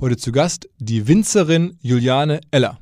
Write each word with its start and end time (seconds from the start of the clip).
Heute 0.00 0.16
zu 0.16 0.30
Gast 0.30 0.68
die 0.78 1.08
Winzerin 1.08 1.76
Juliane 1.82 2.40
Eller. 2.52 2.78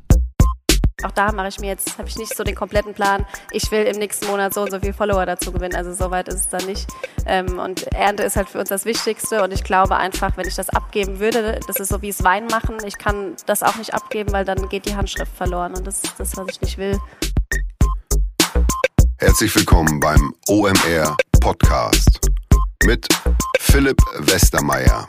Auch 1.02 1.12
da 1.12 1.32
mache 1.32 1.48
ich 1.48 1.58
mir 1.58 1.68
jetzt, 1.68 1.96
habe 1.96 2.08
ich 2.08 2.18
nicht 2.18 2.36
so 2.36 2.44
den 2.44 2.54
kompletten 2.54 2.92
Plan. 2.92 3.24
Ich 3.52 3.70
will 3.70 3.84
im 3.84 3.96
nächsten 3.96 4.26
Monat 4.26 4.52
so 4.52 4.60
und 4.60 4.70
so 4.70 4.80
viele 4.80 4.92
Follower 4.92 5.24
dazu 5.24 5.50
gewinnen. 5.50 5.74
Also 5.74 5.94
so 5.94 6.10
weit 6.10 6.28
ist 6.28 6.34
es 6.34 6.48
dann 6.48 6.66
nicht. 6.66 6.86
Ähm, 7.24 7.58
und 7.58 7.84
Ernte 7.94 8.22
ist 8.22 8.36
halt 8.36 8.50
für 8.50 8.58
uns 8.58 8.68
das 8.68 8.84
Wichtigste. 8.84 9.42
Und 9.42 9.50
ich 9.54 9.64
glaube 9.64 9.96
einfach, 9.96 10.36
wenn 10.36 10.46
ich 10.46 10.56
das 10.56 10.68
abgeben 10.68 11.18
würde, 11.18 11.58
das 11.66 11.76
ist 11.76 11.88
so 11.88 12.02
wie 12.02 12.10
es 12.10 12.22
Wein 12.22 12.48
machen. 12.48 12.76
Ich 12.86 12.98
kann 12.98 13.34
das 13.46 13.62
auch 13.62 13.76
nicht 13.76 13.94
abgeben, 13.94 14.32
weil 14.32 14.44
dann 14.44 14.68
geht 14.68 14.84
die 14.84 14.94
Handschrift 14.94 15.34
verloren. 15.34 15.74
Und 15.74 15.86
das 15.86 16.04
ist 16.04 16.20
das, 16.20 16.36
was 16.36 16.48
ich 16.50 16.60
nicht 16.60 16.76
will. 16.76 16.98
Herzlich 19.20 19.56
willkommen 19.56 20.00
beim 20.00 20.34
OMR 20.48 21.16
Podcast 21.40 22.20
mit 22.84 23.08
Philipp 23.58 23.98
Westermeier. 24.18 25.08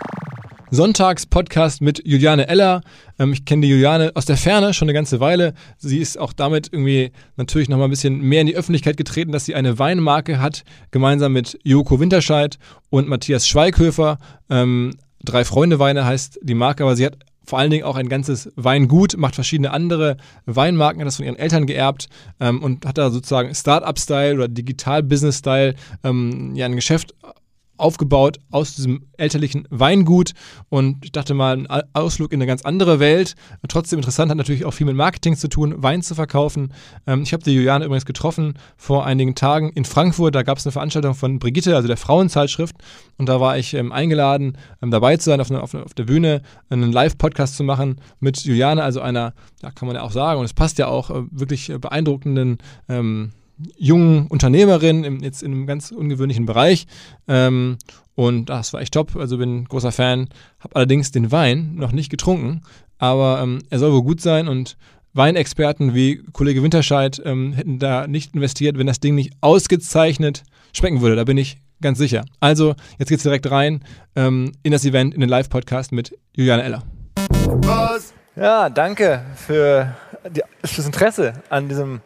Sonntags-Podcast 0.71 1.81
mit 1.81 2.01
Juliane 2.05 2.47
Eller. 2.47 2.81
Ähm, 3.19 3.33
ich 3.33 3.45
kenne 3.45 3.61
die 3.61 3.69
Juliane 3.69 4.11
aus 4.15 4.25
der 4.25 4.37
Ferne 4.37 4.73
schon 4.73 4.87
eine 4.87 4.93
ganze 4.93 5.19
Weile. 5.19 5.53
Sie 5.77 5.99
ist 5.99 6.17
auch 6.17 6.33
damit 6.33 6.69
irgendwie 6.71 7.11
natürlich 7.35 7.69
nochmal 7.69 7.87
ein 7.87 7.91
bisschen 7.91 8.21
mehr 8.21 8.41
in 8.41 8.47
die 8.47 8.55
Öffentlichkeit 8.55 8.97
getreten, 8.97 9.31
dass 9.31 9.45
sie 9.45 9.55
eine 9.55 9.77
Weinmarke 9.77 10.39
hat, 10.39 10.63
gemeinsam 10.91 11.33
mit 11.33 11.59
Joko 11.63 11.99
Winterscheid 11.99 12.57
und 12.89 13.07
Matthias 13.07 13.47
Schweighöfer. 13.47 14.17
Ähm, 14.49 14.93
Drei 15.23 15.45
Freunde 15.45 15.77
Weine 15.77 16.05
heißt 16.05 16.39
die 16.41 16.55
Marke, 16.55 16.83
aber 16.83 16.95
sie 16.95 17.05
hat 17.05 17.17
vor 17.43 17.59
allen 17.59 17.69
Dingen 17.69 17.83
auch 17.83 17.95
ein 17.95 18.09
ganzes 18.09 18.51
Weingut, 18.55 19.17
macht 19.17 19.35
verschiedene 19.35 19.71
andere 19.71 20.17
Weinmarken, 20.45 21.01
hat 21.01 21.07
das 21.07 21.17
von 21.17 21.25
ihren 21.25 21.35
Eltern 21.35 21.65
geerbt 21.65 22.07
ähm, 22.39 22.63
und 22.63 22.85
hat 22.85 22.97
da 22.97 23.09
sozusagen 23.09 23.53
Start-up-Style 23.53 24.35
oder 24.35 24.47
Digital-Business-Style 24.47 25.75
ähm, 26.03 26.55
ja 26.55 26.65
ein 26.65 26.75
Geschäft 26.75 27.13
aufgebaut 27.81 28.39
aus 28.51 28.75
diesem 28.75 29.07
elterlichen 29.17 29.67
Weingut 29.69 30.31
und 30.69 31.03
ich 31.03 31.11
dachte 31.11 31.33
mal, 31.33 31.65
ein 31.67 31.83
Ausflug 31.93 32.31
in 32.31 32.37
eine 32.37 32.47
ganz 32.47 32.63
andere 32.63 32.99
Welt. 32.99 33.35
Trotzdem 33.67 33.99
interessant, 33.99 34.29
hat 34.29 34.37
natürlich 34.37 34.65
auch 34.65 34.71
viel 34.71 34.85
mit 34.85 34.95
Marketing 34.95 35.35
zu 35.35 35.47
tun, 35.47 35.81
Wein 35.81 36.01
zu 36.01 36.15
verkaufen. 36.15 36.73
Ähm, 37.07 37.23
ich 37.23 37.33
habe 37.33 37.43
die 37.43 37.53
Juliane 37.53 37.85
übrigens 37.85 38.05
getroffen 38.05 38.55
vor 38.77 39.05
einigen 39.05 39.35
Tagen 39.35 39.69
in 39.71 39.85
Frankfurt. 39.85 40.35
Da 40.35 40.43
gab 40.43 40.57
es 40.57 40.65
eine 40.65 40.71
Veranstaltung 40.71 41.15
von 41.15 41.39
Brigitte, 41.39 41.75
also 41.75 41.87
der 41.87 41.97
Frauenzeitschrift. 41.97 42.75
Und 43.17 43.27
da 43.27 43.39
war 43.39 43.57
ich 43.57 43.73
ähm, 43.73 43.91
eingeladen, 43.91 44.57
ähm, 44.81 44.91
dabei 44.91 45.17
zu 45.17 45.25
sein, 45.25 45.39
auf, 45.39 45.93
der 45.93 46.03
Bühne 46.03 46.41
einen 46.69 46.91
Live-Podcast 46.91 47.55
zu 47.55 47.63
machen 47.63 47.99
mit 48.19 48.43
Juliane, 48.43 48.83
also 48.83 49.01
einer, 49.01 49.33
ja, 49.61 49.71
kann 49.71 49.87
man 49.87 49.95
ja 49.95 50.03
auch 50.03 50.11
sagen, 50.11 50.39
und 50.39 50.45
es 50.45 50.53
passt 50.53 50.77
ja 50.79 50.87
auch, 50.87 51.09
äh, 51.09 51.23
wirklich 51.31 51.71
beeindruckenden 51.79 52.57
ähm, 52.89 53.31
jungen 53.77 54.27
Unternehmerin, 54.27 55.03
im, 55.03 55.23
jetzt 55.23 55.43
in 55.43 55.51
einem 55.51 55.67
ganz 55.67 55.91
ungewöhnlichen 55.91 56.45
Bereich. 56.45 56.87
Ähm, 57.27 57.77
und 58.15 58.49
das 58.49 58.73
war 58.73 58.81
echt 58.81 58.93
top. 58.93 59.15
Also 59.15 59.37
bin 59.37 59.65
großer 59.65 59.91
Fan. 59.91 60.29
Habe 60.59 60.75
allerdings 60.75 61.11
den 61.11 61.31
Wein 61.31 61.75
noch 61.75 61.91
nicht 61.91 62.09
getrunken, 62.09 62.61
aber 62.97 63.39
ähm, 63.41 63.59
er 63.69 63.79
soll 63.79 63.91
wohl 63.91 64.03
gut 64.03 64.21
sein 64.21 64.47
und 64.47 64.77
Weinexperten 65.13 65.93
wie 65.93 66.23
Kollege 66.31 66.63
Winterscheid 66.63 67.21
ähm, 67.25 67.51
hätten 67.53 67.79
da 67.79 68.07
nicht 68.07 68.33
investiert, 68.33 68.77
wenn 68.77 68.87
das 68.87 69.01
Ding 69.01 69.15
nicht 69.15 69.33
ausgezeichnet 69.41 70.43
schmecken 70.73 71.01
würde. 71.01 71.17
Da 71.17 71.25
bin 71.25 71.37
ich 71.37 71.57
ganz 71.81 71.97
sicher. 71.97 72.23
Also, 72.39 72.75
jetzt 72.97 73.09
geht's 73.09 73.23
direkt 73.23 73.49
rein 73.51 73.83
ähm, 74.15 74.53
in 74.63 74.71
das 74.71 74.85
Event, 74.85 75.13
in 75.13 75.19
den 75.19 75.29
Live-Podcast 75.29 75.91
mit 75.91 76.17
Juliane 76.33 76.63
Eller. 76.63 76.83
Ja, 78.35 78.69
danke 78.69 79.25
für 79.35 79.93
das 80.61 80.85
Interesse 80.85 81.33
an 81.49 81.67
diesem 81.67 81.99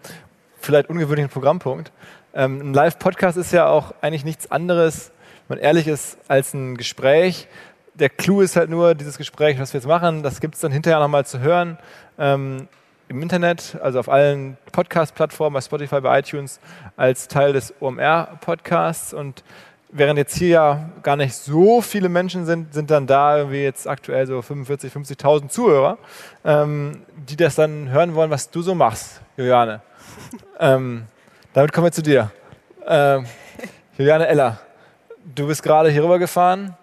vielleicht 0.65 0.89
ungewöhnlichen 0.89 1.29
Programmpunkt. 1.29 1.91
Ähm, 2.33 2.59
ein 2.59 2.73
Live-Podcast 2.73 3.37
ist 3.37 3.53
ja 3.53 3.67
auch 3.67 3.93
eigentlich 4.01 4.25
nichts 4.25 4.51
anderes, 4.51 5.11
wenn 5.47 5.57
man 5.57 5.63
ehrlich 5.63 5.87
ist, 5.87 6.17
als 6.27 6.53
ein 6.53 6.75
Gespräch. 6.75 7.47
Der 7.93 8.09
Clou 8.09 8.41
ist 8.41 8.55
halt 8.55 8.69
nur 8.69 8.93
dieses 8.95 9.17
Gespräch, 9.17 9.59
was 9.59 9.73
wir 9.73 9.79
jetzt 9.79 9.87
machen, 9.87 10.23
das 10.23 10.41
gibt 10.41 10.55
es 10.55 10.61
dann 10.61 10.71
hinterher 10.71 10.99
nochmal 10.99 11.25
zu 11.25 11.39
hören. 11.39 11.77
Ähm, 12.17 12.67
im 13.07 13.21
Internet, 13.21 13.77
also 13.81 13.99
auf 13.99 14.09
allen 14.09 14.57
Podcast-Plattformen, 14.71 15.53
bei 15.53 15.61
Spotify, 15.61 16.01
bei 16.01 16.19
iTunes, 16.19 16.59
als 16.97 17.27
Teil 17.27 17.53
des 17.53 17.73
OMR-Podcasts. 17.79 19.13
Und 19.13 19.43
während 19.91 20.17
jetzt 20.17 20.35
hier 20.35 20.47
ja 20.47 20.89
gar 21.03 21.15
nicht 21.15 21.35
so 21.35 21.81
viele 21.81 22.09
Menschen 22.09 22.45
sind, 22.45 22.73
sind 22.73 22.89
dann 22.89 23.05
da 23.05 23.37
irgendwie 23.37 23.61
jetzt 23.61 23.87
aktuell 23.87 24.25
so 24.25 24.39
45.000, 24.39 24.91
50.000 24.91 25.49
Zuhörer, 25.49 25.97
ähm, 26.43 27.03
die 27.15 27.35
das 27.35 27.55
dann 27.55 27.89
hören 27.89 28.15
wollen, 28.15 28.31
was 28.31 28.49
du 28.49 28.61
so 28.61 28.73
machst, 28.73 29.21
Juliane. 29.37 29.81
Ähm, 30.59 31.05
damit 31.53 31.71
kommen 31.71 31.87
wir 31.87 31.91
zu 31.91 32.01
dir. 32.01 32.31
Ähm, 32.85 33.25
Juliane 33.97 34.27
Eller, 34.27 34.59
du 35.35 35.47
bist 35.47 35.63
gerade 35.63 35.89
hier 35.89 36.03
rüber 36.03 36.19
gefahren. 36.19 36.75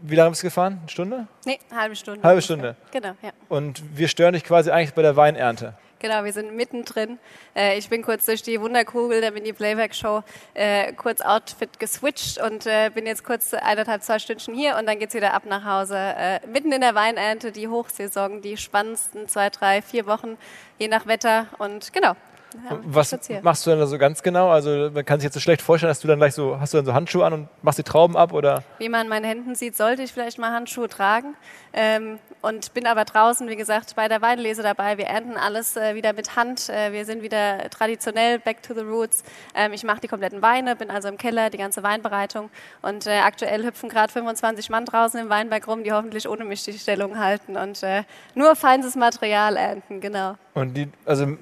Wie 0.00 0.14
lange 0.14 0.30
bist 0.30 0.42
du 0.42 0.46
gefahren? 0.46 0.78
Eine 0.80 0.88
Stunde? 0.88 1.26
Nee, 1.44 1.58
eine 1.70 1.80
halbe 1.80 1.96
Stunde. 1.96 2.22
Halbe 2.22 2.42
Stunde. 2.42 2.76
Genau, 2.92 3.14
ja. 3.22 3.30
Und 3.48 3.82
wir 3.96 4.08
stören 4.08 4.32
dich 4.32 4.44
quasi 4.44 4.70
eigentlich 4.70 4.94
bei 4.94 5.02
der 5.02 5.16
Weinernte. 5.16 5.74
Genau, 6.00 6.22
wir 6.22 6.32
sind 6.32 6.54
mittendrin. 6.54 7.18
Äh, 7.56 7.76
ich 7.76 7.88
bin 7.88 8.02
kurz 8.02 8.26
durch 8.26 8.42
die 8.42 8.60
Wunderkugel 8.60 9.20
der 9.20 9.32
Mini-Playback-Show 9.32 10.22
äh, 10.54 10.92
kurz 10.92 11.20
Outfit 11.20 11.80
geswitcht 11.80 12.38
und 12.40 12.66
äh, 12.66 12.90
bin 12.94 13.04
jetzt 13.04 13.24
kurz 13.24 13.52
eineinhalb, 13.52 14.04
zwei 14.04 14.20
Stündchen 14.20 14.54
hier 14.54 14.76
und 14.76 14.86
dann 14.86 15.00
geht 15.00 15.08
es 15.08 15.14
wieder 15.16 15.34
ab 15.34 15.44
nach 15.44 15.64
Hause. 15.64 16.40
Mitten 16.46 16.70
in 16.70 16.82
der 16.82 16.94
Weinernte, 16.94 17.50
die 17.50 17.66
Hochsaison, 17.66 18.42
die 18.42 18.56
spannendsten 18.56 19.26
zwei, 19.26 19.50
drei, 19.50 19.82
vier 19.82 20.06
Wochen, 20.06 20.38
je 20.78 20.86
nach 20.86 21.06
Wetter 21.06 21.46
und 21.58 21.92
genau, 21.92 22.14
ja, 22.54 22.78
was 22.84 23.18
machst 23.42 23.66
du 23.66 23.70
denn 23.70 23.78
da 23.78 23.86
so 23.86 23.98
ganz 23.98 24.22
genau? 24.22 24.50
Also 24.50 24.90
man 24.92 25.04
kann 25.04 25.20
sich 25.20 25.24
jetzt 25.24 25.34
so 25.34 25.40
schlecht 25.40 25.62
vorstellen, 25.62 25.90
dass 25.90 26.00
du 26.00 26.08
dann 26.08 26.18
gleich 26.18 26.34
so, 26.34 26.58
hast 26.58 26.72
du 26.72 26.78
dann 26.78 26.86
so 26.86 26.94
Handschuhe 26.94 27.24
an 27.24 27.32
und 27.32 27.48
machst 27.62 27.78
die 27.78 27.82
Trauben 27.82 28.16
ab 28.16 28.32
oder? 28.32 28.62
Wie 28.78 28.88
man 28.88 29.02
an 29.02 29.08
meinen 29.08 29.24
Händen 29.24 29.54
sieht, 29.54 29.76
sollte 29.76 30.02
ich 30.02 30.12
vielleicht 30.12 30.38
mal 30.38 30.52
Handschuhe 30.52 30.88
tragen. 30.88 31.34
Ähm, 31.72 32.18
und 32.40 32.72
bin 32.72 32.86
aber 32.86 33.04
draußen, 33.04 33.48
wie 33.48 33.56
gesagt, 33.56 33.96
bei 33.96 34.08
der 34.08 34.22
Weinlese 34.22 34.62
dabei. 34.62 34.96
Wir 34.96 35.06
ernten 35.06 35.36
alles 35.36 35.76
äh, 35.76 35.94
wieder 35.94 36.12
mit 36.12 36.36
Hand. 36.36 36.68
Äh, 36.68 36.92
wir 36.92 37.04
sind 37.04 37.22
wieder 37.22 37.68
traditionell 37.70 38.38
back 38.38 38.62
to 38.62 38.74
the 38.74 38.80
roots. 38.80 39.24
Ähm, 39.54 39.72
ich 39.72 39.82
mache 39.82 40.00
die 40.00 40.08
kompletten 40.08 40.40
Weine, 40.40 40.76
bin 40.76 40.90
also 40.90 41.08
im 41.08 41.18
Keller, 41.18 41.50
die 41.50 41.58
ganze 41.58 41.82
Weinbereitung. 41.82 42.50
Und 42.80 43.06
äh, 43.06 43.18
aktuell 43.18 43.64
hüpfen 43.64 43.88
gerade 43.88 44.12
25 44.12 44.70
Mann 44.70 44.84
draußen 44.84 45.20
im 45.20 45.28
Weinberg 45.28 45.66
rum, 45.66 45.82
die 45.82 45.92
hoffentlich 45.92 46.28
ohne 46.28 46.44
mich 46.44 46.62
die 46.64 46.78
Stellung 46.78 47.18
halten 47.18 47.56
und 47.56 47.82
äh, 47.82 48.04
nur 48.34 48.54
feines 48.54 48.94
Material 48.94 49.56
ernten, 49.56 50.00
genau. 50.00 50.36
Und 50.54 50.74
die, 50.74 50.88
also 51.04 51.36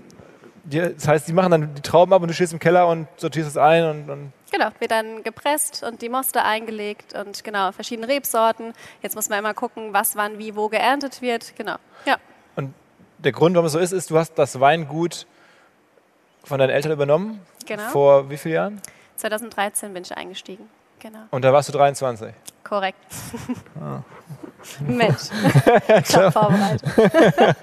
das 0.69 1.07
heißt, 1.07 1.29
die 1.29 1.33
machen 1.33 1.51
dann 1.51 1.75
die 1.75 1.83
Trauben 1.83 2.13
ab 2.13 2.23
und 2.23 2.29
du 2.29 2.35
stehst 2.35 2.53
im 2.53 2.59
Keller 2.59 2.89
und 2.89 3.07
sortierst 3.17 3.51
es 3.51 3.57
ein 3.57 3.85
und, 3.85 4.11
und 4.11 4.33
Genau, 4.51 4.69
wird 4.79 4.91
dann 4.91 5.23
gepresst 5.23 5.83
und 5.83 6.03
die 6.03 6.09
Moste 6.09 6.43
eingelegt 6.43 7.15
und 7.15 7.43
genau, 7.45 7.73
verschiedene 7.73 8.09
Rebsorten. 8.09 8.73
Jetzt 9.03 9.17
muss 9.17 9.29
man 9.29 9.41
immer 9.41 9.55
gucken, 9.55 9.93
was 9.93 10.17
wann 10.17 10.39
wie 10.39 10.55
wo 10.55 10.69
geerntet 10.69 11.21
wird. 11.21 11.55
Genau. 11.57 11.77
Ja. 12.05 12.17
Und 12.55 12.73
der 13.19 13.33
Grund, 13.33 13.55
warum 13.55 13.67
es 13.67 13.73
so 13.73 13.79
ist, 13.79 13.93
ist, 13.93 14.11
du 14.11 14.19
hast 14.19 14.35
das 14.35 14.61
Weingut 14.61 15.27
von 16.45 16.59
deinen 16.59 16.71
Eltern 16.71 16.93
übernommen. 16.93 17.41
Genau. 17.67 17.89
Vor 17.91 18.31
wie 18.31 18.37
vielen 18.37 18.55
Jahren? 18.55 18.83
2013 19.17 19.93
bin 19.93 20.05
ich 20.05 20.17
eingestiegen. 20.17 20.69
Genau. 20.99 21.21
Und 21.31 21.45
da 21.45 21.53
warst 21.53 21.69
du 21.69 21.73
23. 21.73 22.33
Korrekt. 22.65 22.99
Ah. 23.81 24.01
Mensch, 24.81 25.29
klar 26.05 26.33
vorbereitet. 26.33 26.83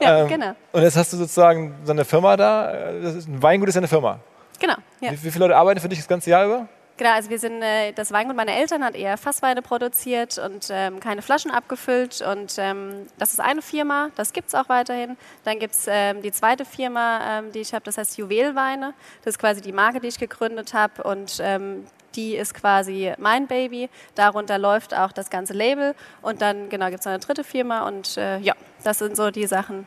ja, 0.00 0.20
ähm, 0.22 0.28
genau. 0.28 0.54
Und 0.72 0.82
jetzt 0.82 0.96
hast 0.96 1.12
du 1.12 1.18
sozusagen 1.18 1.74
so 1.84 1.92
eine 1.92 2.04
Firma 2.04 2.36
da. 2.36 2.68
Ein 2.68 3.42
Weingut 3.42 3.68
ist 3.68 3.76
eine 3.76 3.88
Firma. 3.88 4.18
Genau. 4.58 4.76
Ja. 5.00 5.12
Wie, 5.12 5.24
wie 5.24 5.30
viele 5.30 5.44
Leute 5.44 5.56
arbeiten 5.56 5.80
für 5.80 5.88
dich 5.88 5.98
das 5.98 6.08
ganze 6.08 6.30
Jahr 6.30 6.46
über? 6.46 6.68
Genau, 6.98 7.12
also 7.12 7.30
wir 7.30 7.38
sind, 7.38 7.62
äh, 7.62 7.92
das 7.92 8.10
Weingut 8.10 8.34
meiner 8.34 8.54
Eltern 8.54 8.82
hat 8.82 8.96
eher 8.96 9.16
Fassweine 9.16 9.62
produziert 9.62 10.36
und 10.36 10.66
ähm, 10.68 10.98
keine 10.98 11.22
Flaschen 11.22 11.52
abgefüllt. 11.52 12.22
Und 12.22 12.56
ähm, 12.58 13.06
das 13.18 13.32
ist 13.32 13.40
eine 13.40 13.62
Firma, 13.62 14.08
das 14.16 14.32
gibt 14.32 14.48
es 14.48 14.54
auch 14.56 14.68
weiterhin. 14.68 15.16
Dann 15.44 15.60
gibt 15.60 15.74
es 15.74 15.86
ähm, 15.88 16.22
die 16.22 16.32
zweite 16.32 16.64
Firma, 16.64 17.38
ähm, 17.38 17.52
die 17.52 17.60
ich 17.60 17.72
habe, 17.72 17.84
das 17.84 17.98
heißt 17.98 18.18
Juwelweine. 18.18 18.94
Das 19.24 19.34
ist 19.34 19.38
quasi 19.38 19.60
die 19.60 19.70
Marke, 19.70 20.00
die 20.00 20.08
ich 20.08 20.18
gegründet 20.18 20.74
habe. 20.74 21.04
Und 21.04 21.38
ähm, 21.40 21.86
die 22.14 22.36
ist 22.36 22.54
quasi 22.54 23.12
mein 23.18 23.46
Baby. 23.46 23.88
Darunter 24.14 24.58
läuft 24.58 24.94
auch 24.94 25.12
das 25.12 25.30
ganze 25.30 25.52
Label. 25.52 25.94
Und 26.22 26.42
dann, 26.42 26.68
genau, 26.68 26.86
gibt 26.86 27.00
es 27.00 27.06
noch 27.06 27.12
eine 27.12 27.20
dritte 27.20 27.44
Firma. 27.44 27.86
Und 27.86 28.16
äh, 28.16 28.38
ja, 28.38 28.54
das 28.84 28.98
sind 28.98 29.16
so 29.16 29.30
die 29.30 29.46
Sachen, 29.46 29.86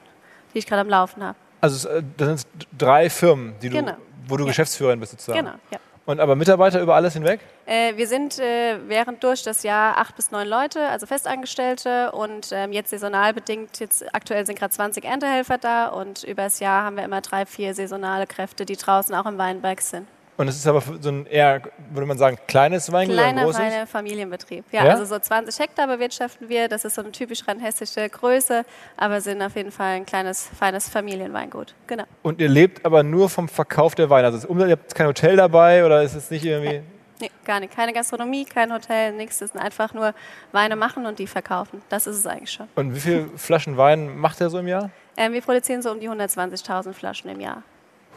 die 0.53 0.59
ich 0.59 0.67
gerade 0.67 0.81
am 0.81 0.89
Laufen 0.89 1.23
habe. 1.23 1.37
Also 1.61 1.89
äh, 1.89 2.03
das 2.17 2.27
sind 2.27 2.47
drei 2.77 3.09
Firmen, 3.09 3.55
die 3.61 3.69
du, 3.69 3.77
genau. 3.77 3.93
wo 4.27 4.37
du 4.37 4.43
ja. 4.43 4.49
Geschäftsführerin 4.49 4.99
bist 4.99 5.11
sozusagen. 5.11 5.39
Genau, 5.39 5.55
ja. 5.71 5.79
Und 6.05 6.19
aber 6.19 6.35
Mitarbeiter 6.35 6.81
über 6.81 6.95
alles 6.95 7.13
hinweg? 7.13 7.41
Äh, 7.67 7.95
wir 7.95 8.07
sind 8.07 8.39
äh, 8.39 8.79
während 8.87 9.23
durch 9.23 9.43
das 9.43 9.61
Jahr 9.61 9.97
acht 9.97 10.15
bis 10.15 10.31
neun 10.31 10.47
Leute, 10.47 10.87
also 10.87 11.05
Festangestellte 11.05 12.11
und 12.11 12.49
ähm, 12.51 12.73
jetzt 12.73 12.89
saisonal 12.89 13.33
bedingt, 13.33 13.79
jetzt 13.79 14.03
aktuell 14.13 14.45
sind 14.47 14.57
gerade 14.57 14.73
20 14.73 15.05
Erntehelfer 15.05 15.59
da 15.59 15.87
und 15.87 16.23
über 16.23 16.43
das 16.43 16.59
Jahr 16.59 16.83
haben 16.83 16.97
wir 16.97 17.03
immer 17.03 17.21
drei, 17.21 17.45
vier 17.45 17.75
saisonale 17.75 18.25
Kräfte, 18.25 18.65
die 18.65 18.77
draußen 18.77 19.13
auch 19.13 19.27
im 19.27 19.37
Weinberg 19.37 19.79
sind. 19.81 20.07
Und 20.37 20.47
es 20.47 20.55
ist 20.55 20.65
aber 20.65 20.81
so 20.99 21.09
ein 21.09 21.25
eher, 21.25 21.61
würde 21.91 22.07
man 22.07 22.17
sagen, 22.17 22.37
kleines 22.47 22.91
Weingut 22.91 23.15
Kleiner, 23.15 23.47
oder 23.47 23.57
feiner 23.57 23.85
Familienbetrieb. 23.85 24.65
Ja, 24.71 24.85
ja, 24.85 24.91
also 24.91 25.05
so 25.05 25.19
20 25.19 25.59
Hektar 25.59 25.87
bewirtschaften 25.87 26.49
wir. 26.49 26.67
Das 26.67 26.85
ist 26.85 26.95
so 26.95 27.01
eine 27.01 27.11
typisch 27.11 27.47
rheinhessische 27.47 28.09
Größe, 28.09 28.65
aber 28.97 29.21
sind 29.21 29.41
auf 29.41 29.55
jeden 29.55 29.71
Fall 29.71 29.97
ein 29.97 30.05
kleines, 30.05 30.49
feines 30.57 30.89
Familienweingut. 30.89 31.75
Genau. 31.87 32.05
Und 32.23 32.39
ihr 32.41 32.49
lebt 32.49 32.85
aber 32.85 33.03
nur 33.03 33.29
vom 33.29 33.49
Verkauf 33.49 33.93
der 33.93 34.09
Weine? 34.09 34.27
Also 34.27 34.47
ihr 34.47 34.71
habt 34.71 34.95
kein 34.95 35.07
Hotel 35.07 35.35
dabei 35.35 35.85
oder 35.85 36.01
ist 36.01 36.15
es 36.15 36.31
nicht 36.31 36.45
irgendwie... 36.45 36.79
Nee. 36.79 36.83
Nee, 37.21 37.29
gar 37.45 37.59
nicht. 37.59 37.75
Keine 37.75 37.93
Gastronomie, 37.93 38.45
kein 38.45 38.73
Hotel, 38.73 39.13
nichts. 39.13 39.37
Das 39.37 39.51
sind 39.51 39.61
einfach 39.61 39.93
nur 39.93 40.15
Weine 40.51 40.75
machen 40.75 41.05
und 41.05 41.19
die 41.19 41.27
verkaufen. 41.27 41.83
Das 41.87 42.07
ist 42.07 42.17
es 42.17 42.25
eigentlich 42.25 42.51
schon. 42.51 42.67
Und 42.75 42.95
wie 42.95 42.99
viele 42.99 43.29
Flaschen 43.37 43.77
Wein 43.77 44.17
macht 44.17 44.41
ihr 44.41 44.49
so 44.49 44.57
im 44.57 44.67
Jahr? 44.67 44.89
Ähm, 45.17 45.33
wir 45.33 45.41
produzieren 45.41 45.83
so 45.83 45.91
um 45.91 45.99
die 45.99 46.09
120.000 46.09 46.93
Flaschen 46.93 47.29
im 47.29 47.39
Jahr. 47.39 47.61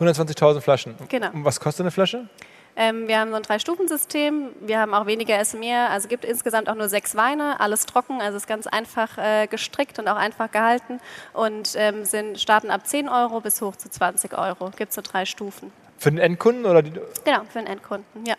120.000 0.00 0.60
Flaschen. 0.60 0.94
Genau. 1.08 1.30
Und 1.32 1.44
was 1.44 1.60
kostet 1.60 1.84
eine 1.84 1.90
Flasche? 1.90 2.28
Ähm, 2.76 3.06
wir 3.06 3.20
haben 3.20 3.30
so 3.30 3.36
ein 3.36 3.42
Drei-Stufen-System. 3.42 4.50
Wir 4.60 4.80
haben 4.80 4.94
auch 4.94 5.06
weniger 5.06 5.40
ist 5.40 5.54
mehr. 5.54 5.90
Also 5.90 6.08
gibt 6.08 6.24
insgesamt 6.24 6.68
auch 6.68 6.74
nur 6.74 6.88
sechs 6.88 7.14
Weine, 7.14 7.60
alles 7.60 7.86
trocken. 7.86 8.20
Also 8.20 8.36
ist 8.36 8.48
ganz 8.48 8.66
einfach 8.66 9.16
äh, 9.16 9.46
gestrickt 9.46 9.98
und 9.98 10.08
auch 10.08 10.16
einfach 10.16 10.50
gehalten. 10.50 11.00
Und 11.32 11.74
ähm, 11.76 12.04
sind, 12.04 12.40
starten 12.40 12.70
ab 12.70 12.86
10 12.86 13.08
Euro 13.08 13.40
bis 13.40 13.62
hoch 13.62 13.76
zu 13.76 13.88
20 13.88 14.36
Euro. 14.36 14.70
Gibt 14.76 14.90
es 14.90 14.96
so 14.96 15.02
drei 15.02 15.24
Stufen. 15.24 15.72
Für 15.98 16.10
den 16.10 16.18
Endkunden? 16.18 16.66
Oder 16.66 16.82
die 16.82 16.90
genau, 17.24 17.44
für 17.48 17.60
den 17.60 17.68
Endkunden, 17.68 18.26
ja. 18.26 18.34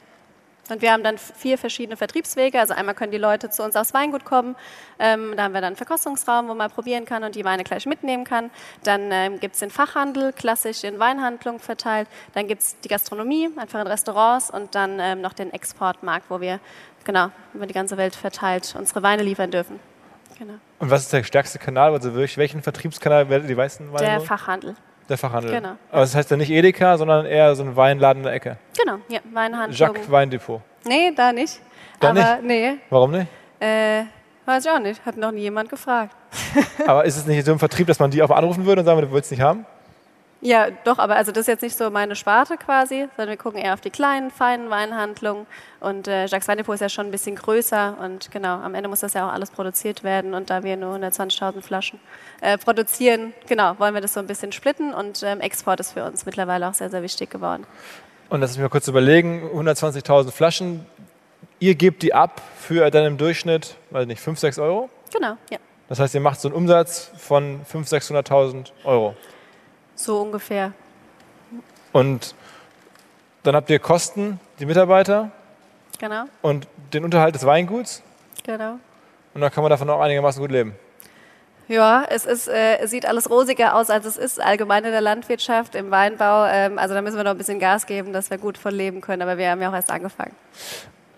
Und 0.69 0.81
wir 0.81 0.91
haben 0.91 1.03
dann 1.03 1.17
vier 1.17 1.57
verschiedene 1.57 1.95
Vertriebswege. 1.95 2.59
Also 2.59 2.73
einmal 2.73 2.95
können 2.95 3.11
die 3.11 3.17
Leute 3.17 3.49
zu 3.49 3.63
uns 3.63 3.75
aufs 3.75 3.93
Weingut 3.93 4.25
kommen. 4.25 4.55
Ähm, 4.97 5.33
da 5.35 5.43
haben 5.43 5.53
wir 5.53 5.61
dann 5.61 5.67
einen 5.67 5.75
Verkostungsraum, 5.75 6.47
wo 6.47 6.55
man 6.55 6.71
probieren 6.71 7.05
kann 7.05 7.23
und 7.23 7.35
die 7.35 7.45
Weine 7.45 7.63
gleich 7.63 7.85
mitnehmen 7.85 8.23
kann. 8.23 8.49
Dann 8.83 9.11
ähm, 9.11 9.39
gibt 9.39 9.53
es 9.53 9.59
den 9.59 9.69
Fachhandel, 9.69 10.33
klassisch 10.33 10.83
in 10.83 10.99
Weinhandlungen 10.99 11.59
verteilt. 11.59 12.07
Dann 12.33 12.47
gibt 12.47 12.63
es 12.63 12.79
die 12.79 12.87
Gastronomie, 12.87 13.49
einfach 13.57 13.79
in 13.79 13.87
Restaurants 13.87 14.49
und 14.49 14.73
dann 14.73 14.99
ähm, 14.99 15.21
noch 15.21 15.33
den 15.33 15.53
Exportmarkt, 15.53 16.29
wo 16.29 16.41
wir 16.41 16.59
genau 17.03 17.29
über 17.53 17.67
die 17.67 17.73
ganze 17.73 17.97
Welt 17.97 18.15
verteilt 18.15 18.75
unsere 18.77 19.03
Weine 19.03 19.23
liefern 19.23 19.51
dürfen. 19.51 19.79
Genau. 20.37 20.55
Und 20.79 20.89
was 20.89 21.03
ist 21.03 21.13
der 21.13 21.23
stärkste 21.23 21.59
Kanal? 21.59 21.93
Also 21.93 22.15
welchen 22.15 22.61
Vertriebskanal 22.61 23.29
werdet 23.29 23.49
die 23.49 23.55
meisten 23.55 23.91
Weine? 23.93 24.05
Der 24.05 24.21
Fachhandel. 24.21 24.75
Der 25.07 25.17
Fachhandel. 25.17 25.51
Genau. 25.51 25.75
Aber 25.91 26.01
das 26.01 26.15
heißt 26.15 26.31
ja 26.31 26.37
nicht 26.37 26.49
Edeka, 26.49 26.97
sondern 26.97 27.25
eher 27.25 27.55
so 27.55 27.63
ein 27.63 27.75
Weinladen 27.75 28.21
in 28.21 28.25
der 28.25 28.33
Ecke. 28.33 28.57
Genau, 28.77 28.97
ja, 29.07 29.19
Weinhandel. 29.31 29.77
Jacques 29.77 30.09
Weindepot. 30.09 30.61
Nee, 30.85 31.11
da 31.15 31.31
nicht. 31.31 31.59
Da 31.99 32.09
Aber 32.09 32.19
nicht? 32.19 32.43
nee. 32.43 32.73
Warum 32.89 33.11
nicht? 33.11 33.27
Äh, 33.59 34.03
weiß 34.45 34.65
ich 34.65 34.71
auch 34.71 34.79
nicht. 34.79 35.05
Hat 35.05 35.17
noch 35.17 35.31
nie 35.31 35.41
jemand 35.41 35.69
gefragt. 35.69 36.15
Aber 36.87 37.05
ist 37.05 37.17
es 37.17 37.25
nicht 37.25 37.45
so 37.45 37.51
im 37.51 37.59
Vertrieb, 37.59 37.87
dass 37.87 37.99
man 37.99 38.09
die 38.11 38.21
auch 38.23 38.31
anrufen 38.31 38.65
würde 38.65 38.81
und 38.81 38.85
sagen, 38.85 38.99
du 39.01 39.11
willst 39.11 39.31
es 39.31 39.37
nicht 39.37 39.41
haben? 39.41 39.65
Ja, 40.45 40.67
doch, 40.83 40.99
aber 40.99 41.15
also 41.15 41.31
das 41.31 41.41
ist 41.41 41.47
jetzt 41.47 41.63
nicht 41.63 41.75
so 41.75 41.89
meine 41.89 42.15
Sparte 42.15 42.55
quasi, 42.57 43.07
sondern 43.17 43.29
wir 43.29 43.37
gucken 43.37 43.59
eher 43.59 43.73
auf 43.73 43.81
die 43.81 43.89
kleinen, 43.89 44.29
feinen 44.29 44.69
Weinhandlungen. 44.69 45.47
Und 45.79 46.07
äh, 46.07 46.27
Jacques 46.27 46.47
Weindepot 46.47 46.75
ist 46.75 46.81
ja 46.81 46.89
schon 46.89 47.07
ein 47.07 47.11
bisschen 47.11 47.35
größer 47.35 47.97
und 47.99 48.29
genau, 48.29 48.59
am 48.59 48.75
Ende 48.75 48.87
muss 48.87 48.99
das 48.99 49.15
ja 49.15 49.27
auch 49.27 49.33
alles 49.33 49.49
produziert 49.49 50.03
werden. 50.03 50.35
Und 50.35 50.51
da 50.51 50.61
wir 50.61 50.77
nur 50.77 50.93
120.000 50.97 51.63
Flaschen 51.63 51.99
äh, 52.41 52.59
produzieren, 52.59 53.33
genau, 53.47 53.79
wollen 53.79 53.95
wir 53.95 54.01
das 54.01 54.13
so 54.13 54.19
ein 54.19 54.27
bisschen 54.27 54.51
splitten 54.51 54.93
und 54.93 55.23
ähm, 55.23 55.41
Export 55.41 55.79
ist 55.79 55.93
für 55.93 56.03
uns 56.05 56.27
mittlerweile 56.27 56.69
auch 56.69 56.75
sehr, 56.75 56.91
sehr 56.91 57.01
wichtig 57.01 57.31
geworden. 57.31 57.65
Und 58.29 58.41
lass 58.41 58.51
mich 58.51 58.61
mal 58.61 58.69
kurz 58.69 58.87
überlegen, 58.87 59.49
120.000 59.51 60.29
Flaschen, 60.29 60.85
ihr 61.57 61.73
gebt 61.73 62.03
die 62.03 62.13
ab 62.13 62.39
für 62.59 62.91
dann 62.91 63.05
im 63.05 63.17
Durchschnitt, 63.17 63.77
weiß 63.89 64.05
nicht, 64.05 64.21
5, 64.21 64.37
6 64.37 64.59
Euro? 64.59 64.91
Genau, 65.11 65.37
ja. 65.49 65.57
Das 65.89 65.99
heißt, 65.99 66.13
ihr 66.13 66.21
macht 66.21 66.39
so 66.39 66.49
einen 66.49 66.55
Umsatz 66.55 67.09
von 67.17 67.61
500.000, 67.65 68.27
600.000 68.27 68.71
Euro. 68.83 69.15
So 69.95 70.21
ungefähr. 70.21 70.73
Und 71.93 72.35
dann 73.43 73.55
habt 73.55 73.69
ihr 73.69 73.79
Kosten, 73.79 74.39
die 74.59 74.65
Mitarbeiter. 74.65 75.31
Genau. 75.99 76.25
Und 76.41 76.67
den 76.93 77.03
Unterhalt 77.03 77.35
des 77.35 77.45
Weinguts. 77.45 78.01
Genau. 78.43 78.79
Und 79.33 79.41
dann 79.41 79.51
kann 79.51 79.63
man 79.63 79.69
davon 79.69 79.89
auch 79.89 80.01
einigermaßen 80.01 80.41
gut 80.41 80.51
leben. 80.51 80.75
Ja, 81.67 82.05
es 82.09 82.25
ist, 82.25 82.47
äh, 82.47 82.85
sieht 82.85 83.07
alles 83.07 83.29
rosiger 83.29 83.75
aus, 83.75 83.89
als 83.89 84.05
es 84.05 84.17
ist, 84.17 84.39
allgemein 84.39 84.83
in 84.83 84.91
der 84.91 85.01
Landwirtschaft, 85.01 85.73
im 85.73 85.89
Weinbau. 85.89 86.45
Ähm, 86.45 86.77
also 86.77 86.93
da 86.93 87.01
müssen 87.01 87.17
wir 87.17 87.23
noch 87.23 87.31
ein 87.31 87.37
bisschen 87.37 87.59
Gas 87.59 87.87
geben, 87.87 88.13
dass 88.13 88.29
wir 88.29 88.37
gut 88.37 88.57
von 88.57 88.73
leben 88.73 89.01
können. 89.01 89.23
Aber 89.23 89.37
wir 89.37 89.49
haben 89.49 89.61
ja 89.61 89.69
auch 89.69 89.73
erst 89.73 89.89
angefangen. 89.89 90.35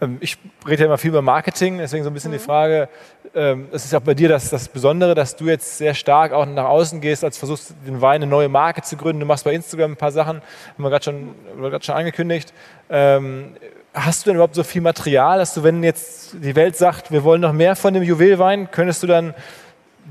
Ähm, 0.01 0.17
ich 0.19 0.37
rede 0.67 0.81
ja 0.81 0.85
immer 0.85 0.97
viel 0.97 1.09
über 1.09 1.21
Marketing, 1.21 1.77
deswegen 1.77 2.03
so 2.03 2.09
ein 2.09 2.13
bisschen 2.13 2.31
mhm. 2.31 2.35
die 2.37 2.43
Frage, 2.43 2.89
ähm, 3.35 3.67
es 3.71 3.85
ist 3.85 3.93
auch 3.93 4.01
bei 4.01 4.13
dir 4.13 4.29
das, 4.29 4.49
das 4.49 4.67
Besondere, 4.67 5.15
dass 5.15 5.35
du 5.35 5.45
jetzt 5.45 5.77
sehr 5.77 5.93
stark 5.93 6.31
auch 6.31 6.45
nach 6.45 6.65
außen 6.65 7.01
gehst, 7.01 7.23
als 7.23 7.37
versuchst, 7.37 7.73
den 7.85 8.01
Wein 8.01 8.21
eine 8.21 8.27
neue 8.27 8.49
Marke 8.49 8.81
zu 8.81 8.97
gründen. 8.97 9.19
Du 9.19 9.25
machst 9.25 9.43
bei 9.43 9.53
Instagram 9.53 9.91
ein 9.91 9.97
paar 9.97 10.11
Sachen, 10.11 10.41
haben 10.73 10.83
wir 10.83 10.89
gerade 10.89 11.03
schon, 11.03 11.35
schon 11.81 11.95
angekündigt. 11.95 12.53
Ähm, 12.89 13.55
hast 13.93 14.25
du 14.25 14.29
denn 14.29 14.35
überhaupt 14.35 14.55
so 14.55 14.63
viel 14.63 14.81
Material, 14.81 15.39
dass 15.39 15.53
du, 15.53 15.63
wenn 15.63 15.83
jetzt 15.83 16.33
die 16.33 16.55
Welt 16.55 16.75
sagt, 16.75 17.11
wir 17.11 17.23
wollen 17.23 17.41
noch 17.41 17.53
mehr 17.53 17.75
von 17.75 17.93
dem 17.93 18.03
Juwelwein, 18.03 18.69
könntest 18.71 19.03
du 19.03 19.07
dann 19.07 19.33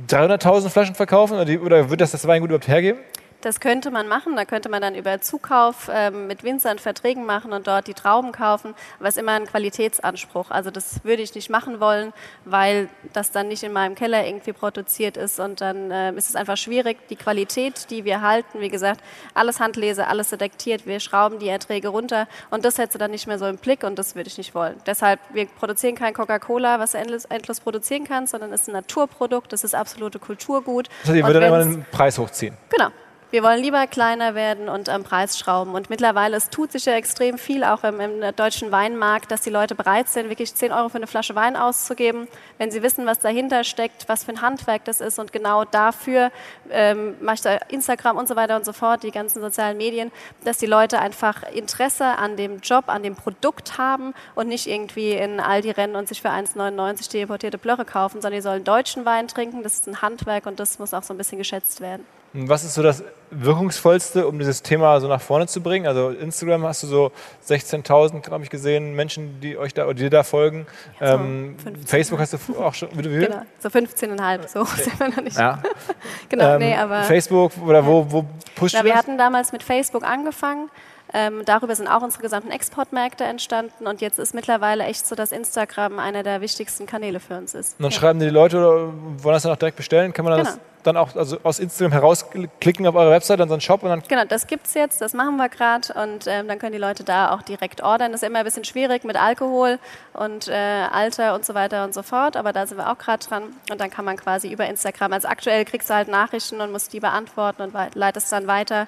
300.000 0.09 0.69
Flaschen 0.69 0.95
verkaufen 0.95 1.35
oder, 1.35 1.45
die, 1.45 1.59
oder 1.59 1.89
wird 1.91 2.01
das 2.01 2.11
das 2.11 2.27
Weingut 2.27 2.51
überhaupt 2.51 2.69
hergeben? 2.69 3.01
Das 3.41 3.61
könnte 3.61 3.91
man 3.91 4.09
machen. 4.09 4.37
Da 4.37 4.45
könnte 4.45 4.69
man 4.69 4.81
dann 4.83 4.95
über 4.95 5.21
Zukauf 5.21 5.91
ähm, 5.93 6.27
mit 6.27 6.43
Winzern 6.43 6.79
Verträgen 6.79 7.27
machen 7.27 7.53
und 7.53 7.67
dort 7.67 7.87
die 7.87 7.95
Trauben 7.95 8.33
kaufen. 8.33 8.75
Aber 8.99 9.09
es 9.09 9.17
ist 9.17 9.23
immer 9.23 9.33
ein 9.33 9.47
Qualitätsanspruch. 9.47 10.51
Also 10.51 10.71
das 10.71 11.05
würde 11.05 11.23
ich 11.23 11.35
nicht 11.35 11.51
machen 11.51 11.81
wollen, 11.81 12.13
weil 12.45 12.89
das 13.13 13.31
dann 13.31 13.49
nicht 13.49 13.63
in 13.63 13.73
meinem 13.73 13.95
Keller 13.95 14.27
irgendwie 14.27 14.53
produziert 14.53 15.17
ist. 15.17 15.39
Und 15.39 15.61
dann 15.61 15.91
äh, 15.91 16.13
ist 16.13 16.29
es 16.29 16.37
einfach 16.37 16.57
schwierig. 16.57 17.09
Die 17.09 17.17
Qualität, 17.17 17.91
die 17.91 18.05
wir 18.05 18.21
halten, 18.21 18.61
wie 18.61 18.69
gesagt, 18.69 19.01
alles 19.35 19.61
Handlese, 19.61 20.07
alles 20.07 20.31
selektiert. 20.31 20.87
Wir 20.87 21.01
schrauben 21.01 21.39
die 21.39 21.49
Erträge 21.49 21.89
runter. 21.89 22.29
Und 22.51 22.65
das 22.65 22.79
hättest 22.79 22.95
du 22.95 22.99
dann 22.99 23.11
nicht 23.11 23.27
mehr 23.27 23.39
so 23.39 23.47
im 23.47 23.59
Blick 23.59 23.85
und 23.85 23.99
das 23.99 24.15
würde 24.15 24.29
ich 24.29 24.39
nicht 24.39 24.55
wollen. 24.55 24.77
Deshalb, 24.87 25.21
wir 25.33 25.47
produzieren 25.47 25.95
kein 25.95 26.15
Coca-Cola, 26.15 26.79
was 26.79 26.93
du 26.93 26.99
endlos, 26.99 27.25
endlos 27.27 27.61
produzieren 27.61 28.05
kannst, 28.05 28.33
sondern 28.33 28.53
es 28.53 28.63
ist 28.63 28.69
ein 28.69 28.73
Naturprodukt. 28.73 29.53
Das 29.53 29.65
ist 29.65 29.75
absolute 29.75 30.19
Kulturgut. 30.19 30.89
Heißt, 31.05 31.15
ihr 31.15 31.25
würdet 31.25 31.43
dann 31.43 31.49
immer 31.49 31.65
den 31.65 31.85
Preis 31.91 32.19
hochziehen? 32.19 32.57
Genau. 32.71 32.91
Wir 33.37 33.43
wollen 33.43 33.63
lieber 33.63 33.87
kleiner 33.87 34.35
werden 34.35 34.71
und 34.71 34.89
am 34.89 35.05
Preis 35.05 35.39
schrauben. 35.39 35.75
Und 35.75 35.91
mittlerweile, 35.91 36.39
es 36.39 36.49
tut 36.49 36.73
sich 36.73 36.87
ja 36.87 36.95
extrem 36.95 37.37
viel, 37.37 37.65
auch 37.65 37.85
im, 37.85 38.01
im, 38.01 38.35
deutschen 38.35 38.73
Weinmarkt, 38.73 39.31
dass 39.31 39.43
die 39.43 39.51
Leute 39.51 39.75
bereit 39.75 40.09
sind, 40.09 40.31
wirklich 40.31 40.55
10 40.55 40.73
Euro 40.73 40.89
für 40.89 40.97
eine 40.97 41.07
Flasche 41.07 41.35
Wein 41.35 41.55
auszugeben, 41.55 42.29
wenn 42.57 42.71
sie 42.71 42.83
wissen, 42.83 43.05
was 43.05 43.19
dahinter 43.19 43.63
steckt, 43.63 44.09
was 44.09 44.25
für 44.25 44.33
ein 44.33 44.41
Handwerk 44.41 44.87
das 44.87 45.03
ist. 45.03 45.19
Und 45.19 45.35
genau 45.35 45.67
dafür 45.67 46.33
ähm, 46.71 47.15
mache 47.21 47.35
ich 47.35 47.41
da 47.43 47.57
Instagram 47.69 48.17
und 48.17 48.27
so 48.27 48.37
weiter 48.37 48.57
und 48.57 48.65
so 48.65 48.73
fort, 48.73 49.03
die 49.03 49.11
ganzen 49.11 49.43
sozialen 49.43 49.77
Medien, 49.77 50.13
dass 50.45 50.57
die 50.57 50.65
Leute 50.65 50.99
einfach 50.99 51.43
Interesse 51.43 52.07
an 52.07 52.39
dem 52.39 52.61
Job, 52.61 52.85
an 52.87 53.03
dem 53.03 53.17
Produkt 53.17 53.77
haben 53.77 54.15
und 54.35 54.49
nicht 54.49 54.67
irgendwie 54.67 55.13
in 55.13 55.41
Aldi 55.41 55.73
rennen 55.73 55.97
und 55.97 56.09
sich 56.09 56.23
für 56.23 56.31
1,99 56.31 57.11
die 57.11 57.21
importierte 57.21 57.59
Plörre 57.59 57.85
kaufen, 57.85 58.23
sondern 58.23 58.39
die 58.39 58.43
sollen 58.43 58.65
deutschen 58.65 59.05
Wein 59.05 59.29
trinken. 59.29 59.63
Das 59.63 59.75
ist 59.75 59.89
ein 59.89 60.01
Handwerk 60.01 60.47
und 60.47 60.59
das 60.59 60.79
muss 60.79 60.95
auch 60.95 61.03
so 61.03 61.13
ein 61.13 61.19
bisschen 61.19 61.37
geschätzt 61.37 61.83
werden. 61.83 62.07
Was 62.39 62.65
ist 62.65 62.75
so 62.75 62.83
das 62.83 63.03
wirkungsvollste, 63.31 64.27
um 64.27 64.39
dieses 64.39 64.63
Thema 64.63 65.01
so 65.01 65.09
nach 65.09 65.23
vorne 65.23 65.47
zu 65.47 65.63
bringen? 65.63 65.87
Also 65.87 66.11
Instagram 66.11 66.65
hast 66.65 66.83
du 66.83 66.87
so 66.87 67.13
16.000, 67.49 68.31
habe 68.31 68.45
ich 68.45 68.51
gesehen, 68.51 68.95
Menschen, 68.95 69.41
die 69.41 69.57
euch 69.57 69.73
da 69.73 69.85
oder 69.85 69.95
die 69.95 70.11
da 70.11 70.23
folgen. 70.23 70.67
Ja, 71.01 71.13
so 71.13 71.25
ähm, 71.25 71.57
Facebook 71.87 72.21
hast 72.21 72.35
du 72.35 72.59
auch 72.59 72.75
schon, 72.75 72.91
wie 72.93 73.03
viel? 73.03 73.27
Genau, 73.27 73.43
so 73.59 73.69
15,5, 73.71 74.49
so 74.49 74.65
sind 74.65 75.01
wir 75.01 75.09
noch 75.09 75.23
nicht. 75.23 75.39
Ja. 75.39 75.63
genau, 76.29 76.55
ähm, 76.55 76.59
nee, 76.59 76.75
aber. 76.77 77.05
Facebook 77.05 77.53
oder 77.65 77.85
wo, 77.87 78.07
wo 78.09 78.27
pusht 78.55 78.75
Na, 78.79 78.85
Wir 78.85 78.95
hatten 78.95 79.17
damals 79.17 79.53
mit 79.53 79.63
Facebook 79.63 80.05
angefangen. 80.05 80.69
Ähm, 81.13 81.43
darüber 81.45 81.75
sind 81.75 81.89
auch 81.89 82.03
unsere 82.03 82.23
gesamten 82.23 82.51
Exportmärkte 82.51 83.25
entstanden 83.25 83.87
und 83.87 84.01
jetzt 84.01 84.19
ist 84.19 84.35
mittlerweile 84.35 84.85
echt 84.85 85.07
so, 85.07 85.15
dass 85.15 85.33
Instagram 85.33 85.99
einer 85.99 86.23
der 86.23 86.41
wichtigsten 86.41 86.87
Kanäle 86.87 87.21
für 87.21 87.37
uns 87.37 87.55
ist. 87.55 87.79
Und 87.79 87.85
dann 87.85 87.93
ja. 87.93 87.99
schreiben 87.99 88.21
die 88.21 88.29
Leute 88.29 88.59
oder 88.59 88.93
wollen 89.23 89.35
das 89.35 89.45
dann 89.45 89.53
auch 89.53 89.57
direkt 89.57 89.77
bestellen? 89.77 90.13
Kann 90.13 90.25
man 90.25 90.37
genau. 90.37 90.45
das 90.51 90.59
dann 90.87 90.97
auch 90.97 91.15
also 91.17 91.39
aus 91.43 91.59
Instagram 91.59 91.93
herausklicken 91.93 92.87
auf 92.87 92.95
eure 92.95 93.11
Website, 93.11 93.41
dann 93.41 93.49
so 93.49 93.55
einen 93.55 93.61
Shop 93.61 93.83
und 93.83 93.91
dann. 93.91 94.03
Genau, 94.07 94.25
das 94.25 94.47
gibt 94.47 94.67
es 94.67 94.75
jetzt, 94.75 95.01
das 95.01 95.15
machen 95.15 95.37
wir 95.37 95.49
gerade 95.49 95.93
und 95.95 96.27
ähm, 96.27 96.49
dann 96.49 96.59
können 96.59 96.73
die 96.73 96.79
Leute 96.79 97.05
da 97.05 97.35
auch 97.35 97.43
direkt 97.43 97.83
ordern. 97.83 98.13
Das 98.13 98.23
ist 98.23 98.29
immer 98.29 98.41
ein 98.41 98.45
bisschen 98.45 98.65
schwierig 98.65 99.05
mit 99.05 99.21
Alkohol 99.21 99.79
und 100.13 100.49
äh, 100.49 100.53
Alter 100.53 101.35
und 101.35 101.45
so 101.45 101.55
weiter 101.55 101.85
und 101.85 101.95
so 101.95 102.03
fort, 102.03 102.37
aber 102.37 102.53
da 102.53 102.67
sind 102.67 102.79
wir 102.79 102.91
auch 102.91 102.99
gerade 102.99 103.27
dran 103.27 103.45
und 103.71 103.81
dann 103.81 103.91
kann 103.91 104.05
man 104.05 104.17
quasi 104.17 104.51
über 104.51 104.67
Instagram, 104.67 105.13
also 105.13 105.29
aktuell 105.29 105.65
kriegst 105.65 105.91
du 105.91 105.95
halt 105.95 106.09
Nachrichten 106.09 106.61
und 106.61 106.73
musst 106.73 106.93
die 106.93 107.01
beantworten 107.01 107.63
und 107.63 107.75
leitest 107.95 108.31
dann 108.33 108.47
weiter 108.47 108.87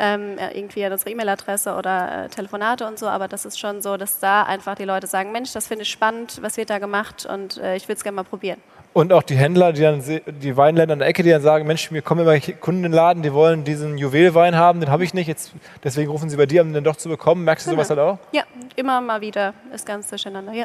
ähm, 0.00 0.38
irgendwie 0.54 0.84
an 0.84 0.92
unsere 0.92 1.10
E-Mail-Adresse 1.10 1.74
oder 1.74 2.24
äh, 2.24 2.28
Telefonate 2.28 2.86
und 2.86 2.98
so, 2.98 3.06
aber 3.06 3.28
das 3.28 3.44
ist 3.44 3.60
schon 3.60 3.82
so, 3.82 3.96
dass 3.96 4.18
da 4.18 4.42
einfach 4.44 4.74
die 4.74 4.84
Leute 4.84 5.06
sagen, 5.06 5.30
Mensch, 5.30 5.52
das 5.52 5.68
finde 5.68 5.82
ich 5.82 5.90
spannend, 5.90 6.38
was 6.40 6.56
wird 6.56 6.70
da 6.70 6.78
gemacht 6.78 7.26
und 7.26 7.58
äh, 7.58 7.76
ich 7.76 7.84
würde 7.84 7.98
es 7.98 8.02
gerne 8.02 8.16
mal 8.16 8.24
probieren. 8.24 8.58
Und 8.92 9.12
auch 9.12 9.22
die 9.22 9.36
Händler, 9.36 9.72
die 9.72 9.82
dann, 9.82 10.02
die 10.02 10.56
Weinländer 10.56 10.94
an 10.94 10.98
der 10.98 11.08
Ecke, 11.08 11.22
die 11.22 11.30
dann 11.30 11.42
sagen, 11.42 11.64
Mensch, 11.66 11.92
mir 11.92 12.02
kommen 12.02 12.22
immer 12.22 12.40
Kunden 12.40 12.84
in 12.84 12.90
den 12.90 12.92
Laden, 12.92 13.22
die 13.22 13.32
wollen 13.32 13.62
diesen 13.62 13.98
Juwelwein 13.98 14.56
haben, 14.56 14.80
den 14.80 14.90
habe 14.90 15.04
ich 15.04 15.14
nicht, 15.14 15.28
jetzt, 15.28 15.52
deswegen 15.84 16.10
rufen 16.10 16.28
sie 16.28 16.36
bei 16.36 16.46
dir, 16.46 16.62
um 16.62 16.72
den 16.72 16.82
doch 16.82 16.96
zu 16.96 17.08
bekommen. 17.08 17.44
Merkst 17.44 17.66
du 17.66 17.70
genau. 17.70 17.84
sowas 17.84 17.90
halt 17.90 18.00
auch? 18.00 18.18
Ja, 18.32 18.42
immer 18.74 19.00
mal 19.00 19.20
wieder 19.20 19.54
ist 19.72 19.86
ganz 19.86 20.08
durcheinander, 20.08 20.52
ja. 20.52 20.64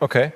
Okay. 0.00 0.32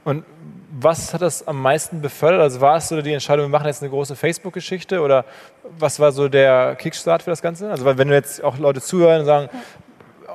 Und 0.04 0.24
was 0.78 1.14
hat 1.14 1.22
das 1.22 1.46
am 1.46 1.60
meisten 1.62 2.02
befördert? 2.02 2.35
Also 2.40 2.60
war 2.60 2.76
es 2.76 2.88
so 2.88 3.00
die 3.02 3.12
Entscheidung, 3.12 3.46
wir 3.46 3.50
machen 3.50 3.66
jetzt 3.66 3.82
eine 3.82 3.90
große 3.90 4.16
Facebook-Geschichte 4.16 5.00
oder 5.00 5.24
was 5.78 5.98
war 6.00 6.12
so 6.12 6.28
der 6.28 6.76
Kickstart 6.76 7.22
für 7.22 7.30
das 7.30 7.42
Ganze? 7.42 7.70
Also 7.70 7.84
wenn 7.84 8.08
du 8.08 8.14
jetzt 8.14 8.42
auch 8.42 8.58
Leute 8.58 8.80
zuhören 8.80 9.20
und 9.20 9.26
sagen, 9.26 9.48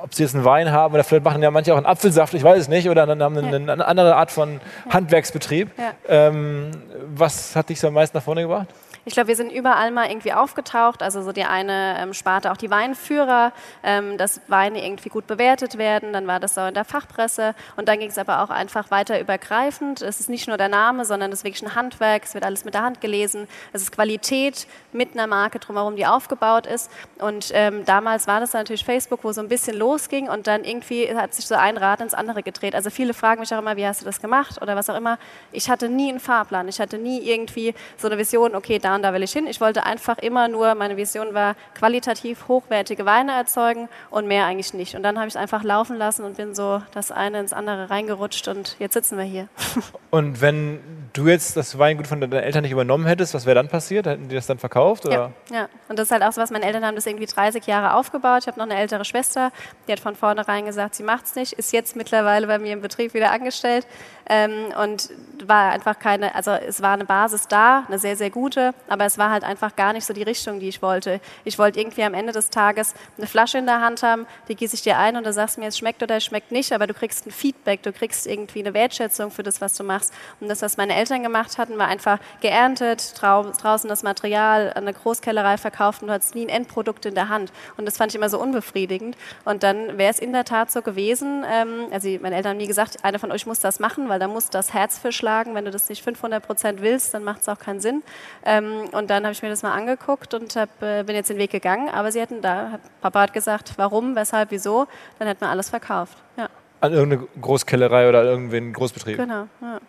ob 0.02 0.14
sie 0.14 0.24
jetzt 0.24 0.34
einen 0.34 0.44
Wein 0.44 0.72
haben 0.72 0.94
oder 0.94 1.04
vielleicht 1.04 1.24
machen 1.24 1.42
ja 1.42 1.50
manche 1.50 1.72
auch 1.72 1.76
einen 1.76 1.86
Apfelsaft, 1.86 2.34
ich 2.34 2.42
weiß 2.42 2.58
es 2.58 2.68
nicht, 2.68 2.88
oder 2.88 3.06
dann 3.06 3.22
haben 3.22 3.36
eine, 3.36 3.72
eine 3.72 3.86
andere 3.86 4.16
Art 4.16 4.30
von 4.30 4.60
Handwerksbetrieb. 4.90 5.70
Ja. 5.78 5.92
Ähm, 6.08 6.70
was 7.14 7.54
hat 7.54 7.68
dich 7.68 7.78
so 7.78 7.88
am 7.88 7.94
meisten 7.94 8.16
nach 8.16 8.24
vorne 8.24 8.42
gebracht? 8.42 8.66
Ich 9.04 9.14
glaube, 9.14 9.26
wir 9.26 9.36
sind 9.36 9.50
überall 9.50 9.90
mal 9.90 10.08
irgendwie 10.08 10.32
aufgetaucht. 10.32 11.02
Also 11.02 11.22
so 11.22 11.32
die 11.32 11.42
eine 11.42 11.96
ähm, 11.98 12.14
Sparte 12.14 12.52
auch 12.52 12.56
die 12.56 12.70
Weinführer, 12.70 13.52
ähm, 13.82 14.16
dass 14.16 14.40
Weine 14.46 14.84
irgendwie 14.84 15.08
gut 15.08 15.26
bewertet 15.26 15.76
werden. 15.76 16.12
Dann 16.12 16.28
war 16.28 16.38
das 16.38 16.54
so 16.54 16.60
in 16.60 16.74
der 16.74 16.84
Fachpresse. 16.84 17.56
Und 17.76 17.88
dann 17.88 17.98
ging 17.98 18.10
es 18.10 18.18
aber 18.18 18.42
auch 18.42 18.50
einfach 18.50 18.92
weiter 18.92 19.18
übergreifend. 19.20 20.02
Es 20.02 20.20
ist 20.20 20.28
nicht 20.28 20.46
nur 20.46 20.56
der 20.56 20.68
Name, 20.68 21.04
sondern 21.04 21.32
es 21.32 21.40
ist 21.40 21.44
wirklich 21.44 21.62
ein 21.62 21.74
Handwerk. 21.74 22.22
Es 22.24 22.34
wird 22.34 22.44
alles 22.44 22.64
mit 22.64 22.74
der 22.74 22.82
Hand 22.82 23.00
gelesen. 23.00 23.48
Es 23.72 23.82
ist 23.82 23.90
Qualität 23.90 24.68
mit 24.92 25.14
einer 25.14 25.26
Marke 25.26 25.58
drumherum, 25.58 25.96
die 25.96 26.06
aufgebaut 26.06 26.68
ist. 26.68 26.88
Und 27.18 27.50
ähm, 27.54 27.84
damals 27.84 28.28
war 28.28 28.38
das 28.38 28.52
natürlich 28.52 28.84
Facebook, 28.84 29.24
wo 29.24 29.32
so 29.32 29.40
ein 29.40 29.48
bisschen 29.48 29.76
losging. 29.76 30.28
Und 30.28 30.46
dann 30.46 30.62
irgendwie 30.62 31.12
hat 31.12 31.34
sich 31.34 31.48
so 31.48 31.56
ein 31.56 31.76
Rad 31.76 32.00
ins 32.00 32.14
andere 32.14 32.44
gedreht. 32.44 32.76
Also 32.76 32.88
viele 32.88 33.14
fragen 33.14 33.40
mich 33.40 33.52
auch 33.52 33.58
immer, 33.58 33.76
wie 33.76 33.86
hast 33.86 34.02
du 34.02 34.04
das 34.04 34.20
gemacht 34.20 34.62
oder 34.62 34.76
was 34.76 34.88
auch 34.88 34.96
immer. 34.96 35.18
Ich 35.50 35.68
hatte 35.68 35.88
nie 35.88 36.08
einen 36.08 36.20
Fahrplan. 36.20 36.68
Ich 36.68 36.80
hatte 36.80 36.98
nie 36.98 37.18
irgendwie 37.18 37.74
so 37.96 38.06
eine 38.06 38.16
Vision, 38.16 38.54
okay, 38.54 38.78
da 38.78 38.91
und 38.94 39.02
da 39.02 39.12
will 39.12 39.22
ich 39.22 39.32
hin. 39.32 39.46
Ich 39.46 39.60
wollte 39.60 39.84
einfach 39.84 40.18
immer 40.18 40.48
nur, 40.48 40.74
meine 40.74 40.96
Vision 40.96 41.34
war, 41.34 41.54
qualitativ 41.74 42.48
hochwertige 42.48 43.06
Weine 43.06 43.32
erzeugen 43.32 43.88
und 44.10 44.26
mehr 44.26 44.46
eigentlich 44.46 44.74
nicht. 44.74 44.94
Und 44.94 45.02
dann 45.02 45.18
habe 45.18 45.28
ich 45.28 45.34
es 45.34 45.40
einfach 45.40 45.62
laufen 45.62 45.96
lassen 45.96 46.24
und 46.24 46.36
bin 46.36 46.54
so 46.54 46.82
das 46.92 47.10
eine 47.10 47.40
ins 47.40 47.52
andere 47.52 47.90
reingerutscht 47.90 48.48
und 48.48 48.76
jetzt 48.78 48.94
sitzen 48.94 49.18
wir 49.18 49.24
hier. 49.24 49.48
Und 50.10 50.42
wenn 50.42 50.80
du 51.14 51.26
jetzt 51.26 51.56
das 51.56 51.78
Weingut 51.78 52.06
von 52.06 52.20
deinen 52.20 52.34
Eltern 52.34 52.60
nicht 52.62 52.70
übernommen 52.70 53.06
hättest, 53.06 53.32
was 53.32 53.46
wäre 53.46 53.54
dann 53.54 53.68
passiert? 53.68 54.04
Hätten 54.04 54.28
die 54.28 54.34
das 54.34 54.46
dann 54.46 54.58
verkauft? 54.58 55.06
Oder? 55.06 55.32
Ja, 55.50 55.56
ja, 55.56 55.68
und 55.88 55.98
das 55.98 56.08
ist 56.08 56.10
halt 56.10 56.22
auch 56.22 56.32
so 56.32 56.40
was, 56.42 56.50
meine 56.50 56.66
Eltern 56.66 56.84
haben 56.84 56.96
das 56.96 57.06
irgendwie 57.06 57.24
30 57.24 57.66
Jahre 57.66 57.94
aufgebaut. 57.94 58.42
Ich 58.42 58.46
habe 58.46 58.58
noch 58.58 58.66
eine 58.66 58.76
ältere 58.76 59.06
Schwester, 59.06 59.52
die 59.88 59.92
hat 59.92 60.00
von 60.00 60.14
vornherein 60.14 60.66
gesagt, 60.66 60.96
sie 60.96 61.02
macht 61.02 61.24
es 61.24 61.34
nicht, 61.34 61.54
ist 61.54 61.72
jetzt 61.72 61.96
mittlerweile 61.96 62.46
bei 62.46 62.58
mir 62.58 62.74
im 62.74 62.82
Betrieb 62.82 63.14
wieder 63.14 63.30
angestellt 63.30 63.86
ähm, 64.32 64.72
und 64.80 65.10
war 65.46 65.72
einfach 65.72 65.98
keine, 65.98 66.34
also 66.34 66.52
es 66.52 66.80
war 66.80 66.92
eine 66.92 67.04
Basis 67.04 67.48
da, 67.48 67.84
eine 67.86 67.98
sehr, 67.98 68.16
sehr 68.16 68.30
gute, 68.30 68.72
aber 68.88 69.04
es 69.04 69.18
war 69.18 69.30
halt 69.30 69.44
einfach 69.44 69.76
gar 69.76 69.92
nicht 69.92 70.06
so 70.06 70.14
die 70.14 70.22
Richtung, 70.22 70.58
die 70.58 70.68
ich 70.68 70.80
wollte. 70.80 71.20
Ich 71.44 71.58
wollte 71.58 71.80
irgendwie 71.80 72.02
am 72.04 72.14
Ende 72.14 72.32
des 72.32 72.48
Tages 72.48 72.94
eine 73.18 73.26
Flasche 73.26 73.58
in 73.58 73.66
der 73.66 73.80
Hand 73.80 74.02
haben, 74.02 74.26
die 74.48 74.54
gieße 74.54 74.74
ich 74.74 74.82
dir 74.82 74.96
ein 74.98 75.16
und 75.16 75.26
du 75.26 75.32
sagst 75.32 75.58
mir, 75.58 75.66
es 75.66 75.76
schmeckt 75.76 76.02
oder 76.02 76.16
es 76.16 76.24
schmeckt 76.24 76.50
nicht, 76.50 76.72
aber 76.72 76.86
du 76.86 76.94
kriegst 76.94 77.26
ein 77.26 77.30
Feedback, 77.30 77.82
du 77.82 77.92
kriegst 77.92 78.26
irgendwie 78.26 78.60
eine 78.60 78.72
Wertschätzung 78.72 79.30
für 79.30 79.42
das, 79.42 79.60
was 79.60 79.74
du 79.74 79.84
machst. 79.84 80.14
Und 80.40 80.48
das, 80.48 80.62
was 80.62 80.76
meine 80.76 80.94
Eltern 80.94 81.22
gemacht 81.22 81.58
hatten, 81.58 81.76
war 81.76 81.88
einfach 81.88 82.18
geerntet, 82.40 83.14
draußen 83.20 83.88
das 83.88 84.02
Material 84.02 84.72
an 84.74 84.84
der 84.84 84.94
Großkellerei 84.94 85.58
verkauft 85.58 86.02
und 86.02 86.08
du 86.08 86.14
hattest 86.14 86.34
nie 86.34 86.46
ein 86.46 86.48
Endprodukt 86.48 87.04
in 87.04 87.14
der 87.14 87.28
Hand. 87.28 87.52
Und 87.76 87.84
das 87.84 87.98
fand 87.98 88.12
ich 88.12 88.16
immer 88.16 88.30
so 88.30 88.40
unbefriedigend. 88.40 89.16
Und 89.44 89.62
dann 89.62 89.98
wäre 89.98 90.10
es 90.10 90.18
in 90.18 90.32
der 90.32 90.44
Tat 90.44 90.70
so 90.70 90.80
gewesen, 90.80 91.44
ähm, 91.50 91.88
also 91.90 92.08
meine 92.22 92.36
Eltern 92.36 92.52
haben 92.52 92.58
nie 92.58 92.66
gesagt, 92.66 93.04
einer 93.04 93.18
von 93.18 93.32
euch 93.32 93.44
muss 93.44 93.60
das 93.60 93.80
machen, 93.80 94.08
weil 94.08 94.21
da 94.22 94.28
muss 94.28 94.50
das 94.50 94.72
Herz 94.72 94.98
für 94.98 95.10
schlagen. 95.10 95.56
Wenn 95.56 95.64
du 95.64 95.72
das 95.72 95.88
nicht 95.88 96.04
500 96.04 96.46
Prozent 96.46 96.80
willst, 96.80 97.12
dann 97.12 97.24
macht 97.24 97.42
es 97.42 97.48
auch 97.48 97.58
keinen 97.58 97.80
Sinn. 97.80 98.04
Ähm, 98.44 98.88
und 98.92 99.10
dann 99.10 99.24
habe 99.24 99.32
ich 99.32 99.42
mir 99.42 99.48
das 99.48 99.64
mal 99.64 99.72
angeguckt 99.72 100.32
und 100.32 100.54
hab, 100.54 100.80
äh, 100.80 101.02
bin 101.02 101.16
jetzt 101.16 101.28
den 101.28 101.38
Weg 101.38 101.50
gegangen. 101.50 101.88
Aber 101.88 102.12
sie 102.12 102.20
hätten 102.20 102.40
da, 102.40 102.78
Papa 103.00 103.22
hat 103.22 103.32
gesagt, 103.32 103.72
warum, 103.78 104.14
weshalb, 104.14 104.52
wieso, 104.52 104.86
dann 105.18 105.26
hätten 105.26 105.40
wir 105.40 105.48
alles 105.48 105.70
verkauft. 105.70 106.16
Ja. 106.36 106.48
An 106.80 106.92
irgendeine 106.92 107.26
Großkellerei 107.40 108.08
oder 108.08 108.22
irgendeinen 108.22 108.72
Großbetrieb? 108.72 109.16
Genau, 109.16 109.48
ja. 109.60 109.80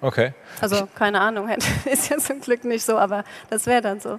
Okay. 0.00 0.34
Also 0.60 0.88
keine 0.94 1.20
Ahnung, 1.20 1.48
ist 1.84 2.10
ja 2.10 2.18
zum 2.18 2.40
Glück 2.40 2.64
nicht 2.64 2.84
so, 2.84 2.98
aber 2.98 3.22
das 3.50 3.66
wäre 3.66 3.82
dann 3.82 4.00
so. 4.00 4.18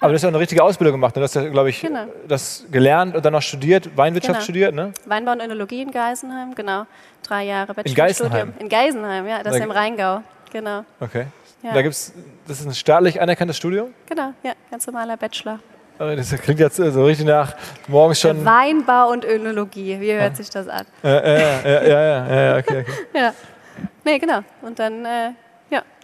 Aber 0.00 0.08
du 0.10 0.14
hast 0.14 0.22
ja 0.22 0.28
eine 0.28 0.38
richtige 0.38 0.62
Ausbildung 0.62 0.94
gemacht. 0.94 1.16
Du 1.16 1.20
hast 1.20 1.34
ja, 1.34 1.48
glaube 1.48 1.70
ich, 1.70 1.80
Genau. 1.80 2.04
das 2.26 2.64
gelernt 2.70 3.14
und 3.14 3.24
dann 3.24 3.32
noch 3.32 3.42
studiert, 3.42 3.96
Weinwirtschaft 3.96 4.34
Genau. 4.38 4.44
studiert, 4.44 4.74
ne? 4.74 4.92
Weinbau 5.06 5.32
und 5.32 5.40
Önologie 5.42 5.82
in 5.82 5.90
Geisenheim, 5.90 6.54
genau. 6.54 6.86
Drei 7.22 7.44
Jahre? 7.44 7.74
Bachelorstudium. 7.74 8.54
In 8.58 8.68
Geisenheim, 8.68 9.26
ja, 9.26 9.42
das 9.42 9.52
ist 9.54 9.60
Da- 9.60 9.64
im 9.64 9.70
Rheingau. 9.70 10.22
Genau. 10.52 10.84
Okay. 11.00 11.26
Ja. 11.62 11.74
Da 11.74 11.82
gibt's, 11.82 12.12
das 12.48 12.60
ist 12.60 12.66
ein 12.66 12.74
staatlich 12.74 13.20
anerkanntes 13.20 13.56
Studium. 13.58 13.92
Genau, 14.06 14.32
ja, 14.42 14.52
ganz 14.70 14.86
normaler 14.86 15.16
Bachelor. 15.18 15.58
Aber 15.98 16.16
Das 16.16 16.30
klingt 16.40 16.58
jetzt 16.60 16.76
so 16.76 17.04
richtig 17.04 17.26
nach 17.26 17.54
morgens 17.86 18.18
schon. 18.20 18.42
Weinbau 18.42 19.10
und 19.10 19.26
Önologie, 19.26 20.00
wie 20.00 20.14
hört 20.14 20.34
sich 20.34 20.48
das 20.48 20.66
an? 20.66 20.86
Äh, 21.04 21.08
äh, 21.08 21.40
ja, 21.62 21.82
ja, 21.82 22.02
ja, 22.26 22.42
ja, 22.52 22.56
okay, 22.58 22.80
okay. 22.80 22.92
Ja. 23.14 23.34
Nee, 24.02 24.18
genau. 24.18 24.40
Und 24.62 24.78
dann, 24.78 25.04
äh, 25.04 25.08
ja. 25.26 25.34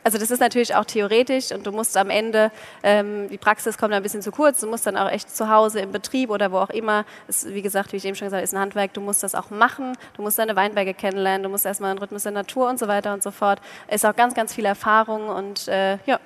Also 0.07 0.19
das 0.19 0.31
ist 0.31 0.39
natürlich 0.39 0.73
auch 0.77 0.85
theoretisch 0.85 1.51
und 1.51 1.67
du 1.67 1.73
musst 1.73 1.97
am 1.97 2.11
Ende, 2.11 2.53
ähm, 2.85 3.29
die 3.29 3.39
Praxis 3.39 3.77
kommt 3.77 3.93
ein 3.93 4.05
bisschen 4.05 4.23
zu 4.23 4.31
kurz, 4.31 4.61
du 4.61 4.69
musst 4.69 4.87
dann 4.87 4.97
auch 4.97 5.11
echt 5.11 5.35
zu 5.35 5.51
Hause 5.51 5.81
im 5.81 5.91
Betrieb 5.91 6.31
oder 6.31 6.53
wo 6.53 6.59
auch 6.59 6.71
immer, 6.71 7.05
ist, 7.27 7.53
wie 7.53 7.61
gesagt, 7.61 7.93
wie 7.93 7.97
ich 7.97 8.05
eben 8.05 8.15
schon 8.15 8.27
gesagt 8.27 8.39
habe, 8.39 8.45
ist 8.45 8.55
ein 8.55 8.61
Handwerk, 8.61 8.95
du 8.95 9.01
musst 9.01 9.25
das 9.25 9.35
auch 9.35 9.51
machen, 9.51 9.99
du 10.15 10.23
musst 10.23 10.39
deine 10.39 10.55
Weinberge 10.55 10.95
kennenlernen, 10.95 11.43
du 11.43 11.49
musst 11.49 11.67
erstmal 11.67 11.91
einen 11.91 11.99
Rhythmus 11.99 12.23
der 12.23 12.31
Natur 12.31 12.71
und 12.71 12.79
so 12.79 12.87
weiter 12.87 13.13
und 13.15 13.25
so 13.25 13.33
fort. 13.33 13.61
Ist 13.91 14.07
auch 14.07 14.15
ganz, 14.15 14.35
ganz 14.35 14.55
viel 14.55 14.65
Erfahrung 14.65 15.29
und 15.29 15.67
äh, 15.67 15.99
ja, 16.07 16.21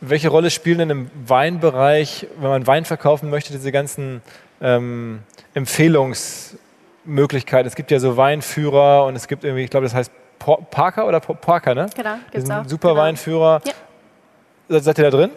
Welche 0.00 0.30
Rolle 0.30 0.48
spielen 0.48 0.78
denn 0.78 0.88
im 0.88 1.10
Weinbereich, 1.26 2.26
wenn 2.38 2.48
man 2.48 2.66
Wein 2.66 2.86
verkaufen 2.86 3.28
möchte, 3.28 3.52
diese 3.52 3.70
ganzen 3.70 4.22
ähm, 4.62 5.18
Empfehlungsmöglichkeiten? 5.52 7.68
Es 7.68 7.74
gibt 7.74 7.90
ja 7.90 7.98
so 7.98 8.16
Weinführer 8.16 9.04
und 9.04 9.14
es 9.14 9.28
gibt 9.28 9.44
irgendwie, 9.44 9.64
ich 9.64 9.70
glaube, 9.70 9.84
das 9.84 9.92
heißt 9.92 10.10
Parker 10.70 11.06
oder 11.06 11.20
Parker, 11.20 11.74
ne? 11.74 11.86
genau, 11.94 12.14
gibt's 12.30 12.50
auch. 12.50 12.64
super 12.66 12.90
genau. 12.90 13.00
Weinführer. 13.02 13.60
Ja. 13.64 13.72
Seid- 14.68 14.84
Seid 14.84 14.98
ihr 14.98 15.04
da 15.04 15.10
drin? 15.10 15.30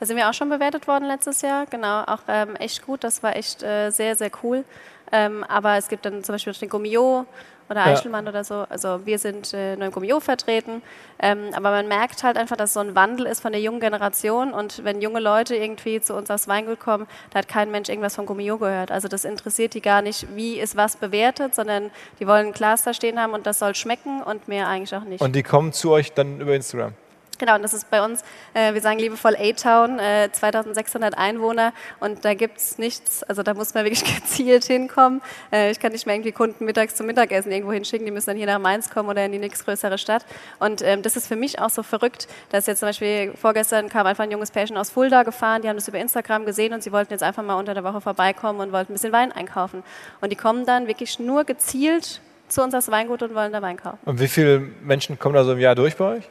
Da 0.00 0.06
sind 0.06 0.16
wir 0.16 0.28
auch 0.28 0.34
schon 0.34 0.48
bewertet 0.48 0.86
worden 0.88 1.06
letztes 1.06 1.40
Jahr, 1.42 1.66
genau, 1.66 2.02
auch 2.02 2.20
ähm, 2.28 2.56
echt 2.56 2.84
gut, 2.84 3.04
das 3.04 3.22
war 3.22 3.36
echt 3.36 3.62
äh, 3.62 3.90
sehr, 3.90 4.16
sehr 4.16 4.30
cool. 4.42 4.64
Ähm, 5.12 5.44
aber 5.44 5.76
es 5.76 5.88
gibt 5.88 6.04
dann 6.06 6.24
zum 6.24 6.34
Beispiel 6.34 6.52
noch 6.52 6.58
den 6.58 6.68
Gummio 6.68 7.26
oder 7.74 7.86
Ja. 7.86 7.92
Eichelmann 7.92 8.28
oder 8.28 8.44
so, 8.44 8.64
also 8.68 9.04
wir 9.04 9.18
sind 9.18 9.52
äh, 9.52 9.76
nur 9.76 9.86
im 9.86 9.92
Gummio 9.92 10.20
vertreten, 10.20 10.82
ähm, 11.18 11.50
aber 11.52 11.70
man 11.70 11.88
merkt 11.88 12.22
halt 12.22 12.36
einfach, 12.36 12.56
dass 12.56 12.72
so 12.72 12.80
ein 12.80 12.94
Wandel 12.94 13.26
ist 13.26 13.40
von 13.40 13.52
der 13.52 13.60
jungen 13.60 13.80
Generation 13.80 14.52
und 14.52 14.84
wenn 14.84 15.00
junge 15.00 15.20
Leute 15.20 15.56
irgendwie 15.56 16.00
zu 16.00 16.14
uns 16.14 16.30
aufs 16.30 16.48
Weingut 16.48 16.80
kommen, 16.80 17.06
da 17.30 17.40
hat 17.40 17.48
kein 17.48 17.70
Mensch 17.70 17.88
irgendwas 17.88 18.14
vom 18.14 18.26
Gummio 18.26 18.58
gehört. 18.58 18.90
Also 18.90 19.08
das 19.08 19.24
interessiert 19.24 19.74
die 19.74 19.80
gar 19.82 20.02
nicht, 20.02 20.26
wie 20.34 20.58
ist 20.58 20.76
was 20.76 20.96
bewertet, 20.96 21.54
sondern 21.54 21.90
die 22.20 22.26
wollen 22.26 22.48
ein 22.48 22.52
Glas 22.52 22.82
da 22.84 22.94
stehen 22.94 23.20
haben 23.20 23.32
und 23.32 23.46
das 23.46 23.58
soll 23.58 23.74
schmecken 23.74 24.22
und 24.22 24.48
mehr 24.48 24.68
eigentlich 24.68 24.94
auch 24.94 25.04
nicht. 25.04 25.20
Und 25.20 25.34
die 25.34 25.42
kommen 25.42 25.72
zu 25.72 25.90
euch 25.90 26.12
dann 26.12 26.40
über 26.40 26.54
Instagram. 26.54 26.92
Genau, 27.38 27.54
und 27.56 27.62
das 27.62 27.74
ist 27.74 27.90
bei 27.90 28.04
uns, 28.04 28.22
äh, 28.54 28.74
wir 28.74 28.80
sagen 28.80 28.98
liebevoll 28.98 29.36
A-Town, 29.36 29.98
äh, 29.98 30.30
2600 30.30 31.16
Einwohner 31.16 31.72
und 32.00 32.24
da 32.24 32.34
gibt's 32.34 32.78
nichts, 32.78 33.22
also 33.24 33.42
da 33.42 33.54
muss 33.54 33.74
man 33.74 33.84
wirklich 33.84 34.04
gezielt 34.20 34.64
hinkommen. 34.64 35.22
Äh, 35.52 35.70
ich 35.70 35.80
kann 35.80 35.92
nicht 35.92 36.06
mehr 36.06 36.14
irgendwie 36.14 36.32
Kunden 36.32 36.64
mittags 36.64 36.94
zum 36.94 37.06
Mittagessen 37.06 37.52
irgendwo 37.52 37.72
hinschicken, 37.72 38.06
die 38.06 38.12
müssen 38.12 38.30
dann 38.30 38.36
hier 38.36 38.46
nach 38.46 38.58
Mainz 38.58 38.90
kommen 38.90 39.08
oder 39.08 39.24
in 39.24 39.32
die 39.32 39.38
nächstgrößere 39.38 39.98
Stadt. 39.98 40.24
Und 40.58 40.82
ähm, 40.82 41.02
das 41.02 41.16
ist 41.16 41.26
für 41.26 41.36
mich 41.36 41.58
auch 41.60 41.70
so 41.70 41.82
verrückt, 41.82 42.28
dass 42.50 42.66
jetzt 42.66 42.80
zum 42.80 42.88
Beispiel 42.88 43.32
vorgestern 43.34 43.88
kam 43.88 44.06
einfach 44.06 44.24
ein 44.24 44.30
junges 44.30 44.50
Pärchen 44.50 44.76
aus 44.76 44.90
Fulda 44.90 45.22
gefahren, 45.22 45.62
die 45.62 45.68
haben 45.68 45.76
das 45.76 45.88
über 45.88 45.98
Instagram 45.98 46.46
gesehen 46.46 46.72
und 46.72 46.82
sie 46.82 46.92
wollten 46.92 47.12
jetzt 47.12 47.22
einfach 47.22 47.42
mal 47.42 47.54
unter 47.54 47.74
der 47.74 47.84
Woche 47.84 48.00
vorbeikommen 48.00 48.60
und 48.60 48.72
wollten 48.72 48.92
ein 48.92 48.94
bisschen 48.94 49.12
Wein 49.12 49.32
einkaufen. 49.32 49.82
Und 50.20 50.30
die 50.30 50.36
kommen 50.36 50.66
dann 50.66 50.86
wirklich 50.86 51.18
nur 51.18 51.44
gezielt 51.44 52.20
zu 52.48 52.62
uns 52.62 52.74
als 52.74 52.90
Weingut 52.90 53.22
und 53.22 53.34
wollen 53.34 53.52
da 53.52 53.62
Wein 53.62 53.76
kaufen. 53.76 53.98
Und 54.04 54.20
wie 54.20 54.28
viele 54.28 54.60
Menschen 54.60 55.18
kommen 55.18 55.34
da 55.34 55.44
so 55.44 55.52
im 55.52 55.58
Jahr 55.58 55.74
durch 55.74 55.96
bei 55.96 56.16
euch? 56.16 56.24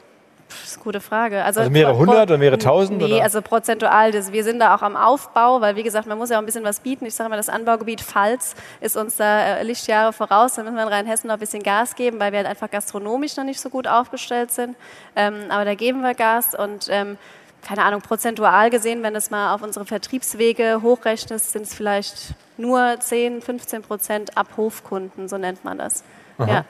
Das 0.48 0.70
ist 0.70 0.76
eine 0.76 0.84
gute 0.84 1.00
Frage. 1.00 1.42
Also, 1.42 1.60
Also 1.60 1.70
mehrere 1.72 1.96
hundert 1.96 2.30
oder 2.30 2.38
mehrere 2.38 2.58
tausend, 2.58 2.98
Nee, 2.98 3.14
oder? 3.14 3.22
also 3.24 3.42
prozentual. 3.42 4.12
Das, 4.12 4.32
wir 4.32 4.44
sind 4.44 4.60
da 4.60 4.74
auch 4.74 4.82
am 4.82 4.96
Aufbau, 4.96 5.60
weil 5.60 5.76
wie 5.76 5.82
gesagt, 5.82 6.06
man 6.06 6.16
muss 6.18 6.30
ja 6.30 6.36
auch 6.36 6.42
ein 6.42 6.46
bisschen 6.46 6.64
was 6.64 6.80
bieten. 6.80 7.06
Ich 7.06 7.14
sage 7.14 7.30
mal, 7.30 7.36
das 7.36 7.48
Anbaugebiet 7.48 8.00
Pfalz 8.00 8.54
ist 8.80 8.96
uns 8.96 9.16
da 9.16 9.56
äh, 9.56 9.62
Lichtjahre 9.62 10.12
voraus. 10.12 10.54
Da 10.54 10.62
müssen 10.62 10.76
wir 10.76 10.82
in 10.82 10.88
Rheinhessen 10.88 11.28
noch 11.28 11.34
ein 11.34 11.40
bisschen 11.40 11.62
Gas 11.62 11.94
geben, 11.96 12.20
weil 12.20 12.32
wir 12.32 12.38
halt 12.38 12.48
einfach 12.48 12.70
gastronomisch 12.70 13.36
noch 13.36 13.44
nicht 13.44 13.60
so 13.60 13.68
gut 13.70 13.88
aufgestellt 13.88 14.50
sind. 14.52 14.76
Ähm, 15.16 15.34
aber 15.48 15.64
da 15.64 15.74
geben 15.74 16.02
wir 16.02 16.14
Gas 16.14 16.54
und 16.54 16.88
ähm, 16.90 17.18
keine 17.66 17.82
Ahnung, 17.82 18.02
prozentual 18.02 18.68
gesehen, 18.70 19.02
wenn 19.02 19.16
es 19.16 19.30
mal 19.30 19.54
auf 19.54 19.62
unsere 19.62 19.86
Vertriebswege 19.86 20.80
hochrechnest, 20.82 21.52
sind 21.52 21.62
es 21.62 21.74
vielleicht 21.74 22.34
nur 22.58 22.96
10, 23.00 23.40
15 23.40 23.82
Prozent 23.82 24.36
ab 24.36 24.48
Hofkunden, 24.56 25.28
so 25.28 25.38
nennt 25.38 25.64
man 25.64 25.78
das. 25.78 26.04
Ja. 26.38 26.64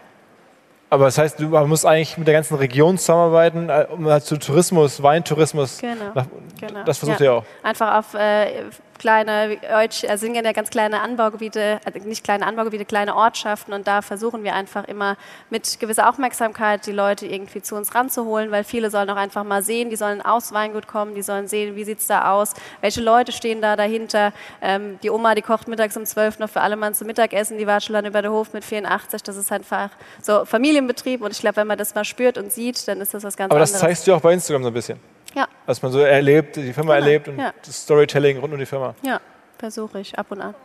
Aber 0.91 1.07
das 1.07 1.19
heißt, 1.19 1.41
man 1.41 1.69
musst 1.69 1.87
eigentlich 1.87 2.17
mit 2.19 2.27
der 2.29 2.35
ganzen 2.35 2.55
Region 2.57 2.99
zusammenarbeiten, 2.99 3.69
äh, 3.69 3.87
um 3.91 4.07
halt 4.07 4.25
zu 4.25 4.37
Tourismus, 4.39 5.03
Weintourismus. 5.03 5.79
Genau. 5.79 6.13
Nach, 6.15 6.27
Genau. 6.61 6.85
Das 6.85 6.99
versucht 6.99 7.21
ja. 7.21 7.27
ihr 7.27 7.33
auch. 7.35 7.45
Einfach 7.63 7.99
auf 7.99 8.15
äh, 8.15 8.65
kleine, 8.99 9.59
also 9.69 10.17
sind 10.17 10.35
ja 10.35 10.53
ganz 10.53 10.71
kleine 10.71 11.01
Anbaugebiete, 11.01 11.81
also 11.85 11.99
nicht 12.07 12.25
kleine 12.25 12.47
Anbaugebiete, 12.47 12.85
kleine 12.85 13.15
Ortschaften 13.17 13.73
und 13.73 13.87
da 13.87 14.03
versuchen 14.03 14.45
wir 14.45 14.55
einfach 14.55 14.85
immer 14.85 15.17
mit 15.51 15.79
gewisser 15.81 16.09
Aufmerksamkeit 16.09 16.87
die 16.87 16.93
Leute 16.93 17.27
irgendwie 17.27 17.63
zu 17.63 17.77
uns 17.77 17.95
ranzuholen, 17.95 18.51
weil 18.51 18.65
viele 18.65 18.91
sollen 18.91 19.11
auch 19.11 19.17
einfach 19.17 19.45
mal 19.45 19.63
sehen, 19.63 19.91
die 19.91 19.97
sollen 19.97 20.23
aus 20.23 20.53
Weingut 20.53 20.87
kommen, 20.87 21.15
die 21.15 21.23
sollen 21.23 21.49
sehen, 21.49 21.77
wie 21.77 21.85
sieht 21.85 21.99
es 21.99 22.07
da 22.07 22.33
aus, 22.33 22.55
welche 22.81 23.01
Leute 23.01 23.33
stehen 23.33 23.61
da 23.61 23.77
dahinter. 23.77 24.33
Ähm, 24.63 24.99
die 25.03 25.11
Oma, 25.11 25.35
die 25.35 25.43
kocht 25.43 25.69
mittags 25.69 25.97
um 25.97 26.05
12 26.05 26.39
noch 26.39 26.51
für 26.51 26.61
alle 26.61 26.77
Mann 26.77 26.95
zum 26.95 27.07
Mittagessen, 27.07 27.59
die 27.59 27.67
Watschel 27.67 27.95
dann 27.95 28.07
über 28.07 28.23
der 28.23 28.31
Hof 28.31 28.53
mit 28.53 28.65
84, 28.65 29.23
das 29.23 29.37
ist 29.37 29.53
einfach 29.53 29.91
so 30.23 30.45
Familienbetrieb 30.45 31.23
und 31.23 31.33
ich 31.33 31.41
glaube, 31.41 31.57
wenn 31.57 31.67
man 31.67 31.79
das 31.79 31.95
mal 31.95 32.05
spürt 32.05 32.39
und 32.39 32.53
sieht, 32.53 32.87
dann 32.89 33.01
ist 33.01 33.15
das 33.15 33.25
was 33.25 33.37
ganz 33.37 33.51
Aber 33.51 33.61
das 33.61 33.71
anderes. 33.71 33.81
zeigst 33.81 34.07
du 34.07 34.15
auch 34.15 34.21
bei 34.21 34.33
Instagram 34.33 34.63
so 34.63 34.69
ein 34.69 34.75
bisschen. 34.75 35.14
Ja, 35.35 35.47
Dass 35.67 35.83
man 35.83 35.93
so 35.93 36.01
erlebt, 36.01 36.57
die 36.57 36.73
Firma 36.73 36.95
Genau, 36.95 37.07
erlebt 37.07 37.29
und 37.29 37.39
ja. 37.39 37.53
das 37.65 37.83
Storytelling 37.83 38.39
rund 38.39 38.53
um 38.53 38.59
die 38.59 38.67
Firma. 38.67 38.95
ja, 39.03 39.21
versuche 39.59 40.01
ich 40.01 40.19
ab 40.19 40.27
und 40.31 40.41
an. 40.41 40.55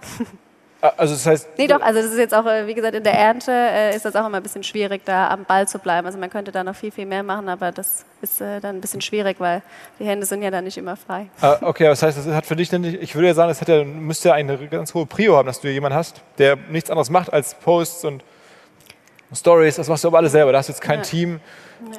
Ah, 0.82 0.94
Also 0.96 1.14
das 1.14 1.26
heißt, 1.26 1.50
Nee, 1.58 1.68
doch, 1.68 1.82
also 1.82 2.02
das 2.02 2.10
ist 2.10 2.18
jetzt 2.18 2.34
auch, 2.34 2.46
äh, 2.46 2.66
wie 2.66 2.74
gesagt, 2.74 2.96
in 2.96 3.04
der 3.04 3.12
Ernte 3.14 3.52
äh, 3.52 3.94
ist 3.94 4.06
das 4.06 4.16
auch 4.16 4.26
immer 4.26 4.38
ein 4.38 4.44
bisschen 4.44 4.64
schwierig, 4.64 5.02
da 5.04 5.28
am 5.28 5.44
Ball 5.44 5.68
zu 5.68 5.78
bleiben. 5.78 6.08
Also 6.08 6.18
man 6.18 6.30
könnte 6.30 6.54
da 6.54 6.64
noch 6.64 6.74
viel, 6.74 6.90
viel 6.90 7.06
mehr 7.06 7.22
machen, 7.22 7.50
aber 7.50 7.74
das 7.74 8.06
ist 8.22 8.40
äh, 8.40 8.62
dann 8.62 8.78
ein 8.78 8.80
bisschen 8.82 9.02
schwierig, 9.02 9.42
weil 9.42 9.62
die 10.00 10.06
Hände 10.06 10.26
sind 10.26 10.42
ja 10.42 10.50
dann 10.52 10.64
nicht 10.64 10.78
immer 10.78 10.96
frei. 10.96 11.30
Ah, 11.42 11.58
okay, 11.64 11.84
das 11.84 12.02
heißt, 12.02 12.18
das 12.20 12.28
hat 12.28 12.46
für 12.46 12.56
dich, 12.56 12.70
denn 12.70 12.80
nicht- 12.80 13.02
ich 13.02 13.14
würde 13.14 13.28
ja 13.28 13.34
sagen, 13.34 13.50
das 13.50 13.60
ja, 13.68 13.84
müsste 13.84 14.30
ja 14.30 14.36
eine 14.36 14.58
ganz 14.70 14.94
hohe 14.94 15.06
Prio 15.06 15.36
haben, 15.36 15.48
dass 15.48 15.60
du 15.60 15.68
jemanden 15.68 15.98
hast, 15.98 16.22
der 16.38 16.56
nichts 16.56 16.90
anderes 16.90 17.10
macht 17.10 17.34
als 17.34 17.56
Posts 17.56 18.06
und 18.06 18.24
Stories. 19.34 19.76
Das 19.76 19.88
machst 19.88 20.04
du 20.04 20.08
aber 20.08 20.18
alles 20.18 20.32
selber. 20.32 20.52
Da 20.52 20.58
hast 20.60 20.70
du 20.70 20.74
jetzt 20.74 20.82
kein 20.82 21.00
Ja. 21.00 21.04
Team, 21.04 21.40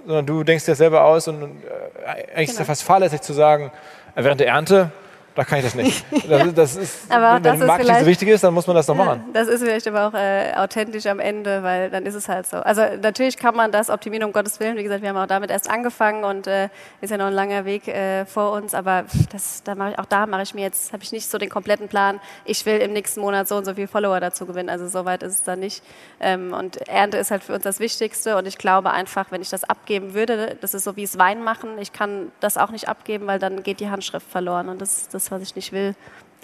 sondern 0.07 0.27
du 0.27 0.43
denkst 0.45 0.65
dir 0.65 0.75
selber 0.75 1.05
aus 1.05 1.29
und, 1.29 1.43
und 1.43 1.63
äh, 1.65 2.09
eigentlich 2.35 2.49
ist 2.51 2.55
ja 2.55 2.59
Genau. 2.59 2.67
fast 2.67 2.83
fahrlässig 2.83 3.21
zu 3.23 3.33
sagen, 3.33 3.71
äh, 4.15 4.25
während 4.25 4.41
der 4.41 4.49
Ernte, 4.49 4.91
da 5.35 5.45
kann 5.45 5.59
ich 5.59 5.65
das 5.65 5.75
nicht. 5.75 6.05
Das, 6.29 6.55
das 6.55 6.77
ist, 6.77 6.99
Aber 7.11 7.37
wenn 7.37 7.43
das 7.43 7.59
der 7.59 7.67
Markt 7.67 7.85
nicht 7.85 8.01
so 8.01 8.07
wichtig 8.07 8.29
ist, 8.29 8.45
dann 8.45 8.53
muss 8.55 8.67
man 8.67 8.77
das 8.77 8.87
doch 8.87 8.97
Ja, 8.97 9.05
machen. 9.05 9.25
das 9.33 9.49
ist 9.49 9.63
vielleicht 9.63 9.87
aber 9.89 10.09
auch 10.09 10.15
äh, 10.15 10.53
authentisch 10.57 11.07
am 11.07 11.21
Ende, 11.21 11.63
weil 11.63 11.91
dann 11.91 12.05
ist 12.07 12.15
es 12.15 12.29
halt 12.29 12.47
so. 12.47 12.59
Also 12.59 12.83
natürlich 13.01 13.37
kann 13.37 13.55
man 13.55 13.73
das 13.73 13.91
optimieren, 13.91 14.25
um 14.25 14.33
Gottes 14.33 14.61
Willen. 14.61 14.77
Wie 14.77 14.83
gesagt, 14.83 15.03
wir 15.03 15.09
haben 15.11 15.17
auch 15.17 15.27
damit 15.27 15.51
erst 15.51 15.71
angefangen 15.71 16.25
und 16.25 16.47
äh, 16.47 16.69
ist 17.01 17.11
ja 17.11 17.17
noch 17.17 17.27
ein 17.27 17.33
langer 17.33 17.65
Weg 17.65 17.89
äh, 17.89 18.27
vor 18.27 18.53
uns. 18.53 18.75
Aber 18.75 19.05
das, 19.33 19.63
da 19.63 19.75
mache 19.75 19.91
ich, 19.93 19.99
auch 19.99 20.05
da 20.07 20.27
mache 20.27 20.43
ich 20.43 20.55
mir 20.55 20.63
jetzt, 20.63 20.93
habe 20.93 21.03
ich 21.03 21.13
nicht 21.13 21.31
so 21.31 21.39
den 21.39 21.49
kompletten 21.51 21.89
Plan. 21.89 22.21
Ich 22.45 22.67
will 22.67 22.79
im 22.79 22.93
nächsten 22.93 23.21
Monat 23.21 23.49
so 23.49 23.57
und 23.57 23.65
so 23.65 23.75
viele 23.75 23.89
Follower 23.89 24.21
dazu 24.21 24.47
gewinnen. 24.47 24.69
Also 24.69 24.89
so 24.89 25.05
weit 25.05 25.23
ist 25.23 25.35
es 25.35 25.43
dann 25.43 25.61
nicht. 25.61 25.83
Ähm, 26.21 26.53
und 26.53 26.77
Ernte 26.89 27.19
ist 27.19 27.31
halt 27.31 27.45
für 27.45 27.55
uns 27.55 27.63
das 27.63 27.79
Wichtigste. 27.81 28.37
Und 28.37 28.47
ich 28.47 28.59
glaube 28.59 28.91
einfach, 28.91 29.27
wenn 29.31 29.43
ich 29.43 29.51
das 29.51 29.65
abgeben 29.65 30.15
würde, 30.15 30.57
das 30.61 30.75
ist 30.75 30.85
so 30.85 30.97
wie 30.97 31.05
es 31.05 31.19
Wein 31.19 31.43
machen. 31.45 31.79
Ich 31.79 31.93
kann 31.93 32.33
das 32.41 32.57
auch 32.57 32.71
nicht 32.71 32.89
abgeben, 32.89 33.27
weil 33.27 33.39
dann 33.39 33.63
geht 33.63 33.81
die 33.81 33.91
Handschrift 33.91 34.29
verloren. 34.31 34.69
Und 34.69 34.81
das 34.81 35.09
ist 35.25 35.31
was 35.31 35.43
ich 35.43 35.55
nicht 35.57 35.73
will. 35.73 35.95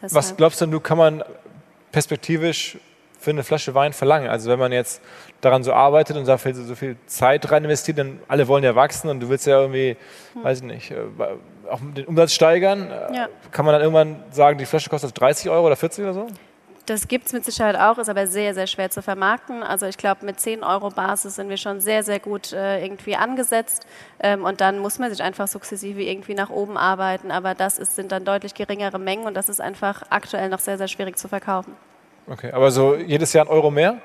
Was 0.01 0.13
Deshalb- 0.13 0.37
glaubst 0.37 0.61
denn 0.61 0.71
du, 0.71 0.81
kann 0.81 0.99
man 0.99 1.23
perspektivisch 1.93 2.79
für 3.19 3.31
eine 3.31 3.43
Flasche 3.45 3.75
Wein 3.75 3.93
verlangen? 3.93 4.29
Also 4.29 4.51
wenn 4.51 4.59
man 4.59 4.73
jetzt 4.73 5.01
daran 5.41 5.63
so 5.63 5.73
arbeitet 5.73 6.17
und 6.17 6.27
da 6.29 6.39
viel, 6.39 6.55
so 6.55 6.75
viel 6.75 6.97
Zeit 7.07 7.51
rein 7.51 7.65
investiert, 7.65 7.99
dann 7.99 8.21
alle 8.29 8.47
wollen 8.49 8.65
ja 8.65 8.75
wachsen 8.75 9.09
und 9.09 9.21
du 9.21 9.29
willst 9.29 9.47
ja 9.47 9.61
irgendwie, 9.61 9.97
weiß 10.43 10.59
ich 10.59 10.65
nicht, 10.65 10.91
äh, 10.91 10.97
auch 11.71 11.81
den 11.81 12.05
Umsatz 12.07 12.33
steigern. 12.33 12.91
Äh, 12.91 13.09
Hm. 13.09 13.15
Ja. 13.15 13.29
Kann 13.51 13.65
man 13.65 13.73
dann 13.73 13.83
irgendwann 13.83 14.23
sagen, 14.31 14.59
die 14.59 14.67
Flasche 14.67 14.91
kostet 14.91 15.19
30 15.19 15.49
Euro 15.51 15.67
oder 15.67 15.77
40 15.77 16.05
oder 16.05 16.15
so? 16.15 16.27
Das 16.87 17.09
gibt 17.09 17.27
es 17.27 17.33
mit 17.33 17.45
Sicherheit 17.45 17.75
auch, 17.77 17.99
ist 17.99 18.09
aber 18.09 18.29
sehr, 18.29 18.55
sehr 18.55 18.69
schwer 18.69 18.91
zu 18.91 19.03
vermarkten. 19.03 19.65
Also 19.65 19.87
ich 19.87 19.99
glaube, 19.99 20.25
mit 20.25 20.39
10 20.39 20.63
Euro 20.63 20.91
Basis 20.91 21.35
sind 21.35 21.49
wir 21.49 21.57
schon 21.57 21.81
sehr, 21.81 22.05
sehr 22.05 22.21
gut 22.21 22.53
äh, 22.53 22.81
irgendwie 22.81 23.17
angesetzt. 23.17 23.85
Ähm, 24.21 24.45
und 24.45 24.61
dann 24.61 24.79
muss 24.79 25.01
man 25.01 25.11
sich 25.11 25.21
einfach 25.21 25.49
sukzessive 25.49 26.01
irgendwie 26.01 26.35
nach 26.35 26.49
oben 26.49 26.77
arbeiten. 26.77 27.33
Aber 27.33 27.55
das 27.55 27.79
ist, 27.79 27.97
sind 27.97 28.13
dann 28.13 28.25
deutlich 28.25 28.55
geringere 28.55 29.01
Mengen 29.01 29.27
und 29.27 29.35
das 29.35 29.49
ist 29.49 29.61
einfach 29.61 30.05
aktuell 30.11 30.49
noch 30.49 30.61
sehr, 30.61 30.79
sehr 30.79 30.87
schwierig 30.87 31.19
zu 31.19 31.27
verkaufen. 31.27 31.75
Okay, 32.29 32.53
aber 32.53 32.71
so 32.71 32.95
jedes 32.95 33.33
Jahr 33.33 33.47
ein 33.47 33.51
Euro 33.51 33.73
mehr? 33.73 34.01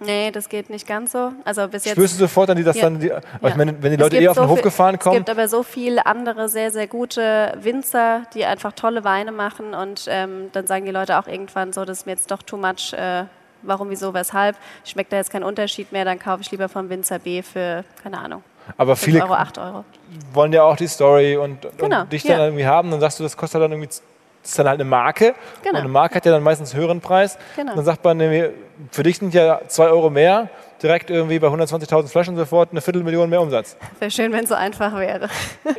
Nee, 0.00 0.30
das 0.30 0.48
geht 0.48 0.70
nicht 0.70 0.86
ganz 0.86 1.12
so. 1.12 1.32
Also 1.44 1.68
bis 1.68 1.84
jetzt. 1.84 1.92
Spürst 1.94 2.14
du 2.14 2.18
sofort 2.20 2.48
dann, 2.48 2.56
die, 2.56 2.64
dass 2.64 2.76
Ja. 2.76 2.84
dann 2.84 2.98
die, 3.00 3.12
aber 3.12 3.48
Ja. 3.50 3.56
meine, 3.56 3.72
wenn 3.82 3.90
die 3.90 3.96
Es 3.96 4.00
Leute 4.00 4.16
gibt 4.16 4.22
eh 4.22 4.28
auf 4.28 4.36
den 4.36 4.44
so 4.44 4.48
Hof 4.50 4.56
viel- 4.58 4.62
gefahren 4.64 4.94
Es 4.96 5.00
kommen, 5.00 5.16
gibt 5.16 5.30
aber 5.30 5.46
so 5.48 5.62
viele 5.62 6.06
andere 6.06 6.48
sehr, 6.48 6.70
sehr 6.70 6.86
gute 6.86 7.52
Winzer, 7.60 8.22
die 8.34 8.44
einfach 8.46 8.72
tolle 8.72 9.04
Weine 9.04 9.30
machen 9.32 9.74
und 9.74 10.06
ähm, 10.08 10.48
dann 10.52 10.66
sagen 10.66 10.86
die 10.86 10.90
Leute 10.92 11.18
auch 11.18 11.26
irgendwann 11.26 11.72
so, 11.72 11.84
das 11.84 11.98
ist 11.98 12.06
mir 12.06 12.12
jetzt 12.12 12.30
doch 12.30 12.42
too 12.42 12.56
much, 12.56 12.92
äh, 12.94 13.24
warum, 13.62 13.90
wieso, 13.90 14.14
weshalb, 14.14 14.56
schmeckt 14.84 15.12
da 15.12 15.18
jetzt 15.18 15.30
kein 15.30 15.42
Unterschied 15.44 15.92
mehr, 15.92 16.04
dann 16.06 16.18
kaufe 16.18 16.40
ich 16.40 16.50
lieber 16.50 16.68
vom 16.70 16.88
Winzer 16.88 17.18
B 17.18 17.42
für, 17.42 17.84
keine 18.02 18.18
Ahnung. 18.18 18.42
Aber 18.78 18.96
viele 18.96 19.22
Euro, 19.22 19.34
8 19.34 19.58
Euro. 19.58 19.84
wollen 20.32 20.52
ja 20.52 20.62
auch 20.62 20.76
die 20.76 20.86
Story 20.86 21.36
und, 21.36 21.66
Genau, 21.76 22.02
und 22.02 22.12
dich 22.12 22.22
dann 22.22 22.38
ja. 22.38 22.44
irgendwie 22.46 22.66
haben. 22.66 22.90
Dann 22.90 23.00
sagst 23.00 23.18
du, 23.18 23.22
das 23.24 23.36
kostet 23.36 23.60
dann 23.60 23.72
irgendwie, 23.72 23.88
das 23.88 24.02
ist 24.44 24.58
dann 24.58 24.68
halt 24.68 24.80
eine 24.80 24.88
Marke. 24.88 25.34
Genau. 25.62 25.74
Und 25.74 25.80
eine 25.80 25.88
Marke 25.88 26.14
hat 26.14 26.24
ja 26.24 26.32
dann 26.32 26.42
meistens 26.42 26.72
einen 26.72 26.80
höheren 26.80 27.00
Preis. 27.00 27.36
Genau. 27.56 27.74
Dann 27.74 27.84
sagt 27.84 28.04
man, 28.04 28.18
irgendwie, 28.20 28.54
für 28.90 29.02
dich 29.02 29.18
sind 29.18 29.34
ja 29.34 29.60
2 29.66 29.88
Euro 29.88 30.10
mehr, 30.10 30.48
direkt 30.82 31.10
irgendwie 31.10 31.38
bei 31.38 31.48
120.000 31.48 32.08
Flaschen 32.08 32.36
sofort 32.36 32.70
eine 32.70 32.80
Viertelmillion 32.80 33.28
mehr 33.28 33.42
Umsatz. 33.42 33.76
Wäre 33.98 34.10
schön, 34.10 34.32
wenn 34.32 34.44
es 34.44 34.48
so 34.48 34.54
einfach 34.54 34.94
wäre. 34.96 35.28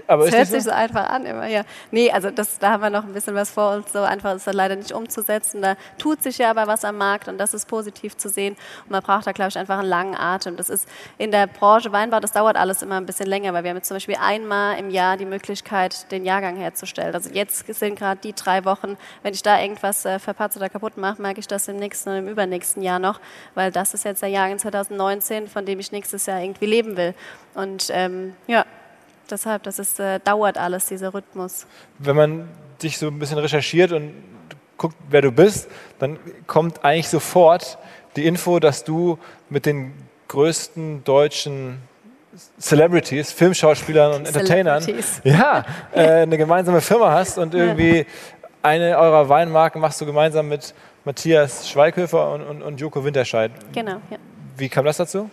Aber 0.07 0.25
Das 0.25 0.33
hört 0.33 0.41
nicht 0.41 0.51
sich 0.51 0.63
so? 0.63 0.69
so 0.69 0.75
einfach 0.75 1.09
an 1.09 1.25
immer, 1.25 1.47
ja. 1.47 1.63
Nee, 1.89 2.11
also 2.11 2.29
das, 2.29 2.59
da 2.59 2.71
haben 2.71 2.83
wir 2.83 2.89
noch 2.89 3.03
ein 3.03 3.13
bisschen 3.13 3.33
was 3.33 3.49
vor 3.49 3.73
uns. 3.73 3.91
So 3.91 3.99
einfach 4.01 4.35
ist 4.35 4.45
das 4.45 4.53
leider 4.53 4.75
nicht 4.75 4.91
umzusetzen. 4.91 5.61
Da 5.61 5.75
tut 5.97 6.21
sich 6.21 6.37
ja 6.37 6.51
aber 6.51 6.67
was 6.67 6.85
am 6.85 6.97
Markt 6.97 7.27
und 7.27 7.39
das 7.39 7.53
ist 7.53 7.67
positiv 7.67 8.15
zu 8.15 8.29
sehen. 8.29 8.55
Und 8.83 8.91
man 8.91 9.01
braucht 9.01 9.25
da, 9.25 9.31
glaube 9.31 9.49
ich, 9.49 9.57
einfach 9.57 9.79
einen 9.79 9.89
langen 9.89 10.15
Atem. 10.15 10.55
Das 10.55 10.69
ist 10.69 10.87
in 11.17 11.31
der 11.31 11.47
Branche 11.47 11.91
Weinbau, 11.91 12.19
das 12.19 12.31
dauert 12.31 12.55
alles 12.55 12.83
immer 12.83 12.97
ein 12.97 13.05
bisschen 13.07 13.27
länger, 13.27 13.53
weil 13.53 13.63
wir 13.63 13.71
haben 13.71 13.77
jetzt 13.77 13.87
zum 13.87 13.95
Beispiel 13.95 14.17
einmal 14.21 14.77
im 14.77 14.91
Jahr 14.91 15.17
die 15.17 15.25
Möglichkeit, 15.25 16.11
den 16.11 16.25
Jahrgang 16.25 16.57
herzustellen. 16.57 17.15
Also 17.15 17.31
jetzt 17.31 17.65
sind 17.73 17.97
gerade 17.97 18.21
die 18.21 18.33
drei 18.33 18.65
Wochen, 18.65 18.97
wenn 19.23 19.33
ich 19.33 19.41
da 19.41 19.59
irgendwas 19.59 20.05
äh, 20.05 20.19
verpatze 20.19 20.59
oder 20.59 20.69
kaputt 20.69 20.97
mache, 20.97 21.19
merke 21.21 21.39
ich 21.39 21.47
das 21.47 21.67
im 21.67 21.77
nächsten 21.77 22.09
und 22.09 22.17
im 22.17 22.27
übernächsten 22.27 22.83
Jahr 22.83 22.90
noch, 22.99 23.19
weil 23.55 23.71
das 23.71 23.93
ist 23.93 24.05
jetzt 24.05 24.21
der 24.21 24.29
Jahrgang 24.29 24.59
2019, 24.59 25.47
von 25.47 25.65
dem 25.65 25.79
ich 25.79 25.91
nächstes 25.91 26.25
Jahr 26.25 26.41
irgendwie 26.41 26.65
leben 26.65 26.97
will. 26.97 27.13
Und 27.53 27.89
ähm, 27.91 28.33
ja, 28.47 28.65
deshalb, 29.29 29.63
das 29.63 29.79
ist, 29.79 29.99
äh, 29.99 30.19
dauert 30.19 30.57
alles, 30.57 30.85
dieser 30.85 31.13
Rhythmus. 31.13 31.65
Wenn 31.99 32.15
man 32.15 32.49
dich 32.81 32.97
so 32.97 33.07
ein 33.07 33.19
bisschen 33.19 33.37
recherchiert 33.37 33.91
und 33.91 34.13
guckt, 34.77 34.95
wer 35.09 35.21
du 35.21 35.31
bist, 35.31 35.69
dann 35.99 36.17
kommt 36.47 36.83
eigentlich 36.83 37.09
sofort 37.09 37.77
die 38.15 38.25
Info, 38.25 38.59
dass 38.59 38.83
du 38.83 39.19
mit 39.49 39.65
den 39.65 39.93
größten 40.27 41.03
deutschen 41.03 41.79
Celebrities, 42.59 43.31
Filmschauspielern 43.31 44.13
und 44.13 44.27
Entertainern 44.27 44.85
ja, 45.23 45.65
äh, 45.93 46.21
eine 46.21 46.37
gemeinsame 46.37 46.81
Firma 46.81 47.11
hast 47.11 47.37
und 47.37 47.53
irgendwie 47.53 48.05
eine 48.61 48.97
eurer 48.97 49.27
Weinmarken 49.27 49.81
machst 49.81 49.99
du 49.99 50.05
gemeinsam 50.05 50.47
mit 50.47 50.73
Matthias 51.05 51.69
Schweighöfer 51.69 52.31
und, 52.31 52.41
und, 52.41 52.61
und 52.61 52.79
Joko 52.79 53.03
Winterscheid. 53.03 53.51
Genau, 53.73 54.01
ja. 54.09 54.17
Wie 54.57 54.69
kam 54.69 54.85
das 54.85 54.97
dazu? 54.97 55.29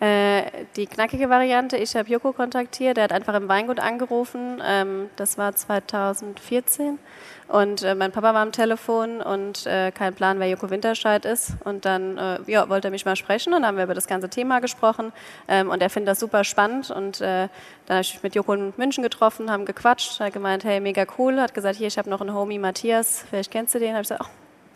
Äh, 0.00 0.42
die 0.76 0.86
knackige 0.86 1.28
Variante, 1.28 1.76
ich 1.76 1.96
habe 1.96 2.08
Joko 2.08 2.32
kontaktiert, 2.32 2.98
der 2.98 3.04
hat 3.04 3.12
einfach 3.12 3.34
im 3.34 3.48
Weingut 3.48 3.80
angerufen, 3.80 4.62
ähm, 4.64 5.10
das 5.16 5.38
war 5.38 5.56
2014 5.56 7.00
und 7.48 7.82
äh, 7.82 7.96
mein 7.96 8.12
Papa 8.12 8.32
war 8.32 8.42
am 8.42 8.52
Telefon 8.52 9.20
und 9.20 9.66
äh, 9.66 9.90
kein 9.90 10.14
Plan, 10.14 10.38
wer 10.38 10.48
Joko 10.48 10.70
Winterscheid 10.70 11.24
ist 11.24 11.54
und 11.64 11.84
dann 11.84 12.16
ja, 12.46 12.68
wollte 12.68 12.88
er 12.88 12.90
mich 12.92 13.06
mal 13.06 13.16
sprechen 13.16 13.52
und 13.52 13.62
dann 13.62 13.66
haben 13.66 13.76
wir 13.76 13.84
über 13.84 13.94
das 13.94 14.06
ganze 14.06 14.28
Thema 14.28 14.60
gesprochen 14.60 15.12
ähm, 15.48 15.68
und 15.68 15.82
er 15.82 15.90
findet 15.90 16.12
das 16.12 16.20
super 16.20 16.44
spannend 16.44 16.92
und 16.92 17.20
dann 17.20 17.48
habe 17.88 18.00
ich 18.02 18.14
mich 18.14 18.22
mit 18.22 18.36
Joko 18.36 18.52
in 18.52 18.72
München 18.76 19.02
getroffen, 19.02 19.50
haben 19.50 19.64
gequatscht, 19.64 20.20
er 20.20 20.26
hat 20.26 20.32
gemeint, 20.32 20.62
hey, 20.62 20.78
mega 20.78 21.06
cool, 21.18 21.40
hat 21.40 21.54
gesagt, 21.54 21.76
hier, 21.76 21.88
ich 21.88 21.98
habe 21.98 22.08
noch 22.08 22.20
einen 22.20 22.34
Homie, 22.34 22.60
Matthias, 22.60 23.24
vielleicht 23.28 23.50
kennst 23.50 23.74
du 23.74 23.80
den, 23.80 23.94
habe 23.94 24.02
ich 24.02 24.08
gesagt, 24.08 24.20
ach, 24.24 24.30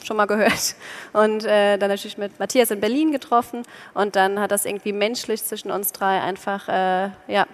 schon 0.06 0.16
mal 0.16 0.26
gehört. 0.26 0.74
Und 1.12 1.44
äh, 1.44 1.78
dann 1.78 1.90
natürlich 1.90 2.18
mit 2.18 2.38
Matthias 2.38 2.70
in 2.70 2.80
Berlin 2.80 3.12
getroffen 3.12 3.62
und 3.94 4.16
dann 4.16 4.40
hat 4.40 4.50
das 4.50 4.64
irgendwie 4.64 4.92
menschlich 4.92 5.44
zwischen 5.44 5.70
uns 5.70 5.92
drei 5.92 6.20
einfach 6.20 6.68
äh, 6.68 7.10
ja, 7.28 7.46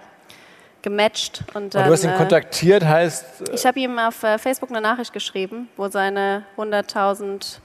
gematcht. 0.81 1.43
Und, 1.53 1.75
dann, 1.75 1.85
du 1.85 1.91
hast 1.91 2.03
ihn 2.03 2.11
äh, 2.11 2.17
kontaktiert, 2.17 2.85
heißt, 2.85 3.49
ich 3.53 3.65
habe 3.65 3.79
ihm 3.79 3.97
auf 3.99 4.23
äh, 4.23 4.37
Facebook 4.37 4.69
eine 4.69 4.81
Nachricht 4.81 5.13
geschrieben, 5.13 5.69
wo 5.77 5.87
seine 5.89 6.43
100.000 6.57 7.59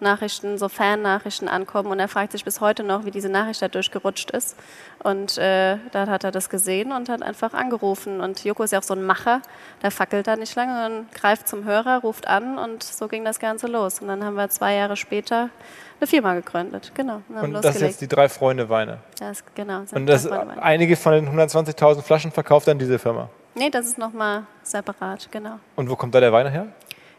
Nachrichten, 0.00 0.58
so 0.58 0.68
Fan-Nachrichten 0.68 1.48
ankommen 1.48 1.90
und 1.90 1.98
er 1.98 2.08
fragt 2.08 2.32
sich 2.32 2.44
bis 2.44 2.60
heute 2.60 2.82
noch, 2.82 3.04
wie 3.04 3.10
diese 3.10 3.28
Nachricht 3.28 3.62
da 3.62 3.68
durchgerutscht 3.68 4.30
ist. 4.30 4.56
Und 5.02 5.38
äh, 5.38 5.78
dann 5.92 6.10
hat 6.10 6.24
er 6.24 6.30
das 6.30 6.48
gesehen 6.48 6.92
und 6.92 7.08
hat 7.08 7.22
einfach 7.22 7.54
angerufen. 7.54 8.20
Und 8.20 8.44
Joko 8.44 8.62
ist 8.62 8.72
ja 8.72 8.78
auch 8.78 8.84
so 8.84 8.94
ein 8.94 9.02
Macher, 9.02 9.40
der 9.82 9.90
fackelt 9.90 10.26
da 10.26 10.36
nicht 10.36 10.54
lange, 10.54 10.72
sondern 10.72 11.08
greift 11.14 11.48
zum 11.48 11.64
Hörer, 11.64 12.00
ruft 12.00 12.28
an 12.28 12.58
und 12.58 12.82
so 12.82 13.08
ging 13.08 13.24
das 13.24 13.38
Ganze 13.38 13.66
los. 13.66 14.00
Und 14.00 14.08
dann 14.08 14.24
haben 14.24 14.36
wir 14.36 14.48
zwei 14.48 14.74
Jahre 14.74 14.96
später 14.96 15.50
eine 15.98 16.06
Firma 16.06 16.34
gegründet. 16.34 16.92
Genau. 16.94 17.22
Und, 17.28 17.36
und 17.36 17.52
das 17.52 17.60
ist 17.60 17.64
losgelegt. 17.64 17.90
jetzt 17.92 18.00
die 18.00 18.08
drei 18.08 18.28
Freunde 18.28 18.68
Weine. 18.68 18.98
Das, 19.18 19.42
genau. 19.54 19.84
sind 19.84 19.96
Und 19.96 20.06
das, 20.06 20.26
einige 20.26 20.96
von 20.96 21.12
den 21.12 21.28
120.000 21.28 22.02
Flaschen 22.02 22.32
verkauft 22.32 22.68
dann 22.68 22.78
diese 22.78 22.98
Firma. 22.98 23.30
Nee, 23.54 23.70
das 23.70 23.86
ist 23.86 23.98
nochmal 23.98 24.42
separat, 24.62 25.28
genau. 25.30 25.58
Und 25.76 25.88
wo 25.88 25.96
kommt 25.96 26.14
da 26.14 26.20
der 26.20 26.32
Wein 26.32 26.46
her? 26.48 26.66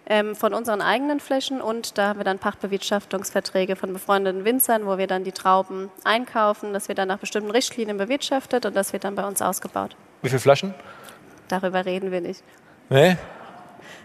Ähm, 0.10 0.36
von 0.36 0.54
unseren 0.54 0.82
eigenen 0.82 1.20
Flächen 1.20 1.62
und 1.62 1.98
da 1.98 2.10
haben 2.10 2.20
wir 2.20 2.24
dann 2.24 2.40
Pachtbewirtschaftungsverträge 2.40 3.76
von 3.76 3.94
befreundeten 3.94 4.46
Winzern, 4.46 4.86
wo 4.86 4.98
wir 4.98 5.08
dann 5.08 5.24
die 5.24 5.32
Trauben 5.32 5.90
einkaufen, 6.04 6.74
das 6.74 6.88
wird 6.88 6.98
dann 6.98 7.10
nach 7.10 7.20
bestimmten 7.20 7.52
Richtlinien 7.52 7.98
bewirtschaftet 7.98 8.66
und 8.66 8.76
das 8.76 8.94
wird 8.94 9.04
dann 9.04 9.16
bei 9.16 9.28
uns 9.28 9.42
ausgebaut. 9.42 9.96
Wie 10.22 10.30
viele 10.30 10.40
Flaschen? 10.40 10.74
Darüber 11.48 11.86
reden 11.86 12.12
wir 12.12 12.22
nicht. 12.22 12.44
Nee? 12.90 13.18